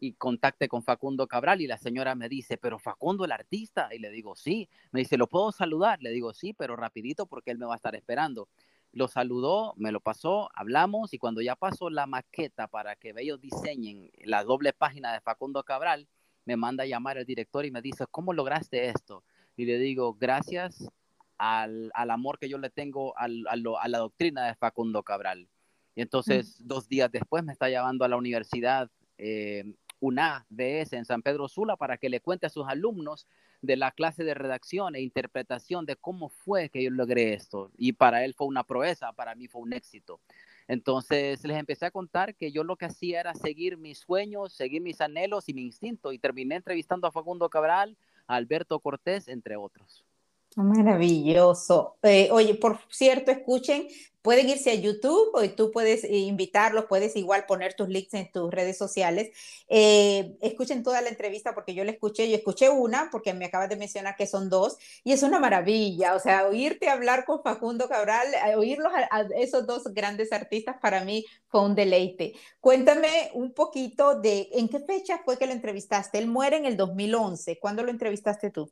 y 0.00 0.14
contacte 0.14 0.66
con 0.66 0.82
Facundo 0.82 1.28
Cabral 1.28 1.60
y 1.60 1.68
la 1.68 1.78
señora 1.78 2.16
me 2.16 2.28
dice, 2.28 2.58
pero 2.58 2.80
Facundo 2.80 3.24
el 3.24 3.30
artista, 3.30 3.88
y 3.94 4.00
le 4.00 4.10
digo, 4.10 4.34
sí, 4.34 4.68
me 4.90 4.98
dice, 4.98 5.16
¿lo 5.16 5.28
puedo 5.28 5.52
saludar? 5.52 6.02
Le 6.02 6.10
digo, 6.10 6.34
sí, 6.34 6.52
pero 6.52 6.74
rapidito 6.74 7.26
porque 7.26 7.52
él 7.52 7.58
me 7.58 7.66
va 7.66 7.74
a 7.74 7.76
estar 7.76 7.94
esperando. 7.94 8.48
Lo 8.92 9.08
saludó, 9.08 9.74
me 9.76 9.90
lo 9.90 10.00
pasó, 10.00 10.50
hablamos 10.54 11.14
y 11.14 11.18
cuando 11.18 11.40
ya 11.40 11.56
pasó 11.56 11.88
la 11.88 12.06
maqueta 12.06 12.68
para 12.68 12.94
que 12.96 13.14
ellos 13.16 13.40
diseñen 13.40 14.10
la 14.24 14.44
doble 14.44 14.72
página 14.72 15.12
de 15.12 15.20
Facundo 15.20 15.62
Cabral, 15.64 16.06
me 16.44 16.56
manda 16.56 16.84
a 16.84 16.86
llamar 16.86 17.18
el 17.18 17.24
director 17.24 17.64
y 17.64 17.70
me 17.70 17.80
dice, 17.80 18.04
¿cómo 18.10 18.32
lograste 18.32 18.88
esto? 18.88 19.24
Y 19.56 19.64
le 19.64 19.78
digo, 19.78 20.14
gracias 20.14 20.90
al, 21.38 21.90
amor 21.94 22.38
que 22.38 22.48
yo 22.48 22.58
le 22.58 22.70
tengo 22.70 23.14
a, 23.16 23.28
la 23.28 23.98
doctrina 23.98 24.46
de 24.46 24.54
Facundo 24.54 25.02
Cabral. 25.02 25.48
Y 25.94 26.02
entonces, 26.02 26.56
dos 26.66 26.88
días 26.88 27.10
después 27.10 27.44
me 27.44 27.52
está 27.52 27.68
llevando 27.68 28.04
a 28.04 28.08
la 28.08 28.16
universidad 28.16 28.90
eh, 29.18 29.64
una 30.00 30.46
ese 30.56 30.96
en 30.96 31.04
San 31.04 31.22
Pedro 31.22 31.48
Sula 31.48 31.76
para 31.76 31.96
que 31.96 32.08
le 32.08 32.20
cuente 32.20 32.46
a 32.46 32.50
sus 32.50 32.66
alumnos 32.66 33.26
de 33.62 33.76
la 33.76 33.92
clase 33.92 34.24
de 34.24 34.34
redacción 34.34 34.94
e 34.94 35.00
interpretación 35.00 35.86
de 35.86 35.96
cómo 35.96 36.28
fue 36.28 36.68
que 36.68 36.82
yo 36.82 36.90
logré 36.90 37.32
esto. 37.32 37.70
Y 37.78 37.92
para 37.92 38.24
él 38.24 38.34
fue 38.34 38.48
una 38.48 38.64
proeza, 38.64 39.12
para 39.12 39.34
mí 39.34 39.48
fue 39.48 39.62
un 39.62 39.72
éxito. 39.72 40.20
Entonces 40.68 41.42
les 41.44 41.56
empecé 41.56 41.86
a 41.86 41.90
contar 41.90 42.34
que 42.34 42.52
yo 42.52 42.64
lo 42.64 42.76
que 42.76 42.86
hacía 42.86 43.20
era 43.20 43.34
seguir 43.34 43.78
mis 43.78 43.98
sueños, 43.98 44.52
seguir 44.52 44.82
mis 44.82 45.00
anhelos 45.00 45.48
y 45.48 45.54
mi 45.54 45.62
instinto. 45.62 46.12
Y 46.12 46.18
terminé 46.18 46.56
entrevistando 46.56 47.06
a 47.06 47.12
Facundo 47.12 47.48
Cabral, 47.48 47.96
a 48.26 48.36
Alberto 48.36 48.78
Cortés, 48.80 49.28
entre 49.28 49.56
otros. 49.56 50.04
Maravilloso. 50.54 51.96
Eh, 52.02 52.28
oye, 52.30 52.54
por 52.54 52.78
cierto, 52.90 53.30
escuchen, 53.30 53.88
pueden 54.20 54.50
irse 54.50 54.70
a 54.70 54.74
YouTube 54.74 55.30
o 55.34 55.48
tú 55.54 55.70
puedes 55.72 56.04
eh, 56.04 56.10
invitarlos, 56.18 56.84
puedes 56.84 57.16
igual 57.16 57.46
poner 57.46 57.72
tus 57.72 57.88
links 57.88 58.12
en 58.12 58.30
tus 58.30 58.50
redes 58.50 58.76
sociales. 58.76 59.30
Eh, 59.68 60.36
escuchen 60.42 60.82
toda 60.82 61.00
la 61.00 61.08
entrevista 61.08 61.54
porque 61.54 61.74
yo 61.74 61.84
la 61.84 61.92
escuché, 61.92 62.28
yo 62.28 62.36
escuché 62.36 62.68
una 62.68 63.08
porque 63.10 63.32
me 63.32 63.46
acabas 63.46 63.70
de 63.70 63.76
mencionar 63.76 64.14
que 64.14 64.26
son 64.26 64.50
dos 64.50 64.76
y 65.04 65.12
es 65.12 65.22
una 65.22 65.40
maravilla. 65.40 66.14
O 66.14 66.20
sea, 66.20 66.46
oírte 66.46 66.90
hablar 66.90 67.24
con 67.24 67.42
Facundo 67.42 67.88
Cabral, 67.88 68.28
oírlos 68.54 68.92
a, 68.92 69.16
a 69.16 69.22
esos 69.36 69.66
dos 69.66 69.84
grandes 69.94 70.32
artistas 70.32 70.76
para 70.82 71.02
mí 71.02 71.24
fue 71.48 71.62
un 71.64 71.74
deleite. 71.74 72.34
Cuéntame 72.60 73.30
un 73.32 73.54
poquito 73.54 74.20
de 74.20 74.50
en 74.52 74.68
qué 74.68 74.80
fecha 74.80 75.22
fue 75.24 75.38
que 75.38 75.46
lo 75.46 75.52
entrevistaste. 75.52 76.18
Él 76.18 76.26
muere 76.26 76.58
en 76.58 76.66
el 76.66 76.76
2011. 76.76 77.58
¿Cuándo 77.58 77.82
lo 77.82 77.90
entrevistaste 77.90 78.50
tú? 78.50 78.70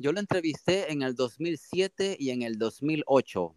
Yo 0.00 0.12
lo 0.12 0.20
entrevisté 0.20 0.92
en 0.92 1.02
el 1.02 1.16
2007 1.16 2.16
y 2.20 2.30
en 2.30 2.42
el 2.42 2.56
2008. 2.56 3.54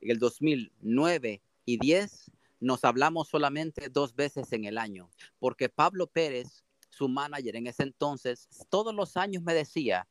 En 0.00 0.10
el 0.10 0.18
2009 0.18 1.40
y 1.64 1.78
10 1.78 2.32
nos 2.58 2.84
hablamos 2.84 3.28
solamente 3.28 3.88
dos 3.88 4.16
veces 4.16 4.52
en 4.52 4.64
el 4.64 4.78
año, 4.78 5.10
porque 5.38 5.68
Pablo 5.68 6.08
Pérez, 6.08 6.64
su 6.90 7.08
manager 7.08 7.54
en 7.54 7.68
ese 7.68 7.84
entonces, 7.84 8.48
todos 8.68 8.92
los 8.94 9.16
años 9.16 9.44
me 9.44 9.54
decía, 9.54 10.08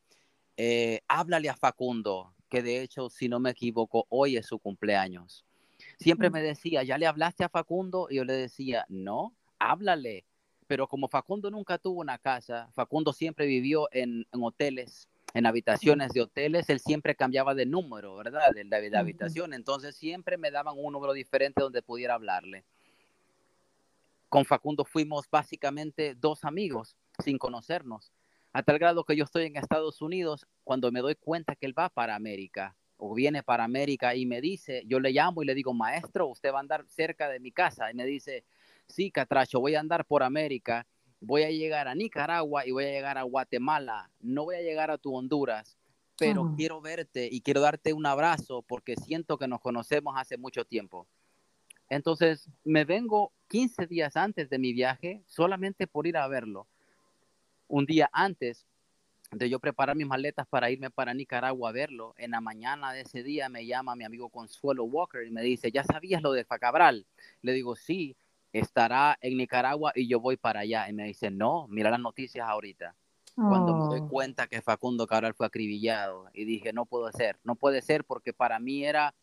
eh, 0.55 1.01
háblale 1.09 1.49
a 1.49 1.57
Facundo, 1.57 2.33
que 2.49 2.61
de 2.61 2.81
hecho, 2.81 3.09
si 3.09 3.27
no 3.27 3.41
me 3.41 3.49
equivoco, 3.49 4.05
hoy 4.07 4.37
es 4.37 4.45
su 4.45 4.59
cumpleaños. 4.59 5.43
Siempre 5.99 6.29
me 6.29 6.41
decía, 6.41 6.83
¿ya 6.83 6.97
le 6.97 7.07
hablaste 7.07 7.43
a 7.43 7.49
Facundo? 7.49 8.07
Y 8.09 8.15
yo 8.15 8.23
le 8.23 8.33
decía, 8.33 8.85
no, 8.87 9.33
háblale. 9.59 10.25
Pero 10.67 10.87
como 10.87 11.09
Facundo 11.09 11.51
nunca 11.51 11.77
tuvo 11.77 11.99
una 11.99 12.17
casa, 12.17 12.69
Facundo 12.73 13.11
siempre 13.11 13.45
vivió 13.45 13.89
en, 13.91 14.25
en 14.31 14.43
hoteles, 14.43 15.09
en 15.35 15.45
habitaciones 15.45 16.13
de 16.13 16.21
hoteles, 16.21 16.69
él 16.69 16.79
siempre 16.79 17.13
cambiaba 17.13 17.53
de 17.53 17.65
número, 17.65 18.15
¿verdad? 18.15 18.51
De, 18.55 18.63
de, 18.63 18.97
habitación. 18.97 19.53
Entonces 19.53 19.93
siempre 19.93 20.37
me 20.37 20.49
daban 20.49 20.75
un 20.77 20.93
número 20.93 21.11
diferente 21.11 21.61
donde 21.61 21.81
pudiera 21.81 22.13
hablarle. 22.13 22.63
Con 24.29 24.45
Facundo 24.45 24.85
fuimos 24.85 25.29
básicamente 25.29 26.15
dos 26.15 26.45
amigos 26.45 26.95
sin 27.21 27.37
conocernos. 27.37 28.13
A 28.53 28.63
tal 28.63 28.79
grado 28.79 29.03
que 29.03 29.17
yo 29.17 29.25
estoy 29.25 29.47
en 29.47 29.57
Estados 29.57 30.01
Unidos, 30.01 30.47
cuando 30.63 30.89
me 30.89 31.01
doy 31.01 31.15
cuenta 31.15 31.57
que 31.57 31.65
él 31.65 31.77
va 31.77 31.89
para 31.89 32.15
América 32.15 32.77
o 32.95 33.13
viene 33.13 33.43
para 33.43 33.65
América 33.65 34.15
y 34.15 34.25
me 34.25 34.39
dice, 34.39 34.83
yo 34.87 35.01
le 35.01 35.11
llamo 35.11 35.43
y 35.43 35.45
le 35.45 35.53
digo, 35.53 35.73
maestro, 35.73 36.27
usted 36.27 36.53
va 36.53 36.59
a 36.59 36.61
andar 36.61 36.85
cerca 36.87 37.27
de 37.27 37.41
mi 37.41 37.51
casa. 37.51 37.91
Y 37.91 37.93
me 37.93 38.05
dice, 38.05 38.45
sí, 38.87 39.11
Catracho, 39.11 39.59
voy 39.59 39.75
a 39.75 39.81
andar 39.81 40.05
por 40.05 40.23
América 40.23 40.87
voy 41.25 41.43
a 41.43 41.49
llegar 41.49 41.87
a 41.87 41.95
Nicaragua 41.95 42.65
y 42.65 42.71
voy 42.71 42.85
a 42.85 42.91
llegar 42.91 43.17
a 43.17 43.23
Guatemala, 43.23 44.09
no 44.21 44.45
voy 44.45 44.55
a 44.55 44.61
llegar 44.61 44.91
a 44.91 44.97
tu 44.97 45.15
Honduras, 45.15 45.77
pero 46.17 46.53
quiero 46.55 46.79
verte 46.81 47.27
y 47.29 47.41
quiero 47.41 47.61
darte 47.61 47.91
un 47.91 48.05
abrazo 48.05 48.61
porque 48.61 48.95
siento 48.95 49.37
que 49.37 49.47
nos 49.47 49.59
conocemos 49.59 50.15
hace 50.17 50.37
mucho 50.37 50.63
tiempo. 50.63 51.07
Entonces 51.89 52.49
me 52.63 52.85
vengo 52.85 53.31
15 53.49 53.87
días 53.87 54.15
antes 54.15 54.49
de 54.49 54.57
mi 54.57 54.71
viaje 54.71 55.23
solamente 55.25 55.87
por 55.87 56.07
ir 56.07 56.17
a 56.17 56.27
verlo. 56.27 56.67
un 57.67 57.85
día 57.87 58.09
antes 58.13 58.67
de 59.31 59.49
yo 59.49 59.59
preparar 59.59 59.95
mis 59.95 60.05
maletas 60.05 60.47
para 60.47 60.69
irme 60.69 60.91
para 60.91 61.13
Nicaragua 61.13 61.69
a 61.69 61.73
verlo, 61.73 62.13
en 62.17 62.31
la 62.31 62.41
mañana 62.41 62.93
de 62.93 63.01
ese 63.01 63.23
día 63.23 63.49
me 63.49 63.65
llama 63.65 63.95
mi 63.95 64.03
amigo 64.03 64.29
Consuelo 64.29 64.83
Walker 64.83 65.25
y 65.25 65.31
me 65.31 65.41
dice, 65.41 65.71
¿ya 65.71 65.83
sabías 65.83 66.21
lo 66.21 66.31
de 66.31 66.45
Facabral? 66.45 67.07
Le 67.41 67.53
digo, 67.53 67.75
sí, 67.75 68.15
estará 68.59 69.17
en 69.21 69.35
Nicaragua 69.37 69.91
y 69.95 70.07
yo 70.07 70.19
voy 70.21 70.37
para 70.37 70.61
allá. 70.61 70.89
Y 70.89 70.93
me 70.93 71.05
dice, 71.05 71.29
no, 71.29 71.67
mira 71.67 71.89
las 71.89 71.99
noticias 71.99 72.47
ahorita. 72.47 72.95
Cuando 73.35 73.75
me 73.75 73.85
doy 73.87 73.99
oh. 74.01 74.07
cuenta 74.07 74.47
que 74.47 74.61
Facundo 74.61 75.05
Cabral 75.07 75.33
fue 75.33 75.45
acribillado 75.45 76.29
y 76.33 76.45
dije, 76.45 76.71
no 76.71 76.85
puedo 76.85 77.11
ser, 77.11 77.37
no 77.43 77.55
puede 77.55 77.81
ser 77.81 78.05
porque 78.05 78.31
para 78.31 78.59
mí 78.59 78.85
era, 78.85 79.13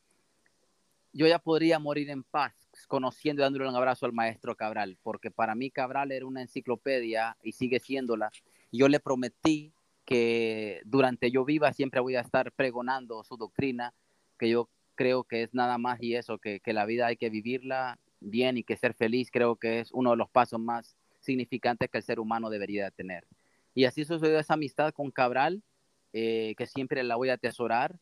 yo 1.14 1.26
ya 1.26 1.38
podría 1.38 1.78
morir 1.78 2.10
en 2.10 2.22
paz 2.22 2.52
conociendo 2.88 3.40
y 3.40 3.44
dándole 3.44 3.70
un 3.70 3.74
abrazo 3.74 4.04
al 4.04 4.12
maestro 4.12 4.54
Cabral, 4.54 4.98
porque 5.02 5.30
para 5.30 5.54
mí 5.54 5.70
Cabral 5.70 6.12
era 6.12 6.26
una 6.26 6.42
enciclopedia 6.42 7.38
y 7.42 7.52
sigue 7.52 7.80
siéndola. 7.80 8.30
Yo 8.70 8.86
le 8.86 9.00
prometí 9.00 9.72
que 10.04 10.82
durante 10.84 11.30
yo 11.30 11.46
viva 11.46 11.72
siempre 11.72 12.00
voy 12.00 12.16
a 12.16 12.20
estar 12.20 12.52
pregonando 12.52 13.24
su 13.24 13.38
doctrina, 13.38 13.94
que 14.38 14.50
yo 14.50 14.68
creo 14.94 15.24
que 15.24 15.44
es 15.44 15.54
nada 15.54 15.78
más 15.78 16.02
y 16.02 16.16
eso, 16.16 16.36
que, 16.36 16.60
que 16.60 16.74
la 16.74 16.84
vida 16.84 17.06
hay 17.06 17.16
que 17.16 17.30
vivirla 17.30 17.98
bien 18.22 18.56
y 18.56 18.64
que 18.64 18.76
ser 18.76 18.94
feliz 18.94 19.30
creo 19.30 19.56
que 19.56 19.80
es 19.80 19.92
uno 19.92 20.10
de 20.10 20.16
los 20.16 20.30
pasos 20.30 20.60
más 20.60 20.96
significantes 21.20 21.90
que 21.90 21.98
el 21.98 22.04
ser 22.04 22.20
humano 22.20 22.50
debería 22.50 22.90
tener. 22.90 23.26
Y 23.74 23.84
así 23.84 24.04
sucedió 24.04 24.38
esa 24.38 24.54
amistad 24.54 24.92
con 24.92 25.10
Cabral, 25.10 25.62
eh, 26.12 26.54
que 26.56 26.66
siempre 26.66 27.02
la 27.02 27.16
voy 27.16 27.30
a 27.30 27.34
atesorar. 27.34 27.98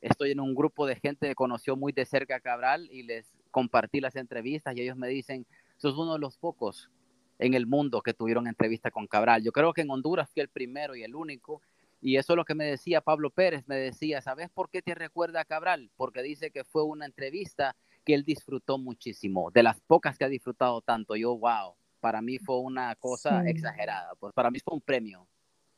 Estoy 0.00 0.30
en 0.30 0.40
un 0.40 0.54
grupo 0.54 0.86
de 0.86 0.96
gente 0.96 1.28
que 1.28 1.34
conoció 1.34 1.76
muy 1.76 1.92
de 1.92 2.04
cerca 2.06 2.36
a 2.36 2.40
Cabral 2.40 2.88
y 2.90 3.02
les 3.02 3.36
compartí 3.50 4.00
las 4.00 4.16
entrevistas 4.16 4.74
y 4.76 4.80
ellos 4.80 4.96
me 4.96 5.08
dicen, 5.08 5.46
sos 5.76 5.96
uno 5.96 6.14
de 6.14 6.18
los 6.18 6.38
pocos 6.38 6.90
en 7.38 7.54
el 7.54 7.66
mundo 7.66 8.02
que 8.02 8.14
tuvieron 8.14 8.46
entrevista 8.46 8.90
con 8.90 9.06
Cabral. 9.06 9.42
Yo 9.42 9.52
creo 9.52 9.72
que 9.72 9.82
en 9.82 9.90
Honduras 9.90 10.30
fui 10.30 10.42
el 10.42 10.48
primero 10.48 10.94
y 10.96 11.02
el 11.02 11.14
único. 11.14 11.60
Y 12.00 12.16
eso 12.16 12.32
es 12.32 12.36
lo 12.36 12.44
que 12.44 12.54
me 12.54 12.64
decía 12.64 13.00
Pablo 13.00 13.30
Pérez, 13.30 13.62
me 13.66 13.76
decía, 13.76 14.20
¿sabes 14.22 14.50
por 14.50 14.70
qué 14.70 14.82
te 14.82 14.94
recuerda 14.94 15.40
a 15.40 15.44
Cabral? 15.44 15.90
Porque 15.96 16.22
dice 16.22 16.50
que 16.50 16.64
fue 16.64 16.82
una 16.82 17.06
entrevista 17.06 17.76
que 18.04 18.14
él 18.14 18.24
disfrutó 18.24 18.78
muchísimo, 18.78 19.50
de 19.52 19.62
las 19.62 19.80
pocas 19.86 20.16
que 20.18 20.24
ha 20.24 20.28
disfrutado 20.28 20.80
tanto. 20.82 21.16
Yo, 21.16 21.36
wow, 21.36 21.74
para 22.00 22.20
mí 22.20 22.38
fue 22.38 22.58
una 22.58 22.94
cosa 22.96 23.42
exagerada, 23.46 24.14
pues 24.18 24.32
para 24.34 24.50
mí 24.50 24.58
fue 24.60 24.74
un 24.74 24.80
premio. 24.80 25.26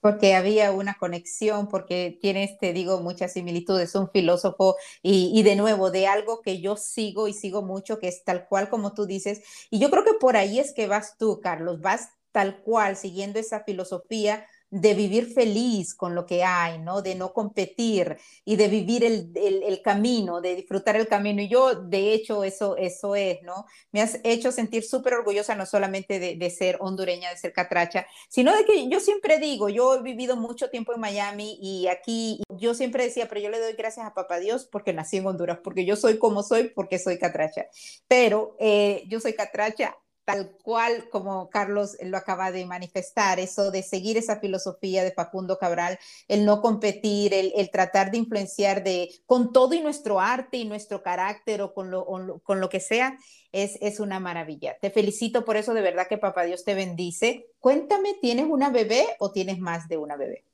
Porque 0.00 0.34
había 0.34 0.70
una 0.72 0.94
conexión, 0.94 1.68
porque 1.68 2.18
tienes, 2.20 2.58
te 2.58 2.74
digo, 2.74 3.00
muchas 3.00 3.32
similitudes, 3.32 3.94
un 3.94 4.10
filósofo 4.10 4.76
y, 5.02 5.30
y 5.34 5.42
de 5.42 5.56
nuevo, 5.56 5.90
de 5.90 6.06
algo 6.06 6.42
que 6.42 6.60
yo 6.60 6.76
sigo 6.76 7.26
y 7.26 7.32
sigo 7.32 7.62
mucho, 7.62 7.98
que 7.98 8.08
es 8.08 8.22
tal 8.22 8.46
cual 8.46 8.68
como 8.68 8.92
tú 8.92 9.06
dices. 9.06 9.42
Y 9.70 9.78
yo 9.78 9.90
creo 9.90 10.04
que 10.04 10.12
por 10.20 10.36
ahí 10.36 10.58
es 10.58 10.74
que 10.74 10.88
vas 10.88 11.16
tú, 11.16 11.40
Carlos, 11.40 11.80
vas 11.80 12.10
tal 12.32 12.60
cual, 12.62 12.96
siguiendo 12.96 13.38
esa 13.38 13.64
filosofía 13.64 14.46
de 14.74 14.92
vivir 14.94 15.32
feliz 15.32 15.94
con 15.94 16.16
lo 16.16 16.26
que 16.26 16.42
hay, 16.42 16.80
¿no? 16.80 17.00
De 17.00 17.14
no 17.14 17.32
competir 17.32 18.16
y 18.44 18.56
de 18.56 18.66
vivir 18.66 19.04
el, 19.04 19.30
el, 19.36 19.82
camino, 19.82 20.40
de 20.40 20.56
disfrutar 20.56 20.96
el 20.96 21.06
camino. 21.06 21.40
Y 21.40 21.48
yo, 21.48 21.76
de 21.76 22.12
hecho, 22.12 22.42
eso, 22.42 22.76
eso 22.76 23.14
es, 23.14 23.40
¿no? 23.42 23.66
Me 23.92 24.02
has 24.02 24.18
hecho 24.24 24.50
sentir 24.50 24.82
súper 24.82 25.14
orgullosa 25.14 25.54
no 25.54 25.64
solamente 25.64 26.18
de, 26.18 26.34
de, 26.34 26.50
ser 26.50 26.76
hondureña, 26.80 27.30
de 27.30 27.36
ser 27.36 27.52
catracha, 27.52 28.04
sino 28.28 28.54
de 28.56 28.64
que 28.64 28.88
yo 28.88 28.98
siempre 28.98 29.38
digo, 29.38 29.68
yo 29.68 29.94
he 29.94 30.02
vivido 30.02 30.34
mucho 30.34 30.68
tiempo 30.70 30.92
en 30.92 31.00
Miami 31.00 31.56
y 31.62 31.86
aquí 31.86 32.42
yo 32.48 32.74
siempre 32.74 33.04
decía, 33.04 33.28
pero 33.28 33.40
yo 33.40 33.50
le 33.50 33.60
doy 33.60 33.74
gracias 33.74 34.04
a 34.04 34.12
papá 34.12 34.40
Dios 34.40 34.66
porque 34.66 34.92
nací 34.92 35.18
en 35.18 35.26
Honduras, 35.26 35.60
porque 35.62 35.84
yo 35.84 35.94
soy 35.94 36.18
como 36.18 36.42
soy, 36.42 36.64
porque 36.70 36.98
soy 36.98 37.20
catracha. 37.20 37.66
Pero 38.08 38.56
eh, 38.58 39.04
yo 39.06 39.20
soy 39.20 39.34
catracha 39.34 39.96
tal 40.24 40.56
cual 40.62 41.08
como 41.10 41.50
Carlos 41.50 41.96
lo 42.02 42.16
acaba 42.16 42.50
de 42.50 42.64
manifestar, 42.66 43.38
eso 43.38 43.70
de 43.70 43.82
seguir 43.82 44.16
esa 44.16 44.40
filosofía 44.40 45.04
de 45.04 45.12
Facundo 45.12 45.58
Cabral, 45.58 45.98
el 46.28 46.44
no 46.44 46.62
competir, 46.62 47.34
el, 47.34 47.70
tratar 47.70 48.10
de 48.10 48.18
influenciar 48.18 48.82
de, 48.82 49.10
con 49.26 49.52
todo 49.52 49.74
y 49.74 49.80
nuestro 49.80 50.20
arte 50.20 50.56
y 50.56 50.64
nuestro 50.64 51.02
carácter 51.02 51.62
o 51.62 51.74
con 51.74 51.90
lo, 51.90 52.06
con 52.42 52.60
lo 52.60 52.68
que 52.68 52.80
sea, 52.80 53.18
es, 53.52 53.78
es 53.80 54.00
una 54.00 54.18
maravilla. 54.18 54.76
Te 54.80 54.90
felicito 54.90 55.44
por 55.44 55.56
eso, 55.56 55.74
de 55.74 55.82
verdad 55.82 56.08
que 56.08 56.18
papá 56.18 56.44
Dios 56.44 56.64
te 56.64 56.74
bendice. 56.74 57.46
Cuéntame, 57.60 58.14
¿tienes 58.20 58.46
una 58.46 58.70
bebé 58.70 59.04
o 59.18 59.30
tienes 59.30 59.58
más 59.58 59.88
de 59.88 59.98
una 59.98 60.16
bebé? 60.16 60.44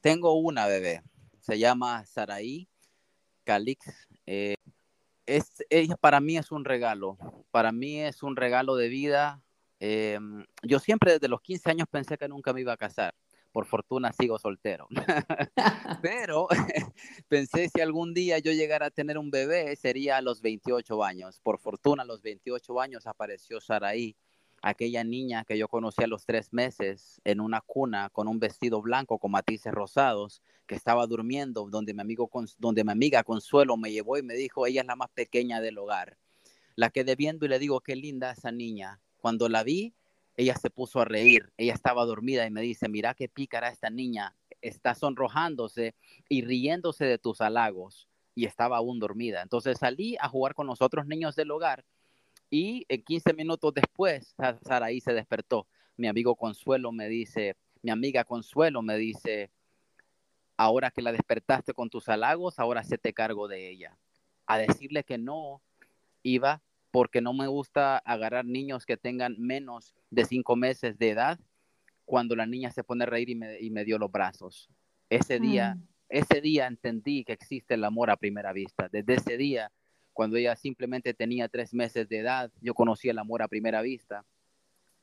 Tengo 0.00 0.34
una 0.34 0.66
bebé, 0.66 1.02
se 1.40 1.58
llama 1.58 2.04
Saraí 2.06 2.68
Calix. 3.44 3.86
Eh, 4.26 4.54
es, 5.26 5.64
ella 5.70 5.96
para 5.96 6.20
mí 6.20 6.36
es 6.36 6.50
un 6.52 6.64
regalo, 6.64 7.16
para 7.50 7.72
mí 7.72 8.00
es 8.00 8.22
un 8.22 8.36
regalo 8.36 8.76
de 8.76 8.88
vida. 8.88 9.42
Em, 9.80 10.44
yo 10.62 10.78
siempre 10.78 11.12
desde 11.12 11.28
los 11.28 11.40
15 11.40 11.70
años 11.70 11.88
pensé 11.90 12.16
que 12.16 12.28
nunca 12.28 12.52
me 12.52 12.60
iba 12.60 12.72
a 12.72 12.76
casar. 12.76 13.14
Por 13.52 13.66
fortuna 13.66 14.12
sigo 14.12 14.38
soltero. 14.38 14.88
Pero 16.02 16.48
pensé 17.28 17.68
si 17.68 17.80
algún 17.80 18.14
día 18.14 18.38
yo 18.38 18.52
llegara 18.52 18.86
a 18.86 18.90
tener 18.90 19.18
un 19.18 19.30
bebé 19.30 19.76
sería 19.76 20.16
a 20.16 20.22
los 20.22 20.40
28 20.40 21.04
años. 21.04 21.40
Por 21.40 21.58
fortuna 21.58 22.02
a 22.02 22.06
los 22.06 22.22
28 22.22 22.80
años 22.80 23.06
apareció 23.06 23.60
Saraí 23.60 24.16
aquella 24.62 25.02
niña 25.02 25.44
que 25.44 25.58
yo 25.58 25.66
conocí 25.66 26.04
a 26.04 26.06
los 26.06 26.24
tres 26.24 26.52
meses 26.52 27.20
en 27.24 27.40
una 27.40 27.60
cuna 27.60 28.08
con 28.10 28.28
un 28.28 28.38
vestido 28.38 28.80
blanco 28.80 29.18
con 29.18 29.32
matices 29.32 29.72
rosados, 29.72 30.40
que 30.66 30.76
estaba 30.76 31.06
durmiendo, 31.06 31.68
donde 31.68 31.92
mi, 31.92 32.00
amigo, 32.00 32.30
donde 32.58 32.84
mi 32.84 32.92
amiga 32.92 33.24
Consuelo 33.24 33.76
me 33.76 33.90
llevó 33.90 34.16
y 34.16 34.22
me 34.22 34.34
dijo, 34.34 34.66
ella 34.66 34.82
es 34.82 34.86
la 34.86 34.96
más 34.96 35.10
pequeña 35.10 35.60
del 35.60 35.78
hogar. 35.78 36.16
La 36.76 36.90
quedé 36.90 37.16
viendo 37.16 37.44
y 37.44 37.48
le 37.48 37.58
digo, 37.58 37.80
qué 37.80 37.96
linda 37.96 38.30
esa 38.30 38.52
niña. 38.52 39.00
Cuando 39.20 39.48
la 39.48 39.64
vi, 39.64 39.94
ella 40.36 40.54
se 40.56 40.70
puso 40.70 41.00
a 41.00 41.04
reír, 41.04 41.52
ella 41.58 41.74
estaba 41.74 42.04
dormida 42.04 42.46
y 42.46 42.50
me 42.50 42.62
dice, 42.62 42.88
mira 42.88 43.14
qué 43.14 43.28
pícara 43.28 43.68
esta 43.68 43.90
niña, 43.90 44.34
está 44.60 44.94
sonrojándose 44.94 45.94
y 46.28 46.42
riéndose 46.42 47.04
de 47.04 47.18
tus 47.18 47.40
halagos 47.40 48.08
y 48.34 48.46
estaba 48.46 48.78
aún 48.78 49.00
dormida. 49.00 49.42
Entonces 49.42 49.78
salí 49.78 50.16
a 50.20 50.28
jugar 50.28 50.54
con 50.54 50.68
los 50.68 50.80
otros 50.80 51.06
niños 51.06 51.34
del 51.36 51.50
hogar 51.50 51.84
y 52.52 52.84
en 52.90 53.02
15 53.02 53.32
minutos 53.32 53.72
después, 53.72 54.34
Saraí 54.60 55.00
se 55.00 55.14
despertó. 55.14 55.66
Mi 55.96 56.06
amigo 56.06 56.36
Consuelo 56.36 56.92
me 56.92 57.08
dice, 57.08 57.56
mi 57.80 57.90
amiga 57.90 58.24
Consuelo 58.24 58.82
me 58.82 58.98
dice, 58.98 59.50
ahora 60.58 60.90
que 60.90 61.00
la 61.00 61.12
despertaste 61.12 61.72
con 61.72 61.88
tus 61.88 62.10
halagos, 62.10 62.58
ahora 62.58 62.84
se 62.84 62.98
te 62.98 63.14
cargo 63.14 63.48
de 63.48 63.70
ella. 63.70 63.96
A 64.44 64.58
decirle 64.58 65.02
que 65.02 65.16
no 65.16 65.62
iba 66.22 66.60
porque 66.90 67.22
no 67.22 67.32
me 67.32 67.46
gusta 67.46 67.96
agarrar 67.96 68.44
niños 68.44 68.84
que 68.84 68.98
tengan 68.98 69.34
menos 69.38 69.94
de 70.10 70.26
cinco 70.26 70.54
meses 70.54 70.98
de 70.98 71.08
edad 71.08 71.40
cuando 72.04 72.36
la 72.36 72.44
niña 72.44 72.70
se 72.70 72.84
pone 72.84 73.04
a 73.04 73.06
reír 73.06 73.30
y 73.30 73.70
me, 73.70 73.84
dio 73.86 73.96
los 73.96 74.12
brazos. 74.12 74.68
Ese 75.08 75.40
día, 75.40 75.76
mm. 75.76 75.86
ese 76.10 76.42
día 76.42 76.66
entendí 76.66 77.24
que 77.24 77.32
existe 77.32 77.72
el 77.72 77.84
amor 77.84 78.10
a 78.10 78.18
primera 78.18 78.52
vista. 78.52 78.90
Desde 78.90 79.14
ese 79.14 79.38
día 79.38 79.72
cuando 80.12 80.36
ella 80.36 80.56
simplemente 80.56 81.14
tenía 81.14 81.48
tres 81.48 81.72
meses 81.72 82.08
de 82.08 82.18
edad, 82.18 82.50
yo 82.60 82.74
conocí 82.74 83.08
el 83.08 83.18
amor 83.18 83.42
a 83.42 83.48
primera 83.48 83.82
vista. 83.82 84.24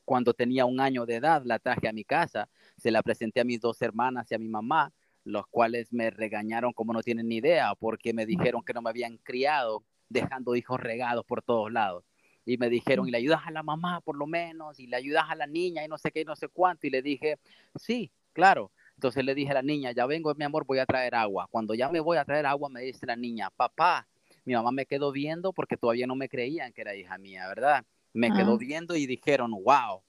Cuando 0.05 0.33
tenía 0.33 0.65
un 0.65 0.79
año 0.79 1.05
de 1.05 1.15
edad, 1.15 1.43
la 1.45 1.59
traje 1.59 1.87
a 1.87 1.93
mi 1.93 2.03
casa, 2.03 2.49
se 2.77 2.91
la 2.91 3.03
presenté 3.03 3.41
a 3.41 3.43
mis 3.43 3.61
dos 3.61 3.81
hermanas 3.81 4.31
y 4.31 4.35
a 4.35 4.39
mi 4.39 4.47
mamá, 4.47 4.91
los 5.23 5.45
cuales 5.47 5.91
me 5.93 6.09
regañaron 6.09 6.73
como 6.73 6.93
no 6.93 7.03
tienen 7.03 7.27
ni 7.27 7.37
idea, 7.37 7.75
porque 7.75 8.13
me 8.13 8.25
dijeron 8.25 8.63
que 8.63 8.73
no 8.73 8.81
me 8.81 8.89
habían 8.89 9.17
criado 9.17 9.83
dejando 10.09 10.55
hijos 10.55 10.79
regados 10.79 11.25
por 11.25 11.41
todos 11.41 11.71
lados. 11.71 12.03
Y 12.45 12.57
me 12.57 12.69
dijeron, 12.69 13.07
y 13.07 13.11
le 13.11 13.17
ayudas 13.17 13.41
a 13.45 13.51
la 13.51 13.61
mamá 13.61 14.01
por 14.01 14.17
lo 14.17 14.25
menos, 14.25 14.79
y 14.79 14.87
le 14.87 14.95
ayudas 14.95 15.25
a 15.29 15.35
la 15.35 15.45
niña, 15.45 15.85
y 15.85 15.87
no 15.87 15.97
sé 15.97 16.11
qué, 16.11 16.21
y 16.21 16.25
no 16.25 16.35
sé 16.35 16.47
cuánto. 16.47 16.87
Y 16.87 16.89
le 16.89 17.01
dije, 17.01 17.37
sí, 17.75 18.11
claro. 18.33 18.71
Entonces 18.95 19.23
le 19.23 19.35
dije 19.35 19.51
a 19.51 19.55
la 19.55 19.61
niña, 19.61 19.91
ya 19.91 20.05
vengo, 20.07 20.33
mi 20.33 20.43
amor, 20.43 20.65
voy 20.65 20.79
a 20.79 20.85
traer 20.85 21.13
agua. 21.13 21.47
Cuando 21.51 21.75
ya 21.75 21.89
me 21.89 21.99
voy 21.99 22.17
a 22.17 22.25
traer 22.25 22.45
agua, 22.47 22.69
me 22.69 22.81
dice 22.81 23.05
la 23.05 23.15
niña, 23.15 23.49
papá, 23.51 24.07
mi 24.45 24.53
mamá 24.53 24.71
me 24.71 24.85
quedó 24.85 25.11
viendo 25.11 25.53
porque 25.53 25.77
todavía 25.77 26.07
no 26.07 26.15
me 26.15 26.29
creían 26.29 26.73
que 26.73 26.81
era 26.81 26.95
hija 26.95 27.17
mía, 27.17 27.47
¿verdad? 27.47 27.85
Me 28.13 28.31
quedó 28.31 28.57
viendo 28.57 28.95
y 28.95 29.05
dijeron, 29.05 29.51
wow, 29.51 30.01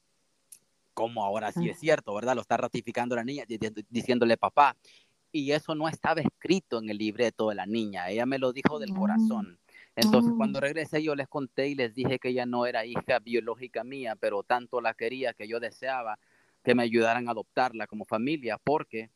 ¿cómo 0.94 1.24
ahora 1.24 1.52
sí 1.52 1.68
es 1.68 1.78
cierto, 1.78 2.14
verdad? 2.14 2.34
Lo 2.34 2.40
está 2.40 2.56
ratificando 2.56 3.14
la 3.14 3.24
niña 3.24 3.44
diciéndole 3.88 4.36
papá. 4.36 4.76
Y 5.32 5.52
eso 5.52 5.74
no 5.74 5.88
estaba 5.88 6.20
escrito 6.20 6.78
en 6.78 6.90
el 6.90 6.98
libreto 6.98 7.50
de 7.50 7.54
la 7.54 7.66
niña, 7.66 8.08
ella 8.08 8.26
me 8.26 8.38
lo 8.38 8.52
dijo 8.52 8.78
del 8.78 8.92
corazón. 8.92 9.58
Entonces, 9.94 10.32
cuando 10.36 10.60
regresé, 10.60 11.02
yo 11.02 11.14
les 11.14 11.28
conté 11.28 11.68
y 11.68 11.74
les 11.74 11.94
dije 11.94 12.18
que 12.18 12.30
ella 12.30 12.46
no 12.46 12.66
era 12.66 12.86
hija 12.86 13.18
biológica 13.18 13.84
mía, 13.84 14.16
pero 14.16 14.42
tanto 14.42 14.80
la 14.80 14.94
quería 14.94 15.34
que 15.34 15.46
yo 15.46 15.60
deseaba 15.60 16.18
que 16.64 16.74
me 16.74 16.82
ayudaran 16.82 17.28
a 17.28 17.32
adoptarla 17.32 17.86
como 17.86 18.04
familia, 18.04 18.58
porque 18.58 19.10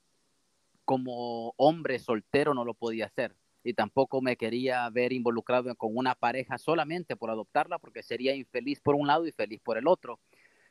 como 0.84 1.54
hombre 1.56 1.98
soltero 1.98 2.54
no 2.54 2.64
lo 2.64 2.74
podía 2.74 3.06
hacer 3.06 3.34
y 3.64 3.72
tampoco 3.72 4.20
me 4.20 4.36
quería 4.36 4.88
ver 4.90 5.12
involucrado 5.12 5.74
con 5.74 5.96
una 5.96 6.14
pareja 6.14 6.58
solamente 6.58 7.16
por 7.16 7.30
adoptarla 7.30 7.78
porque 7.78 8.02
sería 8.02 8.34
infeliz 8.34 8.80
por 8.80 8.94
un 8.94 9.06
lado 9.06 9.26
y 9.26 9.32
feliz 9.32 9.60
por 9.60 9.78
el 9.78 9.88
otro. 9.88 10.20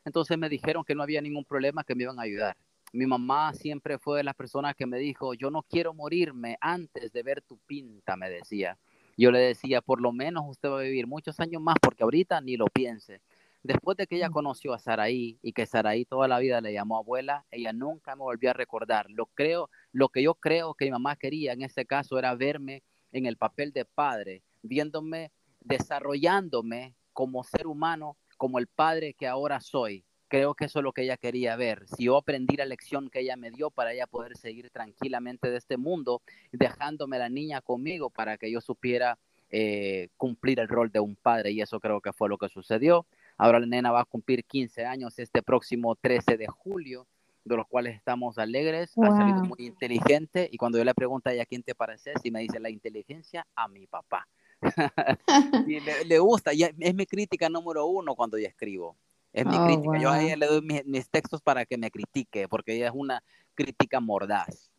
Entonces 0.04 0.38
me 0.38 0.48
dijeron 0.48 0.84
que 0.84 0.94
no 0.94 1.02
había 1.02 1.20
ningún 1.20 1.44
problema, 1.44 1.82
que 1.82 1.94
me 1.94 2.04
iban 2.04 2.20
a 2.20 2.22
ayudar. 2.22 2.56
Mi 2.92 3.06
mamá 3.06 3.52
siempre 3.52 3.98
fue 3.98 4.18
de 4.18 4.24
las 4.24 4.36
personas 4.36 4.76
que 4.76 4.86
me 4.86 4.98
dijo, 4.98 5.34
yo 5.34 5.50
no 5.50 5.62
quiero 5.62 5.92
morirme 5.92 6.56
antes 6.60 7.12
de 7.12 7.22
ver 7.24 7.42
tu 7.42 7.58
pinta, 7.66 8.14
me 8.14 8.30
decía. 8.30 8.78
Yo 9.16 9.32
le 9.32 9.40
decía, 9.40 9.80
por 9.80 10.00
lo 10.00 10.12
menos 10.12 10.44
usted 10.46 10.68
va 10.68 10.78
a 10.78 10.82
vivir 10.82 11.08
muchos 11.08 11.40
años 11.40 11.60
más 11.60 11.76
porque 11.82 12.04
ahorita 12.04 12.40
ni 12.40 12.56
lo 12.56 12.66
piense. 12.66 13.20
Después 13.64 13.96
de 13.96 14.06
que 14.06 14.16
ella 14.16 14.28
conoció 14.28 14.74
a 14.74 14.78
Saraí 14.78 15.38
y 15.40 15.54
que 15.54 15.64
Saraí 15.64 16.04
toda 16.04 16.28
la 16.28 16.38
vida 16.38 16.60
le 16.60 16.74
llamó 16.74 16.98
abuela, 16.98 17.46
ella 17.50 17.72
nunca 17.72 18.14
me 18.14 18.20
volvió 18.20 18.50
a 18.50 18.52
recordar. 18.52 19.06
Lo, 19.08 19.24
creo, 19.24 19.70
lo 19.90 20.10
que 20.10 20.22
yo 20.22 20.34
creo 20.34 20.74
que 20.74 20.84
mi 20.84 20.90
mamá 20.90 21.16
quería 21.16 21.54
en 21.54 21.62
este 21.62 21.86
caso 21.86 22.18
era 22.18 22.34
verme 22.34 22.82
en 23.10 23.24
el 23.24 23.38
papel 23.38 23.72
de 23.72 23.86
padre, 23.86 24.42
viéndome 24.62 25.32
desarrollándome 25.60 26.94
como 27.14 27.42
ser 27.42 27.66
humano, 27.66 28.18
como 28.36 28.58
el 28.58 28.66
padre 28.66 29.14
que 29.14 29.26
ahora 29.26 29.60
soy. 29.60 30.04
Creo 30.28 30.54
que 30.54 30.66
eso 30.66 30.80
es 30.80 30.82
lo 30.82 30.92
que 30.92 31.04
ella 31.04 31.16
quería 31.16 31.56
ver. 31.56 31.88
Si 31.88 32.04
yo 32.04 32.18
aprendí 32.18 32.56
la 32.56 32.66
lección 32.66 33.08
que 33.08 33.20
ella 33.20 33.36
me 33.36 33.50
dio 33.50 33.70
para 33.70 33.94
ella 33.94 34.06
poder 34.06 34.36
seguir 34.36 34.68
tranquilamente 34.68 35.50
de 35.50 35.56
este 35.56 35.78
mundo, 35.78 36.20
dejándome 36.52 37.18
la 37.18 37.30
niña 37.30 37.62
conmigo 37.62 38.10
para 38.10 38.36
que 38.36 38.50
yo 38.50 38.60
supiera 38.60 39.18
eh, 39.48 40.08
cumplir 40.18 40.60
el 40.60 40.68
rol 40.68 40.92
de 40.92 41.00
un 41.00 41.16
padre. 41.16 41.52
Y 41.52 41.62
eso 41.62 41.80
creo 41.80 42.02
que 42.02 42.12
fue 42.12 42.28
lo 42.28 42.36
que 42.36 42.50
sucedió. 42.50 43.06
Ahora 43.36 43.58
la 43.58 43.66
nena 43.66 43.90
va 43.90 44.00
a 44.00 44.04
cumplir 44.04 44.44
15 44.44 44.84
años 44.84 45.18
este 45.18 45.42
próximo 45.42 45.96
13 45.96 46.36
de 46.36 46.46
julio, 46.46 47.06
de 47.44 47.56
los 47.56 47.66
cuales 47.66 47.96
estamos 47.96 48.38
alegres. 48.38 48.92
Ha 49.02 49.16
salido 49.16 49.44
muy 49.44 49.66
inteligente. 49.66 50.48
Y 50.50 50.56
cuando 50.56 50.78
yo 50.78 50.84
le 50.84 50.94
pregunto 50.94 51.28
a 51.28 51.32
ella 51.32 51.46
quién 51.46 51.62
te 51.62 51.74
parece, 51.74 52.12
y 52.22 52.30
me 52.30 52.40
dice 52.40 52.60
la 52.60 52.70
inteligencia 52.70 53.46
a 53.54 53.68
mi 53.68 53.86
papá. 53.86 54.28
y 55.66 55.80
le, 55.80 56.18
gusta, 56.18 56.54
y 56.54 56.62
es 56.62 56.94
mi 56.94 57.06
crítica 57.06 57.48
número 57.48 57.86
uno 57.86 58.14
cuando 58.14 58.38
yo 58.38 58.46
escribo. 58.46 58.96
Es 59.32 59.44
mi 59.44 59.56
oh, 59.56 59.66
crítica. 59.66 59.98
Yo 59.98 60.10
a 60.10 60.22
ella 60.22 60.36
le 60.36 60.46
doy 60.46 60.62
mis, 60.62 61.10
textos 61.10 61.42
para 61.42 61.66
que 61.66 61.76
me 61.76 61.90
critique, 61.90 62.48
porque 62.48 62.74
ella 62.76 62.86
es 62.86 62.94
una 62.94 63.22
crítica 63.54 64.00
mordaz. 64.00 64.70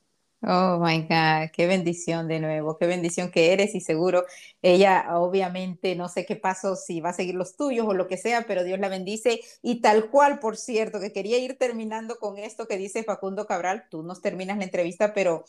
Oh 0.42 0.80
my 0.80 1.02
God, 1.04 1.50
qué 1.54 1.66
bendición 1.66 2.28
de 2.28 2.40
nuevo, 2.40 2.78
qué 2.78 2.86
bendición 2.86 3.32
que 3.32 3.52
eres 3.54 3.74
y 3.74 3.82
seguro 3.82 4.26
ella 4.62 5.08
obviamente 5.18 5.96
no 5.96 6.08
sé 6.08 6.26
qué 6.26 6.36
pasó, 6.36 6.76
si 6.76 7.00
va 7.02 7.10
a 7.10 7.14
seguir 7.14 7.34
los 7.34 7.56
tuyos 7.56 7.88
o 7.88 7.94
lo 7.94 8.08
que 8.08 8.18
sea, 8.18 8.46
pero 8.46 8.64
Dios 8.64 8.80
la 8.80 8.90
bendice 8.90 9.40
y 9.64 9.82
tal 9.82 10.12
cual, 10.12 10.38
por 10.40 10.58
cierto, 10.58 11.00
que 11.00 11.12
quería 11.12 11.40
ir 11.40 11.58
terminando 11.58 12.18
con 12.20 12.38
esto 12.38 12.68
que 12.68 12.78
dice 12.78 13.04
Facundo 13.04 13.48
Cabral, 13.48 13.86
tú 13.90 14.04
nos 14.04 14.22
terminas 14.22 14.58
la 14.58 14.66
entrevista, 14.66 15.14
pero 15.16 15.46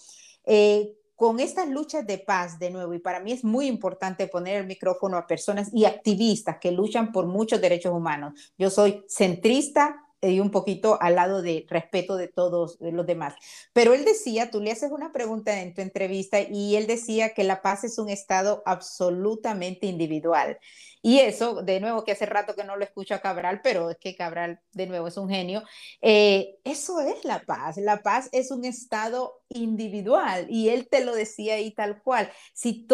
eh, 0.47 0.95
con 1.15 1.41
estas 1.41 1.69
luchas 1.69 2.07
de 2.07 2.19
paz 2.19 2.59
de 2.59 2.71
nuevo, 2.71 2.95
y 2.95 2.99
para 2.99 3.21
mí 3.21 3.33
es 3.33 3.45
muy 3.45 3.67
importante 3.67 4.29
poner 4.29 4.61
el 4.61 4.67
micrófono 4.67 5.19
a 5.19 5.27
personas 5.27 5.69
y 5.75 5.85
activistas 5.85 6.57
que 6.59 6.71
luchan 6.71 7.13
por 7.13 7.27
muchos 7.27 7.61
derechos 7.61 7.93
humanos. 7.93 8.53
Yo 8.57 8.71
soy 8.71 9.05
centrista 9.09 10.06
y 10.31 10.41
un 10.41 10.51
poquito 10.51 11.01
al 11.01 11.17
lado 11.17 11.43
de 11.43 11.67
respeto 11.69 12.17
de 12.17 12.29
todos 12.29 12.79
los 12.81 13.07
demás. 13.07 13.35
Pero 13.73 13.95
él 13.95 14.05
decía, 14.05 14.51
tú 14.51 14.61
le 14.61 14.73
haces 14.73 14.93
una 14.93 15.13
pregunta 15.13 15.61
en 15.61 15.75
tu 15.75 15.81
entrevista 15.83 16.41
y 16.41 16.77
él 16.77 16.87
decía 16.87 17.35
que 17.35 17.45
la 17.45 17.63
paz 17.63 17.85
es 17.85 17.99
un 17.99 18.09
estado 18.09 18.63
absolutamente 18.67 19.87
individual. 19.87 20.59
Y 21.03 21.21
eso, 21.21 21.63
de 21.63 21.79
nuevo, 21.79 22.05
que 22.05 22.13
hace 22.13 22.27
rato 22.27 22.55
que 22.57 22.65
no 22.65 22.77
lo 22.77 22.85
escucho 22.85 23.15
a 23.15 23.21
Cabral, 23.21 23.61
pero 23.63 23.91
es 23.91 23.99
que 23.99 24.17
Cabral, 24.17 24.61
de 24.73 24.87
nuevo, 24.87 25.07
es 25.07 25.17
un 25.17 25.29
genio. 25.29 25.63
Eh, 26.03 26.57
eso 26.65 27.01
es 27.01 27.25
la 27.25 27.45
paz. 27.45 27.77
La 27.77 28.03
paz 28.03 28.29
es 28.33 28.51
un 28.51 28.65
estado 28.65 29.41
individual 29.49 30.47
y 30.51 30.71
él 30.71 30.89
te 30.89 31.05
lo 31.05 31.15
decía 31.15 31.55
ahí 31.55 31.73
tal 31.73 32.03
cual. 32.03 32.31
Si 32.55 32.87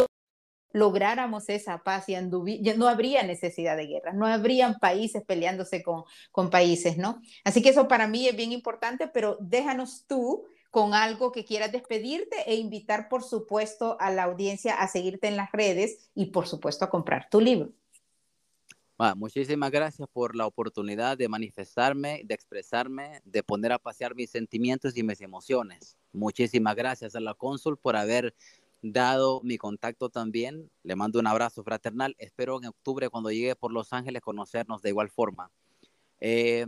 lográramos 0.73 1.49
esa 1.49 1.83
paz 1.83 2.09
y 2.09 2.17
no 2.17 2.89
habría 2.89 3.23
necesidad 3.23 3.77
de 3.77 3.87
guerra, 3.87 4.13
no 4.13 4.27
habrían 4.27 4.79
países 4.79 5.23
peleándose 5.25 5.83
con, 5.83 6.05
con 6.31 6.51
países, 6.51 6.99
¿no? 6.99 7.21
Así 7.45 7.63
que 7.63 7.71
eso 7.71 7.89
para 7.89 8.07
mí 8.07 8.29
es 8.29 8.37
bien 8.37 8.53
importante, 8.53 9.09
pero 9.09 9.37
déjanos 9.41 10.05
tú 10.07 10.47
con 10.73 10.95
algo 10.95 11.33
que 11.33 11.45
quieras 11.45 11.71
despedirte 11.71 12.35
e 12.47 12.55
invitar, 12.55 13.11
por 13.11 13.23
supuesto, 13.23 13.99
a 14.01 14.11
la 14.11 14.23
audiencia 14.23 14.75
a 14.77 14.89
seguirte 14.89 15.29
en 15.29 15.37
las 15.37 15.53
redes 15.53 16.11
y, 16.15 16.27
por 16.27 16.49
supuesto, 16.49 16.87
a 16.87 16.91
comprar 16.91 17.29
tu 17.29 17.43
libro. 17.43 17.69
muchísimas 19.15 19.71
gracias 19.71 20.09
por 20.11 20.35
la 20.35 20.47
oportunidad 20.47 21.19
de 21.19 21.29
manifestarme, 21.29 22.23
de 22.25 22.35
expresarme, 22.35 23.21
de 23.27 23.43
poner 23.43 23.73
a 23.73 23.79
pasear 23.79 24.15
mis 24.15 24.31
sentimientos 24.31 24.97
y 24.97 25.03
mis 25.03 25.21
emociones. 25.21 25.99
Muchísimas 26.11 26.75
gracias 26.75 27.15
a 27.15 27.21
la 27.21 27.35
cónsul 27.35 27.77
por 27.77 27.95
haber 27.95 28.35
dado 28.83 29.41
mi 29.43 29.57
contacto 29.57 30.11
también. 30.11 30.71
Le 30.83 30.97
mando 30.97 31.21
un 31.21 31.27
abrazo 31.27 31.63
fraternal. 31.63 32.15
Espero 32.19 32.59
en 32.61 32.69
octubre, 32.69 33.09
cuando 33.09 33.31
llegue 33.31 33.57
por 33.57 33.73
Los 33.73 33.93
Ángeles, 33.93 34.21
conocernos 34.21 34.83
de 34.83 34.91
igual 34.91 35.09
forma. 35.09 35.51
Eh, 36.21 36.67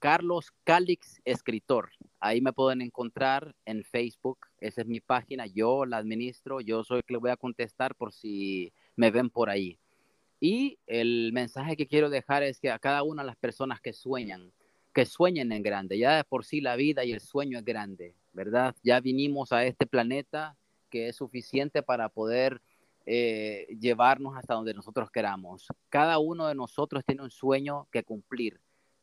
Carlos 0.00 0.52
Calix, 0.64 1.22
escritor. 1.24 1.90
Ahí 2.20 2.40
me 2.40 2.52
pueden 2.52 2.82
encontrar 2.82 3.54
en 3.64 3.84
Facebook. 3.84 4.38
Esa 4.58 4.82
es 4.82 4.86
mi 4.86 5.00
página. 5.00 5.46
Yo 5.46 5.86
la 5.86 5.96
administro. 5.96 6.60
Yo 6.60 6.84
soy 6.84 6.98
el 6.98 7.04
que 7.04 7.14
le 7.14 7.20
voy 7.20 7.30
a 7.30 7.36
contestar 7.36 7.94
por 7.94 8.12
si 8.12 8.72
me 8.96 9.10
ven 9.10 9.30
por 9.30 9.48
ahí. 9.48 9.78
Y 10.40 10.78
el 10.86 11.30
mensaje 11.32 11.76
que 11.76 11.86
quiero 11.86 12.10
dejar 12.10 12.42
es 12.42 12.60
que 12.60 12.70
a 12.70 12.78
cada 12.78 13.02
una 13.02 13.22
de 13.22 13.28
las 13.28 13.36
personas 13.36 13.80
que 13.80 13.94
sueñan, 13.94 14.52
que 14.92 15.06
sueñen 15.06 15.52
en 15.52 15.62
grande. 15.62 15.96
Ya 15.96 16.16
de 16.16 16.24
por 16.24 16.44
sí 16.44 16.60
la 16.60 16.76
vida 16.76 17.04
y 17.04 17.12
el 17.12 17.20
sueño 17.20 17.58
es 17.58 17.64
grande, 17.64 18.14
¿verdad? 18.32 18.74
Ya 18.82 19.00
vinimos 19.00 19.52
a 19.52 19.64
este 19.64 19.86
planeta 19.86 20.56
que 20.94 21.08
es 21.08 21.16
suficiente 21.16 21.82
para 21.82 22.08
poder 22.08 22.62
eh, 23.04 23.66
llevarnos 23.80 24.36
hasta 24.36 24.54
donde 24.54 24.72
nosotros 24.74 25.10
queramos. 25.10 25.66
Cada 25.88 26.18
uno 26.18 26.46
de 26.46 26.54
nosotros 26.54 27.02
tiene 27.04 27.24
un 27.24 27.32
sueño 27.32 27.88
que 27.90 28.04
cumplir, 28.04 28.60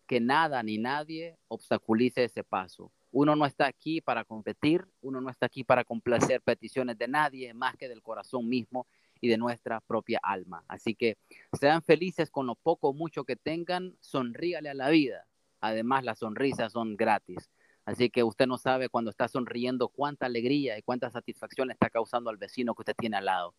que 0.07 0.21
nada 0.21 0.63
ni 0.63 0.77
nadie 0.77 1.37
obstaculice 1.49 2.23
ese 2.23 2.45
paso. 2.45 2.93
Uno 3.11 3.35
no 3.35 3.45
está 3.45 3.65
aquí 3.65 3.99
para 3.99 4.23
competir, 4.23 4.87
uno 5.01 5.19
no 5.19 5.29
está 5.29 5.47
aquí 5.47 5.65
para 5.65 5.83
complacer 5.83 6.41
peticiones 6.41 6.97
de 6.97 7.09
nadie 7.09 7.53
más 7.53 7.75
que 7.75 7.89
del 7.89 8.01
corazón 8.01 8.47
mismo 8.47 8.87
y 9.19 9.27
de 9.27 9.37
nuestra 9.37 9.81
propia 9.81 10.21
alma. 10.23 10.63
Así 10.69 10.95
que 10.95 11.17
sean 11.59 11.83
felices 11.83 12.31
con 12.31 12.47
lo 12.47 12.55
poco 12.55 12.87
o 12.87 12.93
mucho 12.93 13.25
que 13.25 13.35
tengan, 13.35 13.97
sonríale 13.99 14.69
a 14.69 14.75
la 14.75 14.89
vida. 14.91 15.25
Además, 15.59 16.05
las 16.05 16.19
sonrisas 16.19 16.71
son 16.71 16.95
gratis. 16.95 17.49
Así 17.85 18.09
que 18.09 18.23
usted 18.23 18.47
no 18.47 18.57
sabe 18.57 18.89
cuando 18.89 19.09
está 19.09 19.27
sonriendo 19.27 19.89
cuánta 19.89 20.27
alegría 20.27 20.77
y 20.77 20.81
cuánta 20.81 21.09
satisfacción 21.09 21.71
está 21.71 21.89
causando 21.89 22.29
al 22.29 22.37
vecino 22.37 22.75
que 22.75 22.81
usted 22.81 22.95
tiene 22.95 23.17
al 23.17 23.25
lado. 23.25 23.55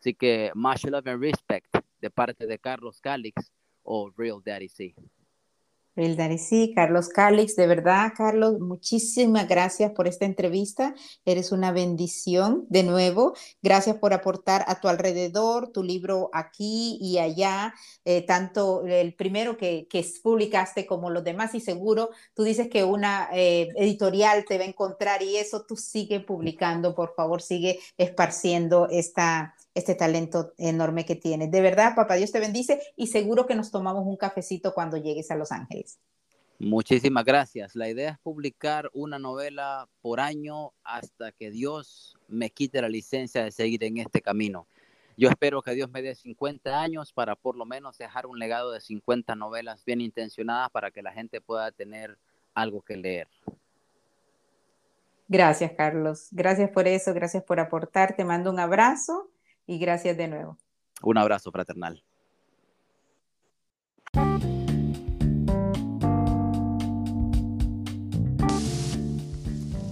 Así 0.00 0.14
que 0.14 0.50
much 0.54 0.84
love 0.84 1.06
and 1.06 1.20
respect 1.20 1.74
de 2.00 2.10
parte 2.10 2.46
de 2.46 2.58
Carlos 2.58 3.00
Calix 3.00 3.52
o 3.82 4.10
Real 4.16 4.40
Daddy 4.44 4.68
C. 4.68 4.94
Sí, 6.38 6.72
Carlos 6.76 7.08
Calix, 7.08 7.56
de 7.56 7.66
verdad, 7.66 8.12
Carlos, 8.16 8.60
muchísimas 8.60 9.48
gracias 9.48 9.90
por 9.90 10.06
esta 10.06 10.26
entrevista. 10.26 10.94
Eres 11.24 11.50
una 11.50 11.72
bendición 11.72 12.66
de 12.68 12.84
nuevo. 12.84 13.34
Gracias 13.62 13.96
por 13.96 14.12
aportar 14.12 14.64
a 14.68 14.78
tu 14.80 14.86
alrededor 14.86 15.72
tu 15.72 15.82
libro 15.82 16.30
aquí 16.32 16.98
y 17.00 17.18
allá, 17.18 17.74
eh, 18.04 18.24
tanto 18.24 18.86
el 18.86 19.12
primero 19.14 19.56
que, 19.56 19.88
que, 19.90 20.06
publicaste 20.22 20.86
como 20.86 21.10
los 21.10 21.24
demás. 21.24 21.56
Y 21.56 21.60
seguro 21.60 22.10
tú 22.32 22.44
dices 22.44 22.68
que 22.68 22.84
una 22.84 23.28
eh, 23.32 23.68
editorial 23.74 24.44
te 24.44 24.56
va 24.56 24.64
a 24.64 24.68
encontrar 24.68 25.24
y 25.24 25.36
eso 25.36 25.64
tú 25.66 25.76
sigue 25.76 26.20
publicando, 26.20 26.94
por 26.94 27.12
favor, 27.16 27.42
sigue 27.42 27.80
esparciendo 27.96 28.86
esta, 28.88 29.56
este 29.78 29.94
talento 29.94 30.52
enorme 30.58 31.04
que 31.04 31.16
tienes. 31.16 31.50
De 31.50 31.60
verdad, 31.60 31.94
papá 31.94 32.14
Dios 32.14 32.32
te 32.32 32.40
bendice 32.40 32.80
y 32.96 33.06
seguro 33.06 33.46
que 33.46 33.54
nos 33.54 33.70
tomamos 33.70 34.06
un 34.06 34.16
cafecito 34.16 34.74
cuando 34.74 34.96
llegues 34.96 35.30
a 35.30 35.36
Los 35.36 35.52
Ángeles. 35.52 35.98
Muchísimas 36.58 37.24
gracias. 37.24 37.76
La 37.76 37.88
idea 37.88 38.10
es 38.10 38.18
publicar 38.18 38.90
una 38.92 39.18
novela 39.18 39.88
por 40.02 40.18
año 40.18 40.72
hasta 40.82 41.30
que 41.30 41.50
Dios 41.50 42.18
me 42.26 42.50
quite 42.50 42.82
la 42.82 42.88
licencia 42.88 43.44
de 43.44 43.52
seguir 43.52 43.84
en 43.84 43.98
este 43.98 44.20
camino. 44.20 44.66
Yo 45.16 45.28
espero 45.28 45.62
que 45.62 45.74
Dios 45.74 45.88
me 45.90 46.02
dé 46.02 46.14
50 46.14 46.80
años 46.80 47.12
para 47.12 47.36
por 47.36 47.56
lo 47.56 47.64
menos 47.64 47.96
dejar 47.98 48.26
un 48.26 48.38
legado 48.38 48.72
de 48.72 48.80
50 48.80 49.36
novelas 49.36 49.84
bien 49.84 50.00
intencionadas 50.00 50.70
para 50.70 50.90
que 50.90 51.02
la 51.02 51.12
gente 51.12 51.40
pueda 51.40 51.70
tener 51.70 52.18
algo 52.54 52.82
que 52.82 52.96
leer. 52.96 53.28
Gracias, 55.28 55.72
Carlos. 55.76 56.28
Gracias 56.32 56.70
por 56.70 56.88
eso, 56.88 57.14
gracias 57.14 57.44
por 57.44 57.60
aportar. 57.60 58.16
Te 58.16 58.24
mando 58.24 58.50
un 58.50 58.58
abrazo 58.58 59.30
y 59.68 59.78
gracias 59.78 60.16
de 60.16 60.26
nuevo. 60.26 60.58
Un 61.02 61.18
abrazo 61.18 61.52
fraternal. 61.52 62.02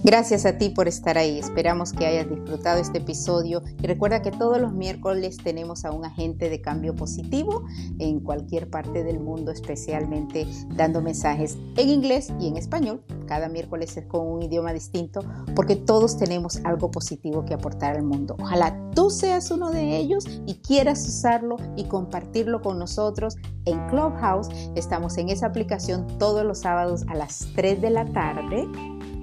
Gracias 0.07 0.45
a 0.45 0.57
ti 0.57 0.69
por 0.69 0.87
estar 0.87 1.17
ahí. 1.17 1.37
Esperamos 1.37 1.91
que 1.91 2.05
hayas 2.05 2.29
disfrutado 2.29 2.79
este 2.79 2.99
episodio 2.99 3.61
y 3.83 3.87
recuerda 3.87 4.21
que 4.21 4.31
todos 4.31 4.57
los 4.57 4.71
miércoles 4.71 5.35
tenemos 5.35 5.83
a 5.83 5.91
un 5.91 6.05
agente 6.05 6.49
de 6.49 6.61
cambio 6.61 6.95
positivo 6.95 7.65
en 7.99 8.21
cualquier 8.21 8.69
parte 8.69 9.03
del 9.03 9.19
mundo, 9.19 9.51
especialmente 9.51 10.47
dando 10.77 11.01
mensajes 11.01 11.57
en 11.75 11.89
inglés 11.89 12.31
y 12.39 12.47
en 12.47 12.55
español. 12.55 13.03
Cada 13.25 13.49
miércoles 13.49 13.97
es 13.97 14.05
con 14.05 14.25
un 14.25 14.41
idioma 14.43 14.71
distinto 14.71 15.19
porque 15.53 15.75
todos 15.75 16.17
tenemos 16.17 16.61
algo 16.63 16.89
positivo 16.89 17.43
que 17.43 17.55
aportar 17.55 17.97
al 17.97 18.03
mundo. 18.03 18.37
Ojalá 18.39 18.79
tú 18.95 19.09
seas 19.09 19.51
uno 19.51 19.71
de 19.71 19.97
ellos 19.97 20.23
y 20.45 20.61
quieras 20.61 21.05
usarlo 21.05 21.57
y 21.75 21.83
compartirlo 21.83 22.61
con 22.61 22.79
nosotros 22.79 23.35
en 23.65 23.85
Clubhouse. 23.89 24.47
Estamos 24.73 25.17
en 25.17 25.27
esa 25.27 25.47
aplicación 25.47 26.07
todos 26.17 26.45
los 26.45 26.59
sábados 26.59 27.03
a 27.09 27.15
las 27.15 27.45
3 27.55 27.81
de 27.81 27.89
la 27.89 28.05
tarde 28.05 28.69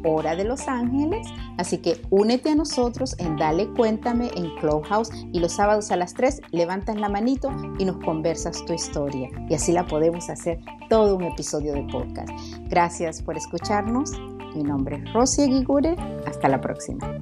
hora 0.04 0.36
de 0.36 0.44
Los 0.44 0.68
Ángeles. 0.68 1.26
Así 1.56 1.78
que 1.78 2.00
únete 2.10 2.50
a 2.50 2.54
nosotros 2.54 3.16
en 3.18 3.36
Dale 3.36 3.68
Cuéntame 3.70 4.30
en 4.34 4.54
Clubhouse 4.56 5.10
y 5.32 5.40
los 5.40 5.52
sábados 5.52 5.90
a 5.90 5.96
las 5.96 6.14
3 6.14 6.40
levantas 6.50 6.96
la 6.96 7.08
manito 7.08 7.50
y 7.78 7.84
nos 7.84 7.96
conversas 8.04 8.64
tu 8.64 8.72
historia. 8.72 9.28
Y 9.48 9.54
así 9.54 9.72
la 9.72 9.86
podemos 9.86 10.28
hacer 10.30 10.60
todo 10.88 11.16
un 11.16 11.24
episodio 11.24 11.72
de 11.72 11.82
podcast. 11.84 12.30
Gracias 12.68 13.22
por 13.22 13.36
escucharnos. 13.36 14.12
Mi 14.54 14.62
nombre 14.62 14.96
es 14.96 15.12
Rosy 15.12 15.42
Aguigure. 15.42 15.96
Hasta 16.26 16.48
la 16.48 16.60
próxima. 16.60 17.18